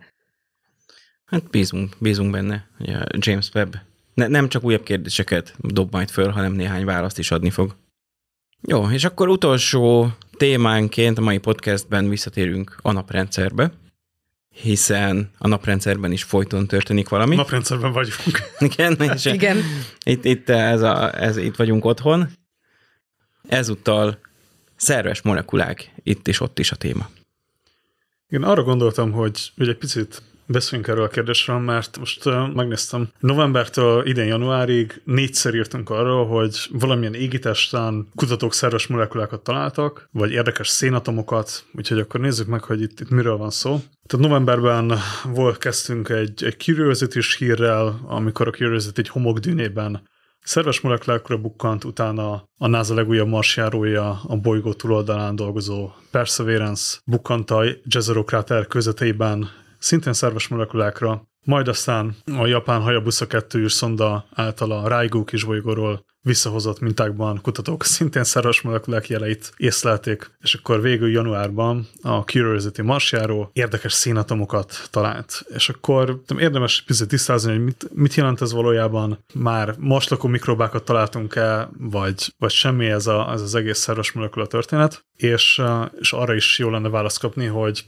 Hát 1.25 1.51
bízunk, 1.51 1.97
bízunk 1.99 2.31
benne, 2.31 2.69
hogy 2.79 2.91
a 2.91 3.05
James 3.19 3.49
Webb 3.55 3.77
ne, 4.19 4.27
nem 4.27 4.49
csak 4.49 4.65
újabb 4.65 4.83
kérdéseket 4.83 5.55
dob 5.59 5.93
majd 5.93 6.11
föl, 6.11 6.29
hanem 6.29 6.53
néhány 6.53 6.85
választ 6.85 7.19
is 7.19 7.31
adni 7.31 7.51
fog. 7.51 7.77
Jó, 8.61 8.91
és 8.91 9.05
akkor 9.05 9.29
utolsó 9.29 10.09
témánként 10.37 11.19
a 11.19 11.21
mai 11.21 11.39
podcastben 11.39 12.09
visszatérünk 12.09 12.77
a 12.83 12.93
naprendszerbe, 12.93 13.73
hiszen 14.49 15.31
a 15.39 15.49
naprendszerben 15.49 16.13
is 16.13 16.23
folyton 16.23 16.67
történik 16.67 17.09
valami. 17.09 17.37
Naprendszerben 17.37 17.93
vagyunk. 17.93 18.43
Igen, 18.73 19.01
és 19.15 19.25
Igen. 19.25 19.57
Itt, 20.05 20.25
itt, 20.25 20.49
ez 20.49 20.83
a, 20.83 21.21
ez, 21.23 21.37
itt 21.37 21.57
vagyunk 21.57 21.85
otthon. 21.85 22.29
Ezúttal 23.49 24.19
szerves 24.77 25.23
molekulák, 25.23 25.93
itt 26.03 26.29
is 26.29 26.41
ott 26.41 26.59
is 26.59 26.71
a 26.71 26.77
téma. 26.77 27.09
Igen, 28.29 28.43
arra 28.43 28.63
gondoltam, 28.63 29.13
hogy, 29.13 29.53
hogy 29.57 29.69
egy 29.69 29.79
picit 29.79 30.23
Beszéljünk 30.51 30.91
erről 30.91 31.05
a 31.05 31.09
kérdésről, 31.09 31.59
mert 31.59 31.99
most 31.99 32.27
uh, 32.27 32.55
megnéztem, 32.55 33.09
novembertől 33.19 34.07
idén 34.07 34.27
januárig 34.27 35.01
négyszer 35.05 35.55
írtunk 35.55 35.91
arról, 35.91 36.27
hogy 36.27 36.69
valamilyen 36.73 37.15
égitesten 37.15 38.09
kutatók 38.15 38.55
szerves 38.55 38.87
molekulákat 38.87 39.43
találtak, 39.43 40.09
vagy 40.13 40.33
érdekes 40.33 40.69
szénatomokat, 40.69 41.65
úgyhogy 41.73 41.99
akkor 41.99 42.21
nézzük 42.21 42.47
meg, 42.47 42.63
hogy 42.63 42.81
itt, 42.81 43.01
itt 43.01 43.11
miről 43.11 43.37
van 43.37 43.51
szó. 43.51 43.81
Tehát 44.07 44.27
novemberben 44.27 44.93
volt, 45.25 45.59
kezdtünk 45.59 46.09
egy, 46.09 46.45
egy 46.45 46.57
curiosity 46.59 47.19
hírrel, 47.39 48.01
amikor 48.07 48.49
a 48.49 48.51
Curiosity 48.51 48.99
egy 48.99 49.09
homokdűnében 49.09 50.09
szerves 50.43 50.81
molekulákra 50.81 51.37
bukkant, 51.37 51.85
utána 51.85 52.49
a 52.59 52.67
NASA 52.67 52.95
legújabb 52.95 53.29
marsjárója, 53.29 54.21
a 54.27 54.37
bolygó 54.37 54.73
túloldalán 54.73 55.37
dolgozó 55.37 55.91
Perseverance 56.11 56.99
bukkant 57.05 57.51
a 57.51 57.65
Jezero 57.85 58.25
kráter 58.25 58.67
közvetében 58.67 59.49
szintén 59.79 60.13
szerves 60.13 60.49
molekulákra, 60.49 61.29
majd 61.45 61.69
aztán 61.69 62.17
a 62.39 62.47
japán 62.47 62.81
Hayabusa 62.81 63.27
2 63.27 63.59
űrszonda 63.59 64.27
által 64.35 64.73
a 64.73 64.89
Raigu 64.89 65.25
kisbolygóról 65.25 66.07
visszahozott 66.21 66.81
mintákban 66.81 67.41
kutatók 67.43 67.85
szintén 67.85 68.25
szerves 68.25 68.61
molekulák 68.61 69.09
jeleit 69.09 69.53
észlelték, 69.57 70.31
és 70.39 70.55
akkor 70.55 70.81
végül 70.81 71.11
januárban 71.11 71.89
a 72.03 72.19
Curiosity 72.19 72.81
marsjáró 72.81 73.51
érdekes 73.53 73.93
színatomokat 73.93 74.89
talált. 74.91 75.45
És 75.55 75.69
akkor 75.69 76.23
érdemes 76.39 76.83
picit 76.83 77.09
tisztázni, 77.09 77.51
hogy 77.51 77.65
mit, 77.65 77.89
mit 77.95 78.15
jelent 78.15 78.41
ez 78.41 78.53
valójában, 78.53 79.25
már 79.35 79.75
marslakó 79.79 80.29
mikrobákat 80.29 80.85
találtunk-e, 80.85 81.69
vagy, 81.79 82.35
vagy 82.39 82.51
semmi 82.51 82.87
ez, 82.87 83.07
a, 83.07 83.31
ez 83.33 83.41
az 83.41 83.55
egész 83.55 83.79
szerves 83.79 84.13
molekula 84.13 84.47
történet, 84.47 85.05
és, 85.17 85.63
és 85.99 86.13
arra 86.13 86.35
is 86.35 86.59
jó 86.59 86.71
lenne 86.71 86.89
választ 86.89 87.21
kapni, 87.21 87.47
hogy 87.47 87.85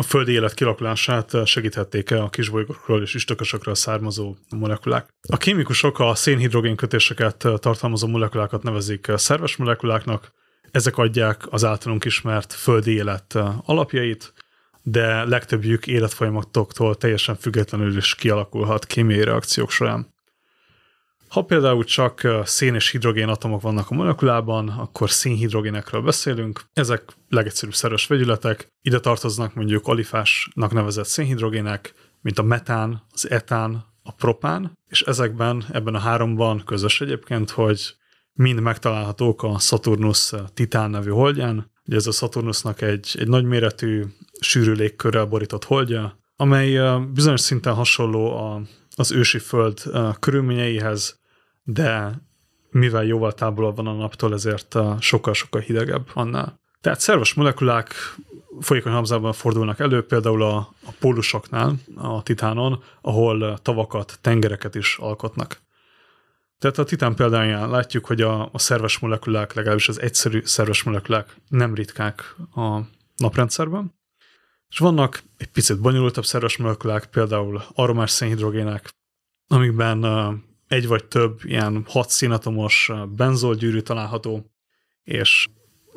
a 0.00 0.02
földi 0.02 0.32
élet 0.32 0.54
kialakulását 0.54 1.46
segíthették-e 1.46 2.22
a 2.22 2.28
kisbolygókról 2.28 3.02
és 3.02 3.14
istökösökről 3.14 3.74
származó 3.74 4.36
molekulák. 4.56 5.08
A 5.28 5.36
kémikusok 5.36 5.98
a 5.98 6.14
szénhidrogén 6.14 6.76
kötéseket 6.76 7.36
tartalmazó 7.36 8.06
molekulákat 8.06 8.62
nevezik 8.62 9.06
szerves 9.14 9.56
molekuláknak, 9.56 10.32
ezek 10.70 10.96
adják 10.96 11.46
az 11.50 11.64
általunk 11.64 12.04
ismert 12.04 12.52
földi 12.52 12.94
élet 12.94 13.38
alapjait, 13.64 14.32
de 14.82 15.24
legtöbbjük 15.24 15.86
életfolyamatoktól 15.86 16.94
teljesen 16.94 17.36
függetlenül 17.36 17.96
is 17.96 18.14
kialakulhat 18.14 18.86
kémiai 18.86 19.24
reakciók 19.24 19.70
során. 19.70 20.14
Ha 21.30 21.42
például 21.42 21.84
csak 21.84 22.26
szén 22.44 22.74
és 22.74 22.90
hidrogén 22.90 23.28
atomok 23.28 23.60
vannak 23.60 23.90
a 23.90 23.94
molekulában, 23.94 24.68
akkor 24.68 25.10
szénhidrogénekről 25.10 26.02
beszélünk. 26.02 26.60
Ezek 26.72 27.16
legegyszerűbb 27.28 27.74
szerves 27.74 28.06
vegyületek. 28.06 28.68
Ide 28.82 29.00
tartoznak 29.00 29.54
mondjuk 29.54 29.86
alifásnak 29.86 30.72
nevezett 30.72 31.06
szénhidrogének, 31.06 31.94
mint 32.20 32.38
a 32.38 32.42
metán, 32.42 33.02
az 33.12 33.30
etán, 33.30 33.84
a 34.02 34.12
propán, 34.12 34.78
és 34.88 35.02
ezekben, 35.02 35.64
ebben 35.72 35.94
a 35.94 35.98
háromban 35.98 36.62
közös 36.64 37.00
egyébként, 37.00 37.50
hogy 37.50 37.94
mind 38.32 38.60
megtalálhatók 38.60 39.42
a 39.42 39.58
Saturnus 39.58 40.32
Titán 40.54 40.90
nevű 40.90 41.10
holdján. 41.10 41.70
Ugye 41.86 41.96
ez 41.96 42.06
a 42.06 42.12
Saturnusnak 42.12 42.80
egy, 42.80 43.16
egy 43.18 43.28
nagyméretű, 43.28 44.04
sűrű 44.40 44.72
légkörrel 44.72 45.24
borított 45.24 45.64
holdja, 45.64 46.18
amely 46.36 47.00
bizonyos 47.12 47.40
szinten 47.40 47.74
hasonló 47.74 48.36
a, 48.36 48.62
az 48.96 49.12
ősi 49.12 49.38
föld 49.38 49.82
körülményeihez, 50.20 51.19
de 51.62 52.20
mivel 52.70 53.04
jóval 53.04 53.32
távolabb 53.32 53.76
van 53.76 53.86
a 53.86 53.92
naptól, 53.92 54.32
ezért 54.32 54.76
sokkal-sokkal 55.00 55.60
hidegebb 55.60 56.08
annál. 56.14 56.60
Tehát 56.80 57.00
szerves 57.00 57.34
molekulák 57.34 57.94
folyékony 58.60 58.92
hamzában 58.92 59.32
fordulnak 59.32 59.78
elő, 59.78 60.06
például 60.06 60.42
a, 60.42 60.56
a 60.84 60.92
pólusoknál, 60.98 61.74
a 61.96 62.22
titánon, 62.22 62.82
ahol 63.00 63.58
tavakat, 63.62 64.18
tengereket 64.20 64.74
is 64.74 64.96
alkotnak. 64.96 65.60
Tehát 66.58 66.78
a 66.78 66.84
titán 66.84 67.14
példáján 67.14 67.70
látjuk, 67.70 68.06
hogy 68.06 68.20
a, 68.20 68.48
a 68.52 68.58
szerves 68.58 68.98
molekulák, 68.98 69.52
legalábbis 69.52 69.88
az 69.88 70.00
egyszerű 70.00 70.40
szerves 70.44 70.82
molekulák 70.82 71.36
nem 71.48 71.74
ritkák 71.74 72.36
a 72.54 72.80
naprendszerben. 73.16 73.94
És 74.68 74.78
vannak 74.78 75.22
egy 75.36 75.50
picit 75.50 75.80
bonyolultabb 75.80 76.24
szerves 76.24 76.56
molekulák, 76.56 77.06
például 77.06 77.62
aromás 77.74 78.10
szénhidrogének, 78.10 78.88
amikben 79.48 80.04
egy 80.70 80.86
vagy 80.86 81.04
több 81.04 81.40
ilyen 81.44 81.84
hat 81.86 82.10
színatomos 82.10 82.92
benzolgyűrű 83.16 83.80
található, 83.80 84.50
és 85.04 85.48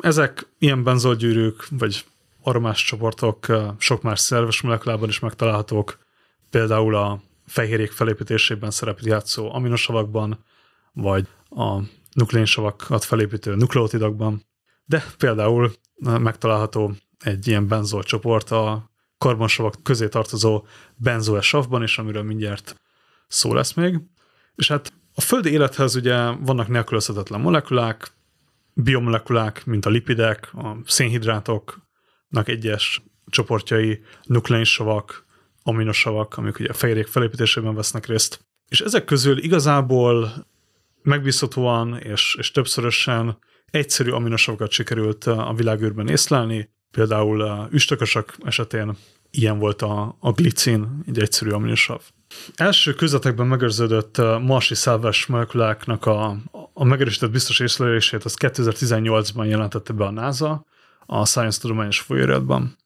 ezek 0.01 0.47
ilyen 0.57 0.83
benzolgyűrűk, 0.83 1.67
vagy 1.69 2.05
aromás 2.41 2.83
csoportok 2.83 3.45
sok 3.77 4.01
más 4.01 4.19
szerves 4.19 4.61
molekulában 4.61 5.09
is 5.09 5.19
megtalálhatók, 5.19 5.97
például 6.49 6.95
a 6.95 7.21
fehérjék 7.45 7.91
felépítésében 7.91 8.71
szerepet 8.71 9.05
játszó 9.05 9.53
aminosavakban, 9.53 10.43
vagy 10.93 11.27
a 11.49 11.79
nukleinsavakat 12.13 13.03
felépítő 13.03 13.55
nukleotidokban, 13.55 14.45
de 14.85 15.05
például 15.17 15.71
megtalálható 16.01 16.93
egy 17.19 17.47
ilyen 17.47 17.67
benzol 17.67 18.03
csoport 18.03 18.51
a 18.51 18.91
karbonsavak 19.17 19.83
közé 19.83 20.07
tartozó 20.07 20.65
benzoes 20.95 21.47
savban 21.47 21.83
is, 21.83 21.97
amiről 21.97 22.23
mindjárt 22.23 22.81
szó 23.27 23.53
lesz 23.53 23.73
még. 23.73 23.99
És 24.55 24.67
hát 24.67 24.93
a 25.15 25.21
földi 25.21 25.49
élethez 25.49 25.95
ugye 25.95 26.15
vannak 26.31 26.67
nélkülözhetetlen 26.67 27.41
molekulák, 27.41 28.11
biomolekulák, 28.73 29.65
mint 29.65 29.85
a 29.85 29.89
lipidek, 29.89 30.53
a 30.53 30.77
szénhidrátoknak 30.85 32.47
egyes 32.47 33.01
csoportjai, 33.27 34.01
nukleinsavak, 34.23 35.25
aminosavak, 35.63 36.37
amik 36.37 36.59
ugye 36.59 36.69
a 36.69 36.73
fehérjék 36.73 37.07
felépítésében 37.07 37.75
vesznek 37.75 38.05
részt. 38.05 38.45
És 38.67 38.81
ezek 38.81 39.05
közül 39.05 39.37
igazából 39.37 40.45
megbízhatóan 41.01 41.97
és, 41.97 42.35
és 42.39 42.51
többszörösen 42.51 43.37
egyszerű 43.71 44.09
aminosavokat 44.09 44.71
sikerült 44.71 45.23
a 45.25 45.53
világűrben 45.55 46.07
észlelni, 46.07 46.69
például 46.91 47.41
a 47.41 47.67
üstökösök 47.71 48.35
esetén 48.43 48.97
ilyen 49.31 49.59
volt 49.59 49.81
a, 49.81 50.17
a 50.19 50.31
glicin, 50.31 51.03
egy 51.07 51.19
egyszerű 51.19 51.49
aminosav. 51.49 52.01
Első 52.55 52.93
közvetekben 52.93 53.47
megőrződött 53.47 54.17
marsi 54.41 54.75
szálvás 54.75 55.25
molekuláknak 55.25 56.05
a, 56.05 56.37
a 56.73 56.83
megerősített 56.83 57.31
biztos 57.31 57.59
észlelését 57.59 58.23
az 58.23 58.35
2018-ban 58.39 59.47
jelentette 59.47 59.93
be 59.93 60.05
a 60.05 60.11
NASA 60.11 60.65
a 61.05 61.25
Science 61.25 61.59
Tudományos 61.61 61.99
Folyóiratban. 61.99 62.77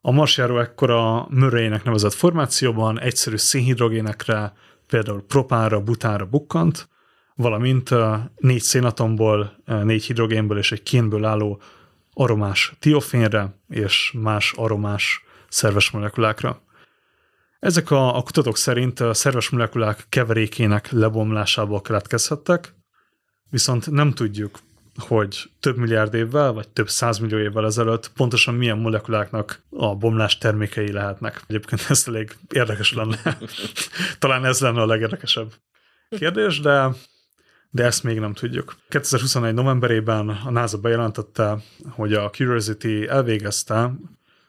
A 0.00 0.10
marsjáró 0.10 0.58
ekkor 0.58 0.90
a 0.90 1.26
Murray-nek 1.30 1.84
nevezett 1.84 2.12
formációban 2.12 3.00
egyszerű 3.00 3.36
szénhidrogénekre, 3.36 4.52
például 4.86 5.24
propánra, 5.26 5.80
butánra 5.80 6.26
bukkant, 6.26 6.88
valamint 7.34 7.90
négy 8.36 8.62
szénatomból, 8.62 9.56
négy 9.64 10.04
hidrogénből 10.04 10.58
és 10.58 10.72
egy 10.72 10.82
kénből 10.82 11.24
álló 11.24 11.60
aromás 12.12 12.72
tiofénre 12.78 13.58
és 13.68 14.14
más 14.20 14.52
aromás 14.56 15.24
szerves 15.48 15.90
molekulákra. 15.90 16.62
Ezek 17.64 17.90
a, 17.90 18.16
a 18.16 18.22
kutatók 18.22 18.56
szerint 18.56 19.00
a 19.00 19.14
szerves 19.14 19.48
molekulák 19.48 20.06
keverékének 20.08 20.90
lebomlásából 20.90 21.80
keletkezhettek, 21.80 22.74
viszont 23.50 23.90
nem 23.90 24.12
tudjuk, 24.12 24.58
hogy 24.96 25.50
több 25.60 25.76
milliárd 25.76 26.14
évvel, 26.14 26.52
vagy 26.52 26.68
több 26.68 26.88
százmillió 26.88 27.38
évvel 27.38 27.64
ezelőtt 27.64 28.10
pontosan 28.12 28.54
milyen 28.54 28.78
molekuláknak 28.78 29.62
a 29.70 29.94
bomlás 29.94 30.38
termékei 30.38 30.92
lehetnek. 30.92 31.42
Egyébként 31.46 31.86
ez 31.88 32.04
elég 32.06 32.36
érdekes 32.52 32.92
lenne. 32.92 33.38
Talán 34.18 34.44
ez 34.44 34.60
lenne 34.60 34.80
a 34.80 34.86
legérdekesebb 34.86 35.52
kérdés, 36.08 36.60
de, 36.60 36.88
de 37.70 37.84
ezt 37.84 38.02
még 38.02 38.18
nem 38.18 38.32
tudjuk. 38.32 38.76
2021. 38.88 39.54
novemberében 39.54 40.28
a 40.28 40.50
NASA 40.50 40.78
bejelentette, 40.78 41.58
hogy 41.88 42.12
a 42.12 42.30
Curiosity 42.30 43.06
elvégezte 43.08 43.92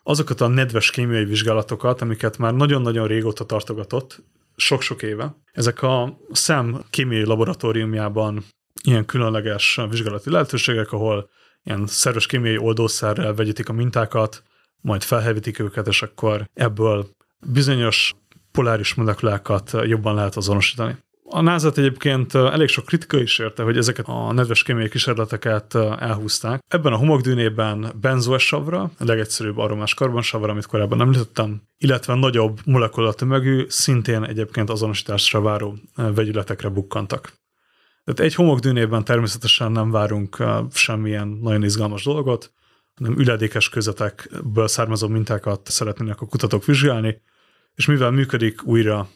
azokat 0.07 0.41
a 0.41 0.47
nedves 0.47 0.89
kémiai 0.89 1.25
vizsgálatokat, 1.25 2.01
amiket 2.01 2.37
már 2.37 2.53
nagyon-nagyon 2.53 3.07
régóta 3.07 3.45
tartogatott, 3.45 4.23
sok-sok 4.55 5.01
éve. 5.01 5.35
Ezek 5.51 5.81
a 5.81 6.17
SEM 6.33 6.83
kémiai 6.89 7.25
laboratóriumjában 7.25 8.43
ilyen 8.83 9.05
különleges 9.05 9.79
vizsgálati 9.89 10.29
lehetőségek, 10.29 10.91
ahol 10.91 11.29
ilyen 11.63 11.87
szerves 11.87 12.25
kémiai 12.25 12.57
oldószerrel 12.57 13.33
vegyítik 13.33 13.69
a 13.69 13.73
mintákat, 13.73 14.43
majd 14.81 15.03
felhevítik 15.03 15.59
őket, 15.59 15.87
és 15.87 16.01
akkor 16.01 16.49
ebből 16.53 17.09
bizonyos 17.47 18.13
poláris 18.51 18.93
molekulákat 18.93 19.71
jobban 19.83 20.15
lehet 20.15 20.35
azonosítani. 20.35 20.97
A 21.29 21.41
nasa 21.41 21.71
egyébként 21.75 22.35
elég 22.35 22.67
sok 22.67 22.85
kritika 22.85 23.19
is 23.19 23.39
érte, 23.39 23.63
hogy 23.63 23.77
ezeket 23.77 24.07
a 24.07 24.31
nedves 24.33 24.63
kémiai 24.63 24.89
kísérleteket 24.89 25.75
elhúzták. 25.99 26.63
Ebben 26.67 26.93
a 26.93 26.97
homokdűnében 26.97 27.91
benzoes 28.01 28.45
savra, 28.45 28.81
a 28.81 29.03
legegyszerűbb 29.03 29.57
aromás 29.57 29.93
karbonsavra, 29.93 30.51
amit 30.51 30.65
korábban 30.65 31.01
említettem, 31.01 31.61
illetve 31.77 32.15
nagyobb 32.15 32.59
molekulatömegű, 32.65 33.65
szintén 33.67 34.23
egyébként 34.23 34.69
azonosításra 34.69 35.41
váró 35.41 35.75
vegyületekre 35.95 36.69
bukkantak. 36.69 37.33
Tehát 38.03 38.19
egy 38.19 38.35
homokdűnében 38.35 39.03
természetesen 39.03 39.71
nem 39.71 39.91
várunk 39.91 40.43
semmilyen 40.73 41.27
nagyon 41.27 41.63
izgalmas 41.63 42.03
dolgot, 42.03 42.51
hanem 42.95 43.17
üledékes 43.17 43.69
közetekből 43.69 44.67
származó 44.67 45.07
mintákat 45.07 45.69
szeretnének 45.69 46.21
a 46.21 46.25
kutatók 46.25 46.65
vizsgálni, 46.65 47.21
és 47.75 47.85
mivel 47.85 48.11
működik 48.11 48.63
újra 48.63 49.09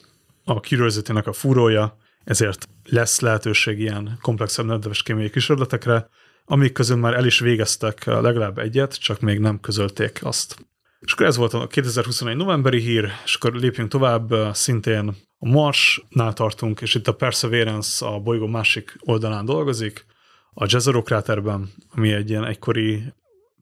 a 0.44 0.52
curiosity 0.52 1.10
a 1.10 1.32
fúrója, 1.32 1.98
ezért 2.24 2.68
lesz 2.84 3.20
lehetőség 3.20 3.78
ilyen 3.78 4.18
komplexebb 4.20 4.66
nedves 4.66 5.02
kémiai 5.02 5.30
kísérletekre, 5.30 6.08
amik 6.44 6.72
közül 6.72 6.96
már 6.96 7.14
el 7.14 7.26
is 7.26 7.38
végeztek 7.38 8.04
legalább 8.04 8.58
egyet, 8.58 9.00
csak 9.00 9.20
még 9.20 9.38
nem 9.38 9.60
közölték 9.60 10.18
azt. 10.22 10.68
És 11.00 11.12
akkor 11.12 11.26
ez 11.26 11.36
volt 11.36 11.54
a 11.54 11.66
2021 11.66 12.36
novemberi 12.36 12.80
hír, 12.80 13.10
és 13.24 13.34
akkor 13.34 13.54
lépjünk 13.54 13.90
tovább, 13.90 14.34
szintén 14.52 15.08
a 15.38 15.48
Marsnál 15.48 16.32
tartunk, 16.32 16.80
és 16.80 16.94
itt 16.94 17.08
a 17.08 17.14
Perseverance 17.14 18.06
a 18.06 18.18
bolygó 18.18 18.46
másik 18.46 18.96
oldalán 19.00 19.44
dolgozik, 19.44 20.06
a 20.54 20.66
Jezero 20.68 21.02
kráterben, 21.02 21.72
ami 21.90 22.12
egy 22.12 22.30
ilyen 22.30 22.44
egykori 22.44 23.02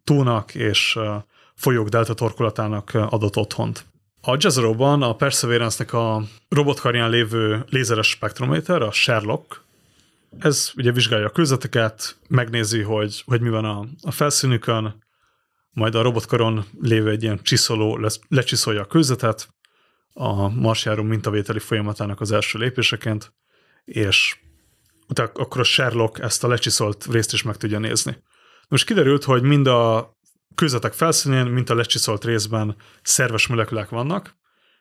tónak 0.05 0.55
és 0.55 0.99
folyók 1.55 1.89
delta 1.89 2.15
torkolatának 2.15 2.91
adott 2.95 3.37
otthont. 3.37 3.87
A 4.21 4.37
Jezero-ban 4.39 5.03
a 5.03 5.15
Perseverance-nek 5.15 5.93
a 5.93 6.23
robotkarján 6.49 7.11
lévő 7.11 7.65
lézeres 7.69 8.09
spektrométer, 8.09 8.83
a 8.83 8.91
Sherlock, 8.91 9.63
ez 10.39 10.73
ugye 10.77 10.93
vizsgálja 10.93 11.27
a 11.27 11.31
kőzeteket, 11.31 12.19
megnézi, 12.29 12.83
hogy, 12.83 13.23
hogy 13.27 13.41
mi 13.41 13.49
van 13.49 13.65
a, 13.65 13.87
a 14.03 14.11
felszínükön, 14.11 15.05
majd 15.71 15.95
a 15.95 16.03
robotkaron 16.03 16.65
lévő 16.81 17.11
egy 17.11 17.23
ilyen 17.23 17.43
csiszoló 17.43 18.09
lecsiszolja 18.29 18.81
a 18.81 18.87
kőzetet, 18.87 19.49
a 20.13 20.49
marsjáró 20.49 21.03
mintavételi 21.03 21.59
folyamatának 21.59 22.21
az 22.21 22.33
első 22.33 22.59
lépéseként, 22.59 23.33
és 23.85 24.39
utána 25.09 25.31
akkor 25.35 25.61
a 25.61 25.65
Sherlock 25.65 26.19
ezt 26.19 26.45
a 26.45 26.49
lecsiszolt 26.49 27.07
részt 27.11 27.33
is 27.33 27.43
meg 27.43 27.57
tudja 27.57 27.79
nézni. 27.79 28.23
Most 28.69 28.87
kiderült, 28.87 29.25
hogy 29.25 29.43
mind 29.43 29.67
a 29.67 30.17
kőzetek 30.59 30.93
felszínén, 30.93 31.47
mint 31.47 31.71
a 31.71 31.75
lecsiszolt 31.75 32.25
részben 32.25 32.77
szerves 33.03 33.47
molekulák 33.47 33.89
vannak, 33.89 34.35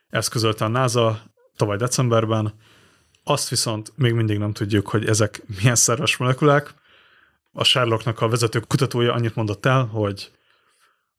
ezt 0.09 0.29
közölte 0.29 0.65
a 0.65 0.67
NASA 0.67 1.23
tavaly 1.55 1.77
decemberben, 1.77 2.53
azt 3.23 3.49
viszont 3.49 3.91
még 3.95 4.13
mindig 4.13 4.37
nem 4.37 4.53
tudjuk, 4.53 4.87
hogy 4.87 5.07
ezek 5.07 5.41
milyen 5.59 5.75
szerves 5.75 6.17
molekulák. 6.17 6.73
A 7.51 7.63
Sherlocknak 7.63 8.21
a 8.21 8.27
vezető 8.27 8.59
kutatója 8.59 9.13
annyit 9.13 9.35
mondott 9.35 9.65
el, 9.65 9.85
hogy 9.85 10.31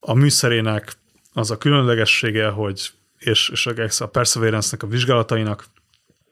a 0.00 0.14
műszerének 0.14 0.92
az 1.32 1.50
a 1.50 1.58
különlegessége, 1.58 2.48
hogy 2.48 2.90
és, 3.18 3.48
és 3.48 3.66
a 3.98 4.06
Perseverance-nek 4.06 4.82
a 4.82 4.86
vizsgálatainak, 4.86 5.66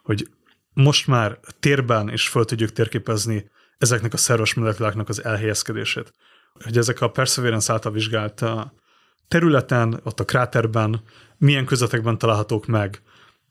hogy 0.02 0.28
most 0.72 1.06
már 1.06 1.38
térben 1.60 2.12
is 2.12 2.28
föl 2.28 2.44
tudjuk 2.44 2.72
térképezni 2.72 3.50
ezeknek 3.78 4.12
a 4.12 4.16
szerves 4.16 4.54
molekuláknak 4.54 5.08
az 5.08 5.24
elhelyezkedését. 5.24 6.12
Hogy 6.64 6.76
ezek 6.76 7.00
a 7.00 7.10
Perseverance 7.10 7.72
által 7.72 7.92
vizsgált 7.92 8.44
területen, 9.28 10.00
ott 10.04 10.20
a 10.20 10.24
kráterben, 10.24 11.02
milyen 11.38 11.64
közöttekben 11.64 12.18
találhatók 12.18 12.66
meg, 12.66 13.02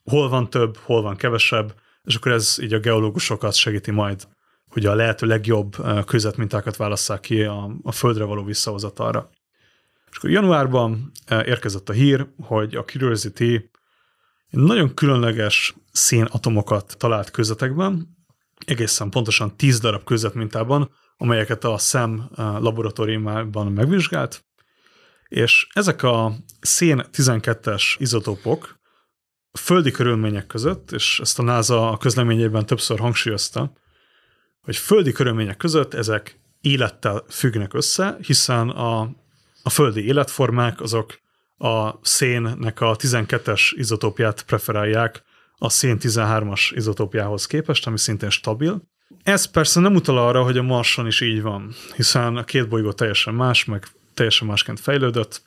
hol 0.03 0.29
van 0.29 0.49
több, 0.49 0.77
hol 0.77 1.01
van 1.01 1.15
kevesebb, 1.15 1.75
és 2.03 2.15
akkor 2.15 2.31
ez 2.31 2.57
így 2.61 2.73
a 2.73 2.79
geológusokat 2.79 3.53
segíti 3.53 3.91
majd, 3.91 4.27
hogy 4.69 4.85
a 4.85 4.95
lehető 4.95 5.27
legjobb 5.27 5.75
közetmintákat 6.05 6.75
válasszák 6.75 7.19
ki 7.19 7.43
a, 7.43 7.75
a 7.83 7.91
Földre 7.91 8.23
való 8.23 8.43
visszahozatalra. 8.43 9.29
És 10.11 10.17
akkor 10.17 10.29
januárban 10.29 11.11
eh, 11.25 11.47
érkezett 11.47 11.89
a 11.89 11.93
hír, 11.93 12.27
hogy 12.41 12.75
a 12.75 12.83
Curiosity 12.83 13.69
nagyon 14.49 14.93
különleges 14.93 15.75
szénatomokat 15.91 16.95
talált 16.97 17.31
közetekben, 17.31 18.17
egészen 18.65 19.09
pontosan 19.09 19.57
10 19.57 19.79
darab 19.79 20.03
közetmintában, 20.03 20.89
amelyeket 21.17 21.63
a 21.63 21.77
SEM 21.77 22.29
eh, 22.35 22.45
laboratóriumában 22.59 23.71
megvizsgált, 23.71 24.45
és 25.27 25.67
ezek 25.73 26.03
a 26.03 26.33
szén 26.61 27.03
12-es 27.13 27.95
izotópok 27.97 28.79
földi 29.59 29.91
körülmények 29.91 30.47
között, 30.47 30.91
és 30.91 31.19
ezt 31.19 31.39
a 31.39 31.43
NASA 31.43 31.91
a 31.91 31.97
közleményében 31.97 32.65
többször 32.65 32.99
hangsúlyozta, 32.99 33.73
hogy 34.61 34.75
földi 34.75 35.11
körülmények 35.11 35.57
között 35.57 35.93
ezek 35.93 36.39
élettel 36.61 37.23
függnek 37.29 37.73
össze, 37.73 38.17
hiszen 38.21 38.69
a 38.69 39.09
a 39.65 39.69
földi 39.69 40.05
életformák 40.05 40.81
azok 40.81 41.19
a 41.57 41.91
szénnek 42.01 42.81
a 42.81 42.95
12-es 42.95 43.71
izotópját 43.75 44.43
preferálják 44.43 45.23
a 45.57 45.69
szén 45.69 45.97
13-as 46.01 46.71
izotópjához 46.75 47.45
képest, 47.45 47.87
ami 47.87 47.97
szintén 47.97 48.29
stabil. 48.29 48.81
Ez 49.23 49.45
persze 49.45 49.79
nem 49.79 49.95
utal 49.95 50.17
arra, 50.17 50.43
hogy 50.43 50.57
a 50.57 50.63
Marson 50.63 51.07
is 51.07 51.21
így 51.21 51.41
van, 51.41 51.73
hiszen 51.95 52.37
a 52.37 52.43
két 52.43 52.67
bolygó 52.67 52.91
teljesen 52.91 53.33
más, 53.33 53.65
meg 53.65 53.87
teljesen 54.13 54.47
másként 54.47 54.79
fejlődött. 54.79 55.41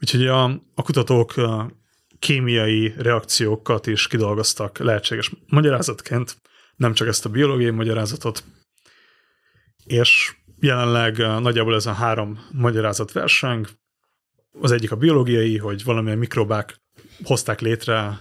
Úgyhogy 0.00 0.26
a, 0.26 0.44
a 0.74 0.82
kutatók 0.82 1.36
a 1.36 1.70
kémiai 2.18 2.94
reakciókat 2.98 3.86
is 3.86 4.06
kidolgoztak 4.06 4.78
lehetséges 4.78 5.32
magyarázatként, 5.46 6.36
nem 6.76 6.94
csak 6.94 7.08
ezt 7.08 7.24
a 7.24 7.28
biológiai 7.28 7.70
magyarázatot. 7.70 8.44
És 9.84 10.34
jelenleg 10.60 11.16
nagyjából 11.16 11.74
ez 11.74 11.86
a 11.86 11.92
három 11.92 12.38
magyarázat 12.52 13.12
verseng. 13.12 13.68
Az 14.60 14.70
egyik 14.70 14.92
a 14.92 14.96
biológiai, 14.96 15.58
hogy 15.58 15.84
valamilyen 15.84 16.18
mikrobák 16.18 16.80
hozták 17.22 17.60
létre 17.60 18.20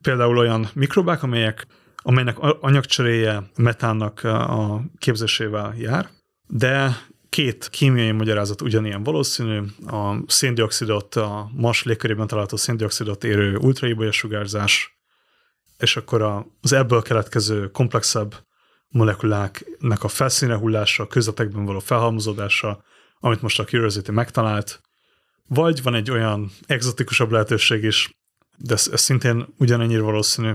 például 0.00 0.38
olyan 0.38 0.68
mikrobák, 0.74 1.22
amelyek, 1.22 1.66
amelynek 2.02 2.36
anyagcseréje 2.38 3.50
metánnak 3.56 4.24
a 4.24 4.82
képzésével 4.98 5.74
jár, 5.78 6.08
de 6.46 6.96
két 7.28 7.68
kémiai 7.68 8.10
magyarázat 8.10 8.62
ugyanilyen 8.62 9.02
valószínű, 9.02 9.60
a 9.86 10.16
széndiokszidot, 10.26 11.14
a 11.14 11.50
Mars 11.54 11.82
légkörében 11.82 12.26
található 12.26 12.56
széndiokszidot 12.56 13.24
érő 13.24 13.56
ultraibolya 13.56 14.12
sugárzás, 14.12 14.98
és 15.78 15.96
akkor 15.96 16.46
az 16.60 16.72
ebből 16.72 17.02
keletkező 17.02 17.70
komplexebb 17.70 18.34
molekuláknak 18.88 20.04
a 20.04 20.08
felszíne 20.08 20.56
hullása, 20.56 21.02
a 21.02 21.06
közvetekben 21.06 21.64
való 21.64 21.78
felhalmozódása, 21.78 22.82
amit 23.20 23.42
most 23.42 23.58
a 23.58 23.64
Curiosity 23.64 24.10
megtalált, 24.10 24.80
vagy 25.46 25.82
van 25.82 25.94
egy 25.94 26.10
olyan 26.10 26.50
exotikusabb 26.66 27.30
lehetőség 27.30 27.84
is, 27.84 28.10
de 28.56 28.74
ez, 28.74 28.88
ez 28.92 29.00
szintén 29.00 29.46
ugyanennyire 29.58 30.02
valószínű, 30.02 30.52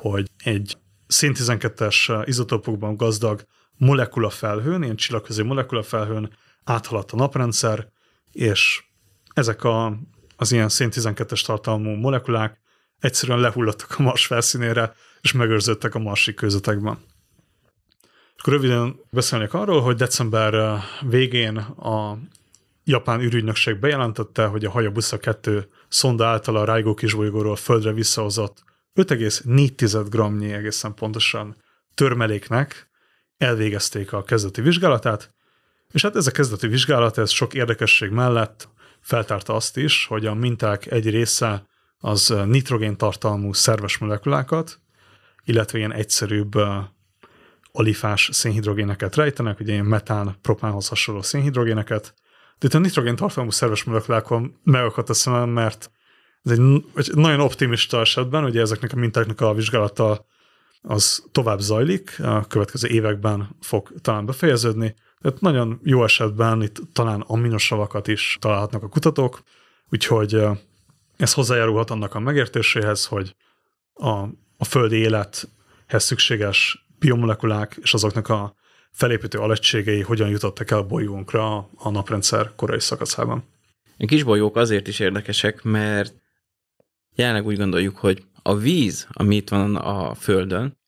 hogy 0.00 0.30
egy 0.44 0.76
szén 1.06 1.32
12-es 1.36 2.22
izotópokban 2.26 2.96
gazdag 2.96 3.46
molekula 3.76 4.30
felhőn, 4.30 4.82
ilyen 4.82 4.96
csillagközi 4.96 5.42
molekula 5.42 5.82
felhőn 5.82 6.36
áthaladt 6.64 7.12
a 7.12 7.16
naprendszer, 7.16 7.88
és 8.32 8.84
ezek 9.34 9.64
a, 9.64 9.98
az 10.36 10.52
ilyen 10.52 10.68
szén 10.68 10.88
12-es 10.92 11.44
tartalmú 11.44 11.90
molekulák 11.90 12.60
egyszerűen 12.98 13.40
lehullottak 13.40 13.94
a 13.98 14.02
Mars 14.02 14.26
felszínére, 14.26 14.94
és 15.20 15.32
megőrződtek 15.32 15.94
a 15.94 15.98
marsi 15.98 16.34
kőzetekben. 16.34 16.98
Akkor 18.38 18.52
röviden 18.52 19.00
beszélnék 19.10 19.54
arról, 19.54 19.80
hogy 19.80 19.96
december 19.96 20.80
végén 21.08 21.56
a 21.56 22.18
japán 22.84 23.20
űrügynökség 23.20 23.78
bejelentette, 23.78 24.46
hogy 24.46 24.64
a 24.64 24.70
Hayabusa 24.70 25.18
2 25.18 25.68
szonda 25.88 26.26
által 26.26 26.56
a 26.56 26.64
Raigo 26.64 26.94
kisbolygóról 26.94 27.56
földre 27.56 27.92
visszahozott 27.92 28.64
5,4 28.96 30.06
gramnyi 30.10 30.52
egészen 30.52 30.94
pontosan 30.94 31.56
törmeléknek 31.94 32.90
elvégezték 33.38 34.12
a 34.12 34.22
kezdeti 34.22 34.60
vizsgálatát, 34.60 35.34
és 35.92 36.02
hát 36.02 36.16
ez 36.16 36.26
a 36.26 36.30
kezdeti 36.30 36.66
vizsgálat, 36.66 37.18
ez 37.18 37.30
sok 37.30 37.54
érdekesség 37.54 38.10
mellett 38.10 38.68
feltárta 39.00 39.54
azt 39.54 39.76
is, 39.76 40.06
hogy 40.06 40.26
a 40.26 40.34
minták 40.34 40.90
egy 40.90 41.10
része 41.10 41.66
az 41.98 42.34
nitrogén 42.44 42.96
tartalmú 42.96 43.52
szerves 43.52 43.98
molekulákat, 43.98 44.80
illetve 45.44 45.78
ilyen 45.78 45.92
egyszerűbb 45.92 46.52
alifás 47.72 48.28
szénhidrogéneket 48.32 49.16
rejtenek, 49.16 49.60
ugye 49.60 49.72
ilyen 49.72 49.84
metán, 49.84 50.36
propánhoz 50.42 50.88
hasonló 50.88 51.22
szénhidrogéneket, 51.22 52.14
de 52.58 52.66
itt 52.66 52.74
a 52.74 52.78
nitrogén 52.78 53.16
tartalmú 53.16 53.50
szerves 53.50 53.84
molekulákon 53.84 54.58
megakadt 54.62 55.08
a 55.08 55.14
szemem, 55.14 55.48
mert 55.48 55.90
ez 56.46 56.52
egy, 56.52 56.84
egy 56.94 57.14
nagyon 57.14 57.40
optimista 57.40 58.00
esetben, 58.00 58.44
ugye 58.44 58.60
ezeknek 58.60 58.92
a 58.92 58.96
mintáknak 58.96 59.40
a 59.40 59.54
vizsgálata 59.54 60.26
az 60.82 61.24
tovább 61.32 61.58
zajlik, 61.58 62.20
a 62.22 62.46
következő 62.46 62.88
években 62.88 63.56
fog 63.60 63.92
talán 64.00 64.26
befejeződni, 64.26 64.94
tehát 65.20 65.40
nagyon 65.40 65.80
jó 65.82 66.04
esetben 66.04 66.62
itt 66.62 66.80
talán 66.92 67.20
aminosavakat 67.20 68.08
is 68.08 68.36
találhatnak 68.40 68.82
a 68.82 68.88
kutatók, 68.88 69.42
úgyhogy 69.90 70.42
ez 71.16 71.32
hozzájárulhat 71.32 71.90
annak 71.90 72.14
a 72.14 72.20
megértéséhez, 72.20 73.06
hogy 73.06 73.34
a, 73.94 74.10
a 74.56 74.64
földi 74.68 74.96
élethez 74.96 76.04
szükséges 76.04 76.86
biomolekulák 76.98 77.78
és 77.82 77.94
azoknak 77.94 78.28
a 78.28 78.54
felépítő 78.90 79.38
alegységei 79.38 80.00
hogyan 80.00 80.28
jutottak 80.28 80.70
el 80.70 80.78
a 80.78 80.86
bolygónkra 80.86 81.56
a 81.76 81.90
naprendszer 81.90 82.52
korai 82.56 82.80
szakaszában. 82.80 83.44
A 83.98 84.04
kisbolyók 84.04 84.56
azért 84.56 84.88
is 84.88 84.98
érdekesek, 84.98 85.62
mert 85.62 86.14
jelenleg 87.16 87.46
úgy 87.46 87.56
gondoljuk, 87.56 87.96
hogy 87.96 88.22
a 88.42 88.56
víz, 88.56 89.06
ami 89.10 89.36
itt 89.36 89.48
van 89.48 89.76
a 89.76 90.14
Földön, 90.14 90.78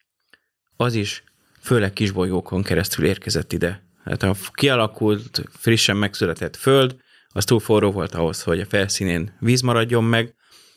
az 0.76 0.95
is 0.95 1.22
főleg 1.61 1.93
kisbolyókon 1.93 2.62
keresztül 2.62 3.05
érkezett 3.05 3.53
ide. 3.53 3.83
Hát 4.05 4.22
a 4.22 4.35
kialakult, 4.53 5.43
frissen 5.51 5.97
megszületett 5.97 6.57
Föld, 6.57 6.97
az 7.29 7.45
túl 7.45 7.61
forró 7.61 7.91
volt 7.91 8.14
ahhoz, 8.14 8.43
hogy 8.43 8.61
a 8.61 8.66
felszínén 8.66 9.37
víz 9.41 9.61
maradjon 9.61 10.05
meg, 10.05 10.35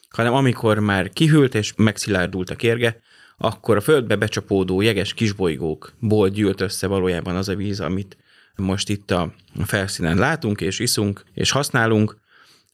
hanem 0.10 0.34
amikor 0.34 0.80
már 0.80 1.10
kihűlt 1.10 1.56
és 1.56 1.74
megszilárdult 1.76 2.50
a 2.50 2.56
kérge, 2.56 3.00
akkor 3.38 3.78
a 3.78 3.82
földbe 3.82 4.16
becsapódó 4.16 4.82
jeges 4.82 5.14
kisbolygókból 5.14 6.30
gyűlt 6.30 6.62
össze 6.62 6.88
valójában 6.88 7.36
az 7.36 7.50
a 7.50 7.56
víz, 7.56 7.80
amit 7.80 8.18
most 8.56 8.90
itt 8.90 9.12
a 9.12 9.34
felszínen 9.66 10.18
látunk, 10.18 10.62
és 10.62 10.80
iszunk, 10.80 11.24
és 11.34 11.52
használunk, 11.52 12.18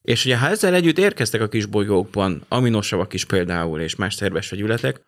és 0.08 0.26
ugye 0.26 0.38
ha 0.38 0.48
ezzel 0.48 0.74
együtt 0.74 0.98
érkeztek 0.98 1.42
a 1.42 1.48
kisbolygókban 1.48 2.46
aminosavak 2.48 3.14
is 3.14 3.26
például, 3.26 3.80
és 3.80 3.96
más 3.96 4.14
szerves 4.14 4.50
vegyületek, 4.50 5.02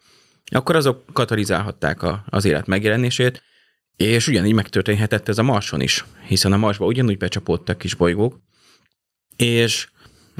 akkor 0.51 0.75
azok 0.75 1.03
katalizálhatták 1.13 2.03
a, 2.03 2.23
az 2.29 2.45
élet 2.45 2.67
megjelenését, 2.67 3.43
és 3.95 4.27
ugyanígy 4.27 4.53
megtörténhetett 4.53 5.27
ez 5.27 5.37
a 5.37 5.43
Marson 5.43 5.81
is, 5.81 6.05
hiszen 6.27 6.53
a 6.53 6.57
Marsba 6.57 6.85
ugyanúgy 6.85 7.17
becsapódtak 7.17 7.77
kisbolygók, 7.77 8.39
és 9.35 9.89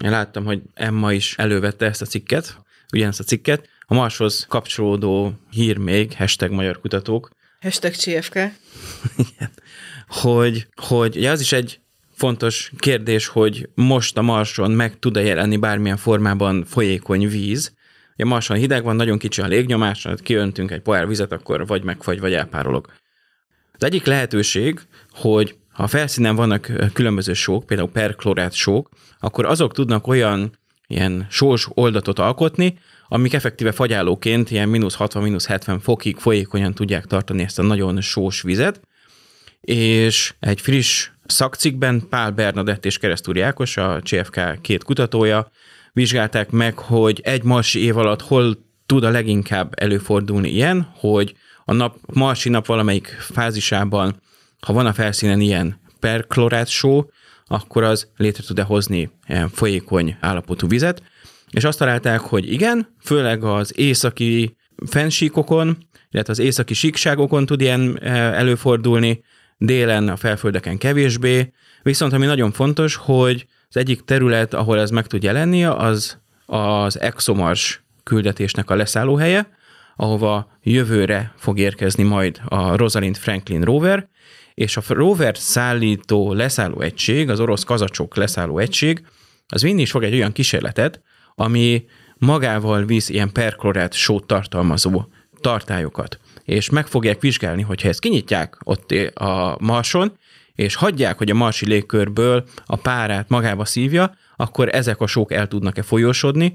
én 0.03 0.10
láttam, 0.10 0.45
hogy 0.45 0.62
Emma 0.74 1.14
is 1.14 1.36
elővette 1.38 1.86
ezt 1.86 2.01
a 2.01 2.05
cikket, 2.05 2.57
ugyanezt 2.93 3.20
a 3.20 3.24
cikket, 3.24 3.70
a 3.86 3.93
Marshoz 3.93 4.45
kapcsolódó 4.49 5.34
hír 5.49 5.78
még, 5.78 6.16
hashtag 6.16 6.51
magyar 6.51 6.80
kutatók. 6.80 7.30
Hashtag 7.60 7.93
CFK. 7.93 8.36
Igen. 9.32 9.51
hogy, 10.07 10.68
hogy 10.76 11.18
ugye 11.18 11.32
az 11.32 11.41
is 11.41 11.51
egy 11.51 11.80
fontos 12.20 12.72
kérdés, 12.78 13.28
hogy 13.28 13.70
most 13.76 14.17
a 14.17 14.22
Marson 14.22 14.72
meg 14.72 14.99
tud-e 14.99 15.22
jelenni 15.22 15.57
bármilyen 15.57 15.97
formában 15.97 16.65
folyékony 16.65 17.28
víz. 17.30 17.74
Ugye 18.13 18.26
Marson 18.26 18.57
hideg 18.57 18.84
van, 18.84 18.95
nagyon 18.95 19.17
kicsi 19.17 19.41
a 19.41 19.47
légnyomás, 19.47 20.03
ha 20.03 20.15
kiöntünk 20.15 20.72
egy 20.72 20.82
pohár 20.82 21.07
vizet, 21.07 21.32
akkor 21.32 21.67
vagy 21.67 21.84
megfagy, 21.84 22.20
vagy 22.20 22.34
elpárolog. 22.34 22.88
Az 23.74 23.84
egyik 23.84 24.05
lehetőség, 24.05 24.80
hogy 25.11 25.55
ha 25.72 25.84
a 25.84 25.88
felszínen 25.88 26.36
vannak 26.36 26.72
különböző 26.93 27.34
sók, 27.34 27.65
például 27.65 27.89
perklorát 27.89 28.53
sók, 28.53 28.89
akkor 29.20 29.45
azok 29.45 29.74
tudnak 29.74 30.07
olyan 30.07 30.51
ilyen 30.88 31.28
sós 31.30 31.67
oldatot 31.74 32.20
alkotni, 32.20 32.78
amik 33.07 33.34
effektíve 33.34 33.72
fagyálóként 33.72 34.51
ilyen 34.51 34.70
mínusz 34.70 34.95
60, 34.95 35.24
mínusz 35.24 35.47
70 35.47 35.80
fokig 35.80 36.17
folyékonyan 36.17 36.74
tudják 36.74 37.05
tartani 37.05 37.43
ezt 37.43 37.59
a 37.59 37.63
nagyon 37.63 38.01
sós 38.01 38.41
vizet, 38.41 38.82
és 39.61 40.34
egy 40.39 40.61
friss 40.61 41.09
szakcikben 41.30 42.07
Pál 42.09 42.32
Bernadett 42.32 42.86
és 42.86 42.97
Keresztúri 42.97 43.41
Ákos, 43.41 43.77
a 43.77 44.01
CFK 44.01 44.61
két 44.61 44.84
kutatója. 44.84 45.51
Vizsgálták 45.93 46.49
meg, 46.49 46.77
hogy 46.77 47.21
egy 47.23 47.43
marsi 47.43 47.84
év 47.84 47.97
alatt 47.97 48.21
hol 48.21 48.57
tud 48.86 49.03
a 49.03 49.09
leginkább 49.09 49.73
előfordulni 49.82 50.49
ilyen, 50.49 50.89
hogy 50.95 51.36
a 51.65 51.73
nap, 51.73 51.97
marsi 52.13 52.49
nap 52.49 52.65
valamelyik 52.65 53.07
fázisában, 53.19 54.21
ha 54.59 54.73
van 54.73 54.86
a 54.86 54.93
felszínen 54.93 55.39
ilyen 55.39 55.80
perklorát 55.99 56.67
só, 56.67 57.09
akkor 57.45 57.84
az 57.84 58.07
létre 58.17 58.43
tud-e 58.43 58.63
hozni 58.63 59.11
folyékony 59.51 60.17
állapotú 60.19 60.67
vizet, 60.67 61.03
és 61.51 61.63
azt 61.63 61.77
találták, 61.77 62.19
hogy 62.19 62.51
igen, 62.51 62.95
főleg 63.01 63.43
az 63.43 63.77
északi 63.77 64.55
fensíkokon, 64.88 65.77
illetve 66.11 66.32
az 66.32 66.39
északi 66.39 66.73
síkságokon 66.73 67.45
tud 67.45 67.61
ilyen 67.61 68.03
előfordulni, 68.03 69.23
délen 69.60 70.07
a 70.07 70.16
felföldeken 70.16 70.78
kevésbé, 70.78 71.53
viszont 71.82 72.14
ami 72.14 72.26
nagyon 72.26 72.51
fontos, 72.51 72.95
hogy 72.95 73.45
az 73.70 73.78
egyik 73.78 74.01
terület, 74.01 74.53
ahol 74.53 74.80
ez 74.80 74.89
meg 74.89 75.07
tud 75.07 75.24
jelenni, 75.24 75.66
az 75.66 76.18
az 76.45 76.99
ExoMars 76.99 77.84
küldetésnek 78.03 78.70
a 78.70 78.76
leszállóhelye, 78.76 79.49
ahova 79.95 80.51
jövőre 80.62 81.34
fog 81.38 81.60
érkezni 81.60 82.03
majd 82.03 82.41
a 82.45 82.76
Rosalind 82.76 83.18
Franklin 83.18 83.62
rover, 83.62 84.07
és 84.53 84.78
a 84.78 84.82
rover 84.88 85.38
szállító 85.38 86.34
leszálló 86.34 86.82
egység, 86.82 87.30
az 87.30 87.39
orosz 87.39 87.64
kazacsok 87.64 88.16
leszálló 88.16 88.57
egység, 88.57 89.05
az 89.47 89.62
vinni 89.62 89.82
is 89.82 89.91
fog 89.91 90.03
egy 90.03 90.14
olyan 90.14 90.32
kísérletet, 90.32 91.01
ami 91.36 91.86
magával 92.18 92.86
visz 92.86 93.10
ilyen 93.10 93.32
perklorát 93.32 93.93
sót 93.93 94.28
tartalmazó 94.28 95.05
tartályokat. 95.41 96.20
És 96.49 96.69
meg 96.69 96.87
fogják 96.87 97.21
vizsgálni, 97.21 97.61
hogyha 97.61 97.87
ezt 97.87 97.99
kinyitják 97.99 98.57
ott 98.63 98.91
a 99.13 99.57
marson, 99.59 100.17
és 100.55 100.75
hagyják, 100.75 101.17
hogy 101.17 101.29
a 101.29 101.33
marsi 101.33 101.65
légkörből 101.65 102.47
a 102.65 102.75
párát 102.75 103.29
magába 103.29 103.65
szívja, 103.65 104.15
akkor 104.35 104.75
ezek 104.75 105.01
a 105.01 105.07
sók 105.07 105.31
el 105.31 105.47
tudnak-e 105.47 105.81
folyósodni, 105.81 106.53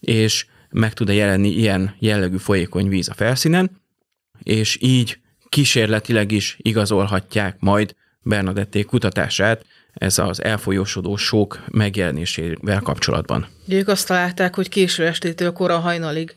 és 0.00 0.46
meg 0.70 0.92
tud-e 0.92 1.12
jelenni 1.12 1.48
ilyen 1.48 1.94
jellegű 1.98 2.36
folyékony 2.36 2.88
víz 2.88 3.08
a 3.08 3.14
felszínen, 3.14 3.70
és 4.42 4.78
így 4.80 5.18
kísérletileg 5.48 6.30
is 6.32 6.56
igazolhatják 6.60 7.56
majd 7.60 7.94
Bernadették 8.22 8.86
kutatását, 8.86 9.64
ez 9.92 10.18
az 10.18 10.42
elfolyósodó 10.42 11.16
sók 11.16 11.64
megjelenésével 11.70 12.80
kapcsolatban. 12.80 13.46
Ők 13.68 13.88
azt 13.88 14.06
találták, 14.06 14.54
hogy 14.54 14.68
késő 14.68 15.06
estétől 15.06 15.52
kora 15.52 15.78
hajnalig 15.78 16.36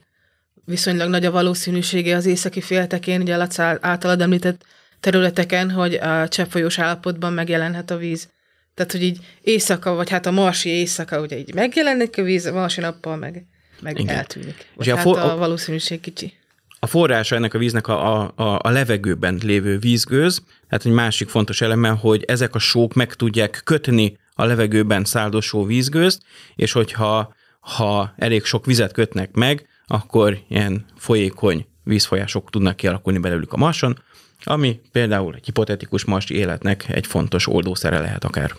viszonylag 0.68 1.10
nagy 1.10 1.26
a 1.26 1.32
valószínűsége 1.32 2.16
az 2.16 2.26
északi 2.26 2.62
féltekén, 2.62 3.22
ugye 3.22 3.38
Laca 3.38 3.78
általad 3.82 4.22
említett 4.22 4.66
területeken, 5.00 5.72
hogy 5.72 5.94
a 5.94 6.28
cseppfolyós 6.28 6.80
állapotban 6.80 7.34
megjelenhet 7.34 7.92
a 7.92 7.98
víz. 7.98 8.30
Tehát, 8.74 8.92
hogy 8.92 9.04
így 9.04 9.18
éjszaka, 9.42 9.94
vagy 9.94 10.10
hát 10.10 10.26
a 10.26 10.32
marsi 10.32 10.70
éjszaka, 10.70 11.22
ugye 11.22 11.38
így 11.38 11.54
megjelenik 11.54 12.18
a 12.18 12.24
víz, 12.24 12.46
a 12.46 12.54
marsi 12.54 12.82
nappal 12.82 13.16
meg, 13.16 13.46
meg 13.82 14.02
eltűnik. 14.08 14.68
Vagy 14.76 14.88
hát 14.88 14.98
a, 14.98 15.02
for- 15.02 15.18
a 15.20 15.38
valószínűség 15.38 16.00
kicsi. 16.00 16.34
A 16.80 16.88
forrása 16.88 17.36
ennek 17.36 17.54
a 17.54 17.58
víznek 17.58 17.88
a, 17.88 18.22
a, 18.36 18.60
a 18.62 18.70
levegőben 18.70 19.40
lévő 19.44 19.78
vízgőz, 19.78 20.42
tehát 20.70 20.86
egy 20.86 20.92
másik 20.92 21.30
fontos 21.30 21.62
eleme, 21.62 21.90
hogy 21.90 22.24
ezek 22.24 22.56
a 22.56 22.60
sók 22.60 22.94
meg 22.94 23.14
tudják 23.14 23.62
kötni 23.64 24.18
a 24.34 24.46
levegőben 24.46 25.04
száldosó 25.04 25.66
vízgőzt, 25.66 26.22
és 26.56 26.72
hogyha 26.72 27.36
ha 27.60 28.14
elég 28.18 28.44
sok 28.44 28.66
vizet 28.66 28.92
kötnek 28.92 29.32
meg, 29.32 29.66
akkor 29.88 30.40
ilyen 30.48 30.86
folyékony 30.96 31.66
vízfolyások 31.84 32.50
tudnak 32.50 32.76
kialakulni 32.76 33.20
belőlük 33.20 33.54
a 33.54 33.58
marson, 33.58 34.00
ami 34.44 34.80
például 34.92 35.36
egy 35.36 35.46
hipotetikus 35.46 36.06
marsi 36.06 36.36
életnek 36.36 36.90
egy 36.90 37.08
fontos 37.08 37.48
oldószere 37.48 38.00
lehet 38.00 38.24
akár. 38.24 38.56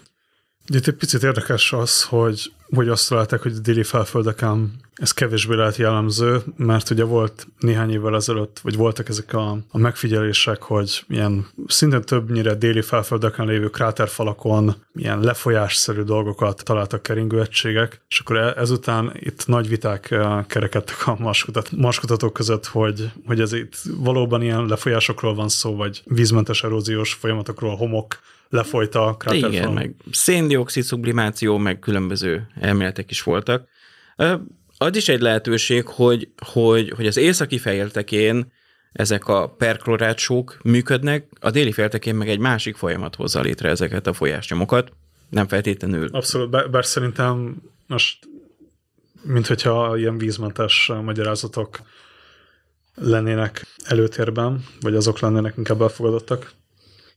Itt 0.74 0.86
egy 0.86 0.94
picit 0.94 1.22
érdekes 1.22 1.72
az, 1.72 2.02
hogy, 2.04 2.52
hogy 2.74 2.88
azt 2.88 3.08
találták, 3.08 3.42
hogy 3.42 3.54
a 3.56 3.60
déli 3.60 3.82
felföldeken 3.82 4.72
ez 4.94 5.12
kevésbé 5.12 5.54
lehet 5.54 5.76
jellemző, 5.76 6.42
mert 6.56 6.90
ugye 6.90 7.04
volt 7.04 7.46
néhány 7.58 7.90
évvel 7.90 8.14
ezelőtt, 8.14 8.58
vagy 8.58 8.76
voltak 8.76 9.08
ezek 9.08 9.32
a, 9.34 9.58
a 9.70 9.78
megfigyelések, 9.78 10.62
hogy 10.62 11.04
ilyen 11.08 11.46
szintén 11.66 12.00
többnyire 12.00 12.54
déli 12.54 12.82
felföldeken 12.82 13.46
lévő 13.46 13.68
kráterfalakon 13.70 14.74
ilyen 14.94 15.20
lefolyásszerű 15.20 16.02
dolgokat 16.02 16.64
találtak 16.64 17.02
keringő 17.02 17.40
egységek, 17.40 18.00
és 18.08 18.20
akkor 18.20 18.36
e, 18.36 18.54
ezután 18.56 19.12
itt 19.14 19.46
nagy 19.46 19.68
viták 19.68 20.10
eh, 20.10 20.44
kerekedtek 20.46 21.06
a 21.06 21.16
marskutat, 21.18 21.70
marskutatók 21.70 22.32
között, 22.32 22.66
hogy, 22.66 23.10
hogy 23.26 23.40
ez 23.40 23.52
itt 23.52 23.76
valóban 23.96 24.42
ilyen 24.42 24.66
lefolyásokról 24.66 25.34
van 25.34 25.48
szó, 25.48 25.76
vagy 25.76 26.02
vízmentes 26.04 26.64
eróziós 26.64 27.12
folyamatokról, 27.12 27.76
homok 27.76 28.18
lefolyt 28.48 28.94
a 28.94 29.14
kráterfalon. 29.18 29.52
Igen, 29.52 29.72
meg 29.72 29.94
széndiokszid 30.10 30.84
sublimáció, 30.84 31.58
meg 31.58 31.78
különböző 31.78 32.46
elméletek 32.60 33.10
is 33.10 33.22
voltak. 33.22 33.68
Az 34.78 34.96
is 34.96 35.08
egy 35.08 35.20
lehetőség, 35.20 35.86
hogy, 35.86 36.28
hogy, 36.52 36.92
hogy 36.96 37.06
az 37.06 37.16
északi 37.16 37.58
fejértekén 37.58 38.52
ezek 38.92 39.28
a 39.28 39.48
perklorátsók 39.48 40.58
működnek, 40.62 41.28
a 41.40 41.50
déli 41.50 41.72
féltekén 41.72 42.14
meg 42.14 42.28
egy 42.28 42.38
másik 42.38 42.76
folyamat 42.76 43.14
hozza 43.14 43.40
létre 43.40 43.68
ezeket 43.68 44.06
a 44.06 44.12
folyásnyomokat, 44.12 44.92
nem 45.30 45.48
feltétlenül. 45.48 46.08
Abszolút, 46.10 46.70
bár 46.70 46.84
szerintem 46.84 47.62
most, 47.86 48.28
mint 49.22 49.46
hogyha 49.46 49.96
ilyen 49.96 50.18
vízmentes 50.18 50.92
magyarázatok 51.02 51.80
lennének 52.94 53.66
előtérben, 53.84 54.64
vagy 54.80 54.94
azok 54.94 55.18
lennének 55.18 55.56
inkább 55.56 55.82
elfogadottak. 55.82 56.52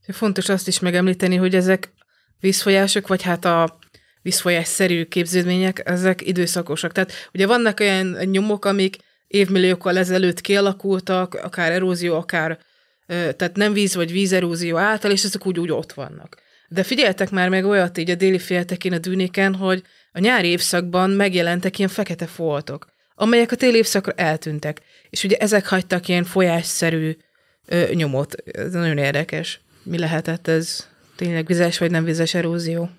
Fontos 0.08 0.49
azt 0.49 0.68
is 0.68 0.80
megemlíteni, 0.80 1.36
hogy 1.36 1.56
ezek 1.56 1.91
vízfolyások, 2.39 3.08
vagy 3.08 3.22
hát 3.22 3.45
a 3.45 3.80
vízfolyásszerű 4.22 5.04
képződmények, 5.04 5.82
ezek 5.86 6.28
időszakosak. 6.28 6.91
Tehát 6.91 7.30
ugye 7.34 7.47
vannak 7.47 7.80
olyan 7.80 8.08
nyomok, 8.08 8.66
amik 8.66 8.97
évmilliókkal 9.28 9.97
ezelőtt 9.97 10.41
kialakultak, 10.41 11.34
akár 11.34 11.72
erózió, 11.72 12.16
akár 12.16 12.60
tehát 13.08 13.56
nem 13.56 13.74
víz 13.74 13.95
vagy 13.95 14.12
vízerózió 14.12 14.78
által, 14.78 15.12
és 15.12 15.24
ezek 15.24 15.45
úgy, 15.45 15.60
úgy 15.60 15.72
ott 15.72 15.93
vannak. 15.93 16.38
De 16.68 16.84
figyeltek 16.84 17.30
már 17.30 17.49
meg 17.49 17.66
olyat 17.66 17.97
így 17.97 18.10
a 18.10 18.16
déli 18.16 18.39
féltekén, 18.39 18.93
a 18.93 18.97
dűnéken, 18.97 19.56
hogy 19.56 19.84
a 20.12 20.20
nyári 20.20 20.47
évszakban 20.47 21.10
megjelentek 21.10 21.78
ilyen 21.78 21.89
fekete 21.89 22.26
foltok, 22.26 22.86
amelyek 23.16 23.52
a 23.52 23.56
téli 23.56 23.78
évszakra 23.78 24.12
eltűntek. 24.12 24.82
És 25.10 25.24
ugye 25.24 25.38
ezek 25.38 25.68
hagytak 25.68 26.08
ilyen 26.08 26.24
folyásszerű 26.24 27.18
ö, 27.66 27.84
nyomot. 27.93 28.36
Ez 28.52 28.72
nagyon 28.72 28.97
érdekes. 28.97 29.62
Mi 29.84 29.97
lehetett 29.97 30.47
ez? 30.47 30.88
Tényleg 31.15 31.45
vizes 31.45 31.77
vagy 31.77 31.91
nem 31.91 32.03
vizes 32.03 32.34
erózió? 32.34 32.89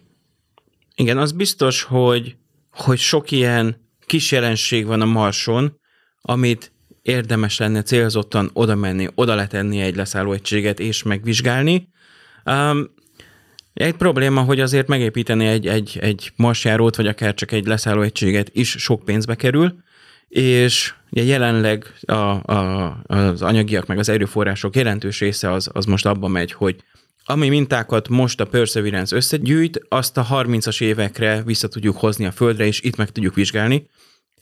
Igen, 0.94 1.18
az 1.18 1.32
biztos, 1.32 1.82
hogy, 1.82 2.36
hogy 2.70 2.98
sok 2.98 3.30
ilyen 3.30 3.76
kis 4.06 4.32
jelenség 4.32 4.86
van 4.86 5.00
a 5.00 5.04
Marson, 5.04 5.80
amit 6.20 6.72
érdemes 7.02 7.58
lenne 7.58 7.82
célzottan 7.82 8.50
oda 8.52 8.74
menni, 8.74 9.08
oda 9.14 9.34
letenni 9.34 9.80
egy 9.80 9.96
leszállóegységet 9.96 10.80
és 10.80 11.02
megvizsgálni. 11.02 11.88
Um, 12.44 12.90
egy 13.74 13.94
probléma, 13.94 14.40
hogy 14.40 14.60
azért 14.60 14.86
megépíteni 14.86 15.46
egy, 15.46 15.66
egy, 15.66 15.98
egy 16.00 16.32
marsjárót, 16.36 16.96
vagy 16.96 17.06
akár 17.06 17.34
csak 17.34 17.52
egy 17.52 17.66
leszállóegységet 17.66 18.50
is 18.52 18.70
sok 18.70 19.04
pénzbe 19.04 19.34
kerül, 19.34 19.74
és 20.32 20.94
ugye 21.10 21.22
jelenleg 21.22 21.94
a, 22.00 22.12
a, 22.52 22.96
az 23.06 23.42
anyagiak 23.42 23.86
meg 23.86 23.98
az 23.98 24.08
erőforrások 24.08 24.76
jelentős 24.76 25.20
része 25.20 25.50
az, 25.50 25.68
az 25.72 25.84
most 25.84 26.06
abban 26.06 26.30
megy, 26.30 26.52
hogy 26.52 26.76
ami 27.24 27.48
mintákat 27.48 28.08
most 28.08 28.40
a 28.40 28.44
Perseverance 28.44 29.16
összegyűjt, 29.16 29.80
azt 29.88 30.16
a 30.16 30.26
30-as 30.30 30.82
évekre 30.82 31.42
vissza 31.42 31.68
tudjuk 31.68 31.96
hozni 31.96 32.24
a 32.24 32.30
Földre, 32.30 32.66
és 32.66 32.80
itt 32.80 32.96
meg 32.96 33.10
tudjuk 33.10 33.34
vizsgálni. 33.34 33.88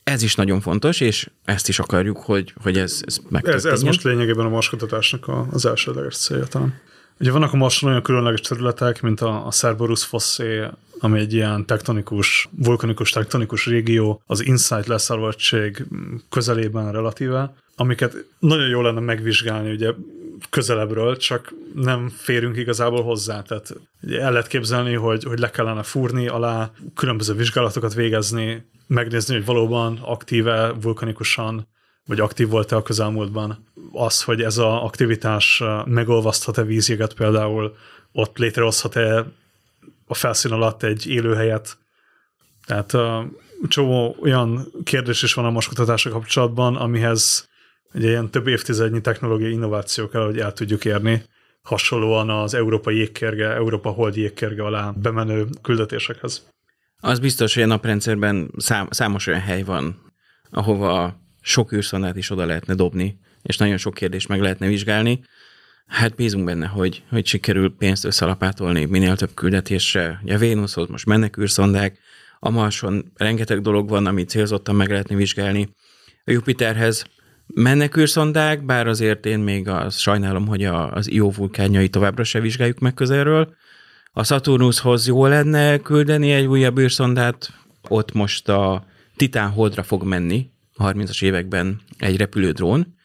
Ez 0.02 0.22
is 0.22 0.34
nagyon 0.34 0.60
fontos, 0.60 1.00
és 1.00 1.30
ezt 1.44 1.68
is 1.68 1.78
akarjuk, 1.78 2.18
hogy, 2.18 2.54
hogy 2.62 2.78
ez, 2.78 3.00
ez 3.06 3.20
Ez, 3.42 3.64
ez 3.64 3.82
most 3.82 4.02
lényegében 4.02 4.46
a 4.46 4.48
marskutatásnak 4.48 5.30
az 5.50 5.66
elsődleges 5.66 6.16
célja 6.16 6.44
talán. 6.44 6.80
Ugye 7.20 7.30
vannak 7.30 7.52
a 7.52 7.56
Marson 7.56 7.90
olyan 7.90 8.02
különleges 8.02 8.40
területek, 8.40 9.02
mint 9.02 9.20
a, 9.20 9.46
a 9.46 9.50
Cerberus 9.50 10.04
Fossé, 10.04 10.62
ami 11.00 11.18
egy 11.18 11.32
ilyen 11.32 11.66
tektonikus, 11.66 12.48
vulkanikus 12.50 13.10
tektonikus 13.10 13.66
régió, 13.66 14.22
az 14.26 14.44
Insight 14.46 14.86
leszállóegység 14.86 15.86
közelében 16.30 16.92
relatíve, 16.92 17.54
amiket 17.76 18.24
nagyon 18.38 18.68
jó 18.68 18.82
lenne 18.82 19.00
megvizsgálni 19.00 19.70
ugye 19.70 19.92
közelebbről, 20.50 21.16
csak 21.16 21.54
nem 21.74 22.08
férünk 22.08 22.56
igazából 22.56 23.02
hozzá. 23.02 23.42
Tehát 23.42 23.74
el 24.10 24.32
lehet 24.32 24.46
képzelni, 24.46 24.94
hogy, 24.94 25.24
hogy 25.24 25.38
le 25.38 25.50
kellene 25.50 25.82
fúrni 25.82 26.28
alá, 26.28 26.70
különböző 26.94 27.34
vizsgálatokat 27.34 27.94
végezni, 27.94 28.68
megnézni, 28.86 29.34
hogy 29.34 29.44
valóban 29.44 29.98
aktíve, 30.02 30.72
vulkanikusan, 30.80 31.68
vagy 32.06 32.20
aktív 32.20 32.48
volt-e 32.48 32.76
a 32.76 32.82
közelmúltban. 32.82 33.64
Az, 33.92 34.22
hogy 34.22 34.40
ez 34.40 34.58
az 34.58 34.64
aktivitás 34.64 35.62
megolvaszthat-e 35.84 36.62
vízjeget 36.62 37.14
például, 37.14 37.76
ott 38.12 38.38
létrehozhat-e 38.38 39.26
a 40.10 40.14
felszín 40.14 40.52
alatt 40.52 40.82
egy 40.82 41.06
élőhelyet. 41.06 41.78
Tehát 42.66 42.92
uh, 42.92 43.24
csomó 43.68 44.16
olyan 44.20 44.72
kérdés 44.84 45.22
is 45.22 45.34
van 45.34 45.44
a 45.44 45.50
moskutatása 45.50 46.10
kapcsolatban, 46.10 46.76
amihez 46.76 47.48
egy 47.92 48.02
ilyen 48.02 48.30
több 48.30 48.46
évtizednyi 48.46 49.00
technológiai 49.00 49.52
innováció 49.52 50.08
kell, 50.08 50.24
hogy 50.24 50.38
el 50.38 50.52
tudjuk 50.52 50.84
érni, 50.84 51.24
hasonlóan 51.62 52.30
az 52.30 52.54
európai 52.54 52.96
jégkérge, 52.96 53.54
Európa 53.54 53.90
hold 53.90 54.16
jégkérge 54.16 54.62
alá 54.62 54.90
bemenő 54.90 55.46
küldetésekhez. 55.62 56.48
Az 57.00 57.18
biztos, 57.18 57.54
hogy 57.54 57.62
a 57.62 57.66
naprendszerben 57.66 58.50
szám, 58.56 58.88
számos 58.90 59.26
olyan 59.26 59.40
hely 59.40 59.62
van, 59.62 60.12
ahova 60.50 61.20
sok 61.40 61.72
űrszondát 61.72 62.16
is 62.16 62.30
oda 62.30 62.44
lehetne 62.44 62.74
dobni, 62.74 63.18
és 63.42 63.56
nagyon 63.56 63.76
sok 63.76 63.94
kérdést 63.94 64.28
meg 64.28 64.40
lehetne 64.40 64.66
vizsgálni. 64.66 65.20
Hát 65.90 66.14
bízunk 66.14 66.44
benne, 66.44 66.66
hogy, 66.66 67.02
hogy 67.10 67.26
sikerül 67.26 67.74
pénzt 67.78 68.04
összalapátolni 68.04 68.84
minél 68.84 69.16
több 69.16 69.34
küldetésre. 69.34 70.20
Ugye 70.22 70.34
a 70.34 70.38
Vénuszhoz 70.38 70.88
most 70.88 71.06
mennek 71.06 71.38
űrszondák, 71.38 71.98
a 72.38 72.50
Marson 72.50 73.12
rengeteg 73.16 73.60
dolog 73.60 73.88
van, 73.88 74.06
amit 74.06 74.28
célzottan 74.28 74.74
meg 74.74 74.90
lehetne 74.90 75.16
vizsgálni. 75.16 75.68
A 76.24 76.30
Jupiterhez 76.30 77.04
mennek 77.46 77.96
űrszondák, 77.96 78.64
bár 78.64 78.86
azért 78.86 79.26
én 79.26 79.38
még 79.38 79.68
az 79.68 79.96
sajnálom, 79.96 80.46
hogy 80.46 80.64
a, 80.64 80.92
az 80.92 81.10
Io 81.10 81.30
vulkánjai 81.30 81.88
továbbra 81.88 82.24
se 82.24 82.40
vizsgáljuk 82.40 82.78
meg 82.78 82.94
közelről. 82.94 83.54
A 84.12 84.24
Saturnushoz 84.24 85.06
jó 85.06 85.26
lenne 85.26 85.78
küldeni 85.78 86.32
egy 86.32 86.46
újabb 86.46 86.78
űrszondát, 86.78 87.52
ott 87.88 88.12
most 88.12 88.48
a 88.48 88.84
Titán 89.16 89.50
holdra 89.50 89.82
fog 89.82 90.02
menni, 90.02 90.50
a 90.74 90.92
30-as 90.92 91.24
években 91.24 91.80
egy 91.98 92.16
repülődrón, 92.16 92.98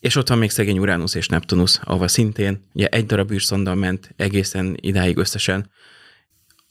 és 0.00 0.16
ott 0.16 0.28
van 0.28 0.38
még 0.38 0.50
szegény 0.50 0.78
Uranus 0.78 1.14
és 1.14 1.28
Neptunus, 1.28 1.78
ahova 1.84 2.08
szintén 2.08 2.68
ugye 2.72 2.86
egy 2.86 3.06
darab 3.06 3.30
űrszonda 3.30 3.74
ment 3.74 4.14
egészen 4.16 4.76
idáig 4.80 5.16
összesen. 5.16 5.70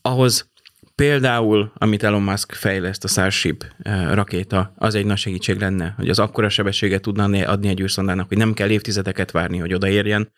Ahhoz 0.01 0.51
például, 0.95 1.71
amit 1.75 2.03
Elon 2.03 2.21
Musk 2.21 2.51
fejleszt, 2.51 3.03
a 3.03 3.07
Starship 3.07 3.65
eh, 3.80 4.13
rakéta, 4.13 4.73
az 4.77 4.95
egy 4.95 5.05
nagy 5.05 5.17
segítség 5.17 5.59
lenne, 5.59 5.93
hogy 5.97 6.09
az 6.09 6.19
akkora 6.19 6.49
sebességet 6.49 7.01
tudna 7.01 7.23
adni 7.23 7.67
egy 7.67 7.82
űrszondának, 7.82 8.27
hogy 8.27 8.38
nem 8.38 8.53
kell 8.53 8.69
évtizedeket 8.69 9.32
várni, 9.32 9.57
hogy 9.57 9.73
odaérjen, 9.73 10.32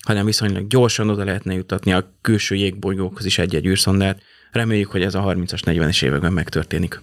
hanem 0.00 0.24
viszonylag 0.24 0.66
gyorsan 0.66 1.10
oda 1.10 1.24
lehetne 1.24 1.54
jutatni 1.54 1.92
a 1.92 2.14
külső 2.20 2.54
jégbolygókhoz 2.54 3.24
is 3.24 3.38
egy-egy 3.38 3.66
űrszondát. 3.66 4.22
Reméljük, 4.50 4.90
hogy 4.90 5.02
ez 5.02 5.14
a 5.14 5.22
30-as, 5.22 5.60
40-es 5.64 6.04
években 6.04 6.32
megtörténik. 6.32 7.00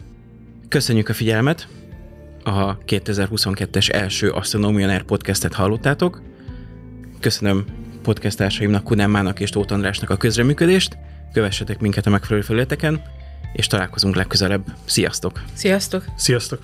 Köszönjük 0.69 1.09
a 1.09 1.13
figyelmet! 1.13 1.67
A 2.47 2.77
2022-es 2.77 3.93
első 3.93 4.29
Astronomian 4.29 4.89
Air 4.89 5.03
podcastet 5.03 5.53
hallottátok. 5.53 6.21
Köszönöm 7.19 7.65
podcastársaimnak, 8.01 8.83
Kunámának 8.83 9.39
és 9.39 9.49
Tóth 9.49 9.73
Andrásnak 9.73 10.09
a 10.09 10.17
közreműködést. 10.17 10.97
Kövessetek 11.33 11.79
minket 11.79 12.05
a 12.05 12.09
megfelelő 12.09 12.41
felületeken, 12.41 13.01
és 13.53 13.67
találkozunk 13.67 14.15
legközelebb. 14.15 14.65
Sziasztok! 14.85 15.41
Sziasztok! 15.53 16.05
Sziasztok! 16.15 16.59